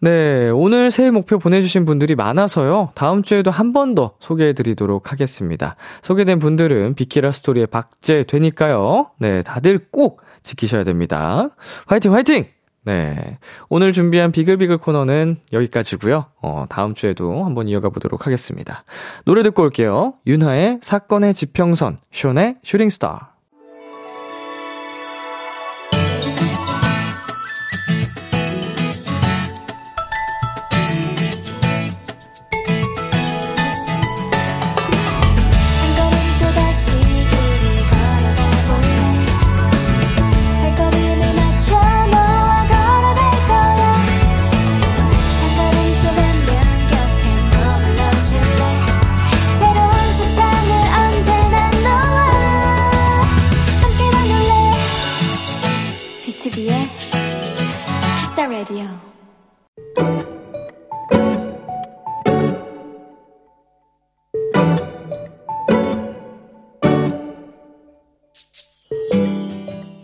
네, 0.00 0.50
오늘 0.50 0.90
새해 0.90 1.12
목표 1.12 1.38
보내주신 1.38 1.84
분들이 1.84 2.16
많아서요. 2.16 2.90
다음 2.96 3.22
주에도 3.22 3.52
한 3.52 3.72
번 3.72 3.94
더 3.94 4.14
소개해드리도록 4.18 5.12
하겠습니다. 5.12 5.76
소개된 6.02 6.40
분들은 6.40 6.94
비키라 6.94 7.30
스토리에 7.30 7.66
박제 7.66 8.24
되니까요. 8.24 9.10
네, 9.18 9.42
다들 9.42 9.78
꼭 9.92 10.22
지키셔야 10.42 10.82
됩니다. 10.82 11.50
화이팅, 11.86 12.12
화이팅! 12.14 12.46
네. 12.84 13.38
오늘 13.68 13.92
준비한 13.92 14.32
비글비글 14.32 14.78
코너는 14.78 15.38
여기까지고요 15.52 16.26
어, 16.40 16.64
다음 16.68 16.94
주에도 16.94 17.44
한번 17.44 17.68
이어가 17.68 17.90
보도록 17.90 18.26
하겠습니다. 18.26 18.84
노래 19.24 19.42
듣고 19.42 19.62
올게요. 19.62 20.14
윤하의 20.26 20.80
사건의 20.82 21.34
지평선, 21.34 21.98
쇼의 22.12 22.56
슈링스타. 22.62 23.31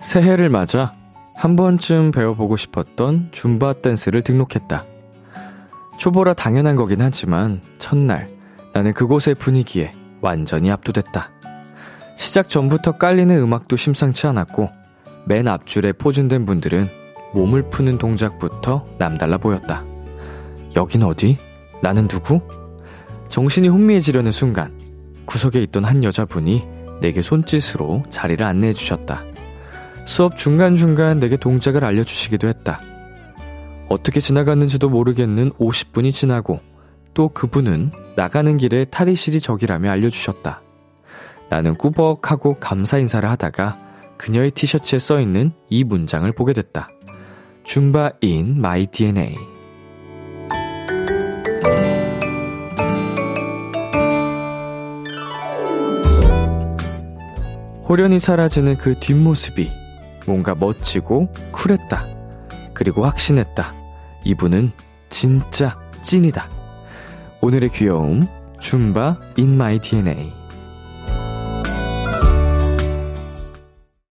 새해를 0.08 0.48
맞아 0.48 0.94
한 1.34 1.54
번쯤 1.54 2.12
배워보고 2.12 2.56
싶었던 2.56 3.28
줌바 3.30 3.74
댄스를 3.82 4.22
등록했다. 4.22 4.86
초보라 5.98 6.32
당연한 6.32 6.76
거긴 6.76 7.02
하지만 7.02 7.60
첫날 7.76 8.26
나는 8.72 8.94
그곳의 8.94 9.34
분위기에 9.34 9.92
완전히 10.22 10.70
압도됐다. 10.70 11.30
시작 12.16 12.48
전부터 12.48 12.92
깔리는 12.92 13.36
음악도 13.36 13.76
심상치 13.76 14.26
않았고 14.26 14.70
맨 15.26 15.46
앞줄에 15.46 15.92
포진된 15.92 16.46
분들은 16.46 16.88
몸을 17.34 17.68
푸는 17.68 17.98
동작부터 17.98 18.86
남달라 18.98 19.36
보였다. 19.36 19.84
여긴 20.74 21.02
어디? 21.02 21.36
나는 21.82 22.08
누구? 22.08 22.40
정신이 23.28 23.68
혼미해지려는 23.68 24.32
순간 24.32 24.72
구석에 25.26 25.62
있던 25.64 25.84
한 25.84 26.02
여자분이 26.02 26.64
내게 27.02 27.20
손짓으로 27.20 28.04
자리를 28.08 28.44
안내해 28.44 28.72
주셨다. 28.72 29.22
수업 30.08 30.38
중간중간 30.38 31.20
내게 31.20 31.36
동작을 31.36 31.84
알려주시기도 31.84 32.48
했다. 32.48 32.80
어떻게 33.90 34.20
지나갔는지도 34.20 34.88
모르겠는 34.88 35.52
50분이 35.52 36.14
지나고 36.14 36.60
또 37.12 37.28
그분은 37.28 37.92
나가는 38.16 38.56
길에 38.56 38.86
탈의실이 38.86 39.38
저기라며 39.38 39.90
알려주셨다. 39.90 40.62
나는 41.50 41.76
꾸벅하고 41.76 42.54
감사 42.54 42.96
인사를 42.96 43.28
하다가 43.28 43.78
그녀의 44.16 44.52
티셔츠에 44.52 44.98
써 44.98 45.20
있는 45.20 45.52
이 45.68 45.84
문장을 45.84 46.32
보게 46.32 46.54
됐다. 46.54 46.88
줌바 47.64 48.12
in 48.24 48.56
my 48.56 48.86
DNA. 48.86 49.36
호련히 57.86 58.18
사라지는 58.18 58.78
그 58.78 58.98
뒷모습이 58.98 59.87
뭔가 60.28 60.54
멋지고 60.54 61.32
쿨했다. 61.50 62.06
그리고 62.74 63.04
확신했다. 63.04 63.74
이분은 64.24 64.70
진짜 65.08 65.80
찐이다. 66.02 66.48
오늘의 67.40 67.70
귀여움, 67.70 68.28
줌바 68.60 69.18
in 69.38 69.54
my 69.54 69.78
DNA. 69.80 70.32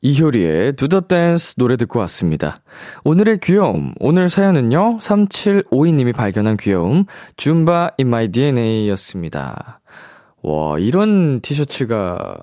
이효리의 0.02 0.76
Dance 0.76 1.56
노래 1.58 1.78
듣고 1.78 2.00
왔습니다. 2.00 2.58
오늘의 3.04 3.40
귀여움, 3.42 3.94
오늘 4.00 4.30
사연은요, 4.30 5.00
3752님이 5.00 6.16
발견한 6.16 6.58
귀여움, 6.58 7.06
줌바 7.38 7.92
in 8.00 8.08
my 8.08 8.28
DNA 8.30 8.88
였습니다. 8.90 9.82
와, 10.44 10.78
이런 10.78 11.42
티셔츠가 11.42 12.38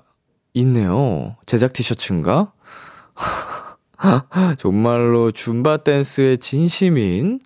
있네요. 0.55 1.37
제작 1.45 1.71
티셔츠인가? 1.71 2.51
정말로 4.57 5.31
줌바 5.31 5.77
댄스의 5.77 6.37
진심인 6.37 7.39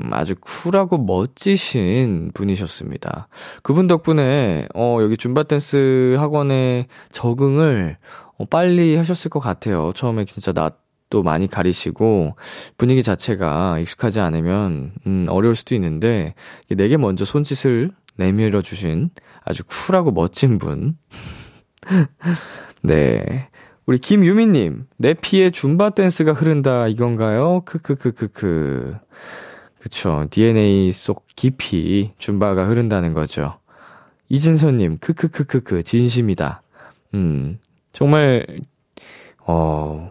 음, 0.00 0.12
아주 0.12 0.34
쿨하고 0.40 0.98
멋지신 0.98 2.30
분이셨습니다. 2.34 3.28
그분 3.62 3.86
덕분에 3.86 4.68
어 4.74 4.98
여기 5.00 5.16
줌바 5.16 5.44
댄스 5.44 6.16
학원에 6.18 6.86
적응을 7.10 7.96
어, 8.38 8.44
빨리 8.46 8.96
하셨을 8.96 9.30
것 9.30 9.40
같아요. 9.40 9.92
처음에 9.94 10.24
진짜 10.24 10.52
낯도 10.52 11.22
많이 11.22 11.46
가리시고 11.46 12.36
분위기 12.78 13.02
자체가 13.02 13.78
익숙하지 13.80 14.20
않으면 14.20 14.92
음 15.06 15.26
어려울 15.28 15.54
수도 15.54 15.74
있는데 15.74 16.34
내게 16.68 16.96
먼저 16.96 17.24
손짓을 17.24 17.90
내밀어 18.16 18.62
주신 18.62 19.10
아주 19.44 19.64
쿨하고 19.64 20.12
멋진 20.12 20.58
분. 20.58 20.96
네. 22.82 23.48
우리 23.86 23.98
김유미님, 23.98 24.86
내 24.96 25.12
피에 25.12 25.50
줌바 25.50 25.90
댄스가 25.90 26.32
흐른다, 26.32 26.88
이건가요? 26.88 27.62
크크크크크. 27.66 28.96
그쵸. 29.78 30.26
DNA 30.30 30.90
속 30.92 31.26
깊이 31.36 32.12
줌바가 32.18 32.66
흐른다는 32.66 33.12
거죠. 33.12 33.58
이진서님, 34.30 34.96
크크크크크, 34.98 35.82
진심이다. 35.82 36.62
음, 37.12 37.58
정말, 37.92 38.46
어, 39.46 40.10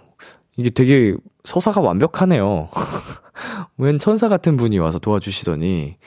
이게 0.56 0.70
되게 0.70 1.16
서사가 1.44 1.82
완벽하네요. 1.82 2.70
웬 3.78 3.98
천사 3.98 4.30
같은 4.30 4.56
분이 4.56 4.78
와서 4.78 5.00
도와주시더니, 5.00 5.98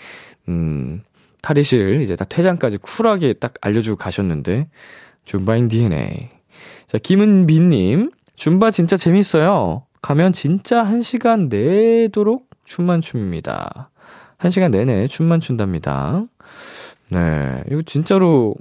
음, 0.49 1.03
탈의실 1.43 2.01
이제 2.03 2.15
딱 2.15 2.29
퇴장까지 2.29 2.79
쿨하게 2.79 3.33
딱 3.35 3.55
알려주고 3.61 3.97
가셨는데, 3.97 4.69
줌바인 5.25 5.67
DNA. 5.67 6.36
자, 6.87 6.99
김은비님, 6.99 8.13
줌바 8.37 8.71
진짜 8.71 8.97
재밌어요. 8.97 9.85
가면 10.03 10.33
진짜 10.33 10.85
한 10.85 11.03
시간 11.03 11.49
내도록 11.49 12.49
춤만 12.65 13.01
춥니다. 13.01 13.91
한 14.37 14.51
시간 14.53 14.71
내내 14.71 15.09
춤만 15.09 15.41
춘답니다. 15.41 16.25
네, 17.11 17.65
이거 17.71 17.83
진짜로 17.83 18.55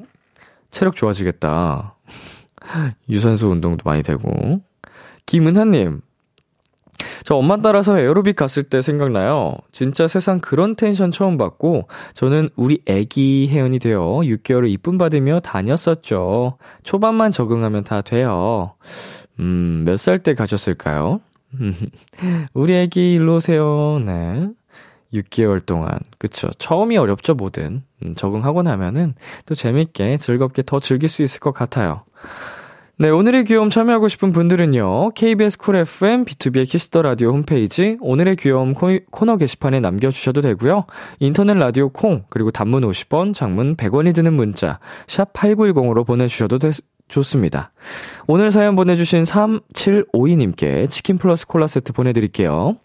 체력 0.71 0.95
좋아지겠다. 0.95 1.95
유산소 3.09 3.49
운동도 3.49 3.83
많이 3.85 4.01
되고. 4.01 4.59
김은하님, 5.27 6.01
저 7.25 7.35
엄마 7.35 7.57
따라서 7.59 7.97
에어로빅 7.97 8.35
갔을 8.35 8.63
때 8.63 8.81
생각나요. 8.81 9.55
진짜 9.71 10.07
세상 10.07 10.39
그런 10.39 10.75
텐션 10.75 11.09
처음 11.09 11.37
받고 11.37 11.87
저는 12.13 12.49
우리 12.55 12.81
애기 12.85 13.49
혜연이 13.51 13.79
되어 13.79 14.19
6개월을 14.23 14.69
이쁨 14.69 14.99
받으며 14.99 15.39
다녔었죠. 15.39 16.57
초반만 16.83 17.31
적응하면 17.31 17.83
다 17.83 18.01
돼요. 18.01 18.75
음, 19.39 19.83
몇 19.85 19.95
살 19.97 20.19
때 20.19 20.35
가셨을까요? 20.35 21.19
우리 22.53 22.75
애기 22.75 23.13
일로 23.13 23.35
오세요. 23.35 23.99
네. 24.05 24.47
6개월 25.13 25.65
동안. 25.65 25.97
그쵸. 26.19 26.49
처음이 26.59 26.95
어렵죠, 26.97 27.33
뭐든. 27.33 27.83
음, 28.03 28.15
적응하고 28.15 28.61
나면은 28.61 29.15
또 29.47 29.55
재밌게 29.55 30.17
즐겁게 30.17 30.61
더 30.63 30.79
즐길 30.79 31.09
수 31.09 31.23
있을 31.23 31.39
것 31.39 31.53
같아요. 31.53 32.03
네, 32.97 33.09
오늘의 33.09 33.43
귀여움 33.43 33.69
참여하고 33.69 34.07
싶은 34.07 34.31
분들은요, 34.31 35.11
KBS 35.15 35.57
Cool 35.57 35.75
FM, 35.75 36.23
B2B의 36.23 36.65
키스터 36.65 37.01
라디오 37.01 37.31
홈페이지, 37.31 37.97
오늘의 37.99 38.37
귀여움 38.37 38.73
코너 38.73 39.35
게시판에 39.35 39.81
남겨주셔도 39.81 40.39
되고요 40.39 40.85
인터넷 41.19 41.55
라디오 41.55 41.89
콩, 41.89 42.23
그리고 42.29 42.51
단문 42.51 42.83
50원, 42.89 43.33
장문 43.33 43.75
100원이 43.75 44.15
드는 44.15 44.31
문자, 44.31 44.79
샵 45.07 45.33
8910으로 45.33 46.07
보내주셔도 46.07 46.57
되, 46.57 46.71
좋습니다. 47.09 47.73
오늘 48.27 48.49
사연 48.51 48.77
보내주신 48.77 49.23
3752님께 49.23 50.89
치킨 50.89 51.17
플러스 51.17 51.45
콜라 51.47 51.67
세트 51.67 51.91
보내드릴게요. 51.91 52.77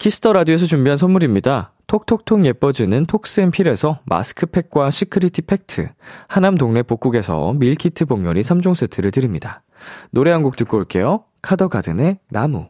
Kiss 0.00 0.18
the 0.18 0.32
Radio에서 0.32 0.64
준비한 0.64 0.96
선물입니다. 0.96 1.74
톡톡톡 1.86 2.46
예뻐지는 2.46 3.04
톡스앤필에서 3.04 4.00
마스크팩과 4.06 4.90
시크리티 4.90 5.42
팩트, 5.42 5.90
하남 6.26 6.54
동네 6.56 6.82
복국에서 6.82 7.52
밀키트 7.52 8.06
복요리 8.06 8.40
3종 8.40 8.74
세트를 8.74 9.10
드립니다. 9.10 9.62
노래 10.10 10.30
한 10.30 10.42
곡 10.42 10.56
듣고 10.56 10.78
올게요. 10.78 11.24
카더가든의 11.42 12.18
나무. 12.30 12.68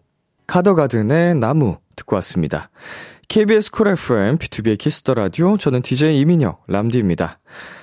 카더가든의 0.48 1.36
나무 1.36 1.76
듣고 1.94 2.16
왔습니다. 2.16 2.68
KBS 3.28 3.70
Cool 3.70 3.86
FM, 3.86 4.38
B2B의 4.38 4.76
키스터 4.76 5.14
라디오, 5.14 5.56
저는 5.56 5.82
DJ 5.82 6.18
이민혁, 6.18 6.64
람디입니다. 6.66 7.38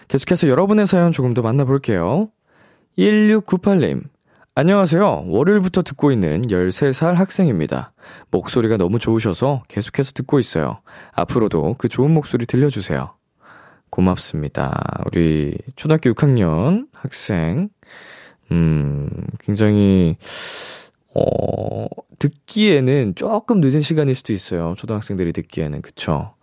계속해서 0.10 0.50
여러분의 0.50 0.86
사연 0.88 1.14
조금 1.14 1.34
더 1.34 1.41
만나볼게요. 1.41 2.28
1698님, 2.98 4.04
안녕하세요. 4.60 5.26
월요일부터 5.28 5.84
듣고 5.84 6.12
있는 6.12 6.41
13살 6.41 7.14
학생입니다. 7.14 7.93
목소리가 8.32 8.78
너무 8.78 8.97
좋으셔서 8.97 9.62
계속해서 9.68 10.14
듣고 10.14 10.39
있어요. 10.39 10.80
앞으로도 11.12 11.76
그 11.78 11.88
좋은 11.88 12.10
목소리 12.10 12.47
들려주세요. 12.47 13.14
고맙습니다. 13.91 15.03
우리 15.05 15.55
초등학교 15.76 16.10
6학년 16.10 16.88
학생, 16.91 17.70
음, 18.51 19.08
굉장히, 19.41 20.18
어, 21.14 21.86
듣기에는 22.18 23.14
조금 23.14 23.62
늦은 23.62 23.82
시간일 23.82 24.16
수도 24.16 24.34
있어요. 24.34 24.74
초등학생들이 24.76 25.34
듣기에는. 25.34 25.84
그쵸? 25.84 26.34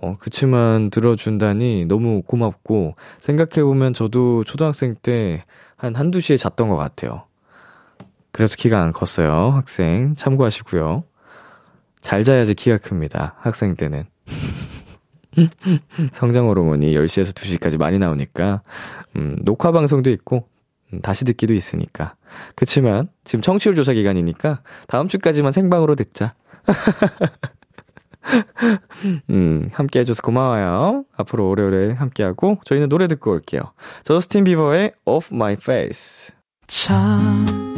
어, 0.00 0.16
그치만 0.18 0.88
들어준다니 0.88 1.84
너무 1.84 2.22
고맙고, 2.22 2.96
생각해보면 3.18 3.92
저도 3.92 4.44
초등학생 4.44 4.94
때 4.94 5.44
한 5.78 5.94
한두 5.94 6.20
시에 6.20 6.36
잤던 6.36 6.68
것 6.68 6.76
같아요. 6.76 7.22
그래서 8.38 8.54
키가 8.54 8.80
안 8.80 8.92
컸어요. 8.92 9.50
학생. 9.50 10.14
참고하시고요. 10.14 11.02
잘 12.00 12.22
자야지 12.22 12.54
키가 12.54 12.78
큽니다. 12.78 13.34
학생 13.40 13.74
때는. 13.74 14.04
성장 16.14 16.46
호르몬이 16.46 16.94
10시에서 16.94 17.34
2시까지 17.34 17.78
많이 17.78 17.98
나오니까, 17.98 18.62
음, 19.16 19.36
녹화 19.42 19.72
방송도 19.72 20.10
있고, 20.10 20.46
음, 20.92 21.00
다시 21.00 21.24
듣기도 21.24 21.52
있으니까. 21.52 22.14
그치만, 22.54 23.08
지금 23.24 23.42
청취율 23.42 23.74
조사 23.74 23.92
기간이니까, 23.92 24.62
다음 24.86 25.08
주까지만 25.08 25.50
생방으로 25.50 25.96
듣자. 25.96 26.36
음, 29.30 29.68
함께 29.72 29.98
해줘서 29.98 30.22
고마워요. 30.22 31.04
앞으로 31.16 31.48
오래오래 31.48 31.94
함께하고, 31.94 32.60
저희는 32.64 32.88
노래 32.88 33.08
듣고 33.08 33.32
올게요. 33.32 33.62
저스틴 34.04 34.44
비버의 34.44 34.92
Off 35.06 35.34
My 35.34 35.54
Face. 35.54 36.36
참 36.68 37.77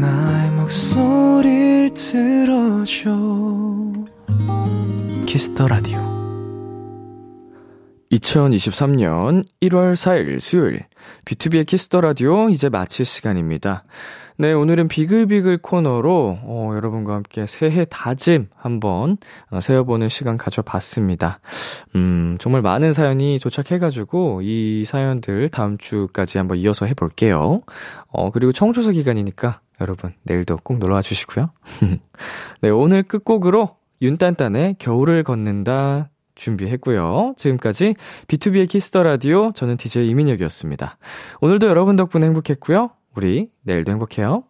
나의 0.00 0.50
목소리를 0.52 1.94
들어줘 1.94 3.10
Kiss 5.26 5.50
the 5.50 5.68
Radio 5.68 5.98
2023년 8.12 9.44
1월 9.62 9.94
4일 9.94 10.40
수요일 10.40 10.84
B2B의 11.26 11.66
키스터 11.66 12.00
라디오 12.00 12.48
이제 12.48 12.68
마칠 12.68 13.04
시간입니다. 13.04 13.84
네, 14.40 14.52
오늘은 14.52 14.86
비글비글 14.86 15.58
코너로 15.58 16.38
어, 16.44 16.70
여러분과 16.72 17.12
함께 17.12 17.44
새해 17.48 17.84
다짐 17.90 18.46
한번 18.54 19.16
어, 19.50 19.60
세워보는 19.60 20.08
시간 20.08 20.36
가져봤습니다. 20.36 21.40
음, 21.96 22.36
정말 22.38 22.62
많은 22.62 22.92
사연이 22.92 23.40
도착해가지고 23.42 24.42
이 24.44 24.84
사연들 24.86 25.48
다음 25.48 25.76
주까지 25.76 26.38
한번 26.38 26.58
이어서 26.58 26.86
해볼게요. 26.86 27.62
어, 28.12 28.30
그리고 28.30 28.52
청소서 28.52 28.92
기간이니까 28.92 29.60
여러분 29.80 30.14
내일도 30.22 30.56
꼭 30.62 30.78
놀러와 30.78 31.02
주시고요. 31.02 31.50
네, 32.62 32.70
오늘 32.70 33.02
끝곡으로 33.02 33.74
윤딴딴의 34.00 34.76
겨울을 34.78 35.24
걷는다 35.24 36.10
준비했고요. 36.36 37.34
지금까지 37.36 37.96
B2B의 38.28 38.68
키스터 38.68 39.02
라디오 39.02 39.50
저는 39.50 39.76
DJ 39.78 40.08
이민혁이었습니다. 40.10 40.96
오늘도 41.40 41.66
여러분 41.66 41.96
덕분에 41.96 42.26
행복했고요. 42.26 42.90
우리 43.16 43.50
내일도 43.62 43.92
행복해요. 43.92 44.44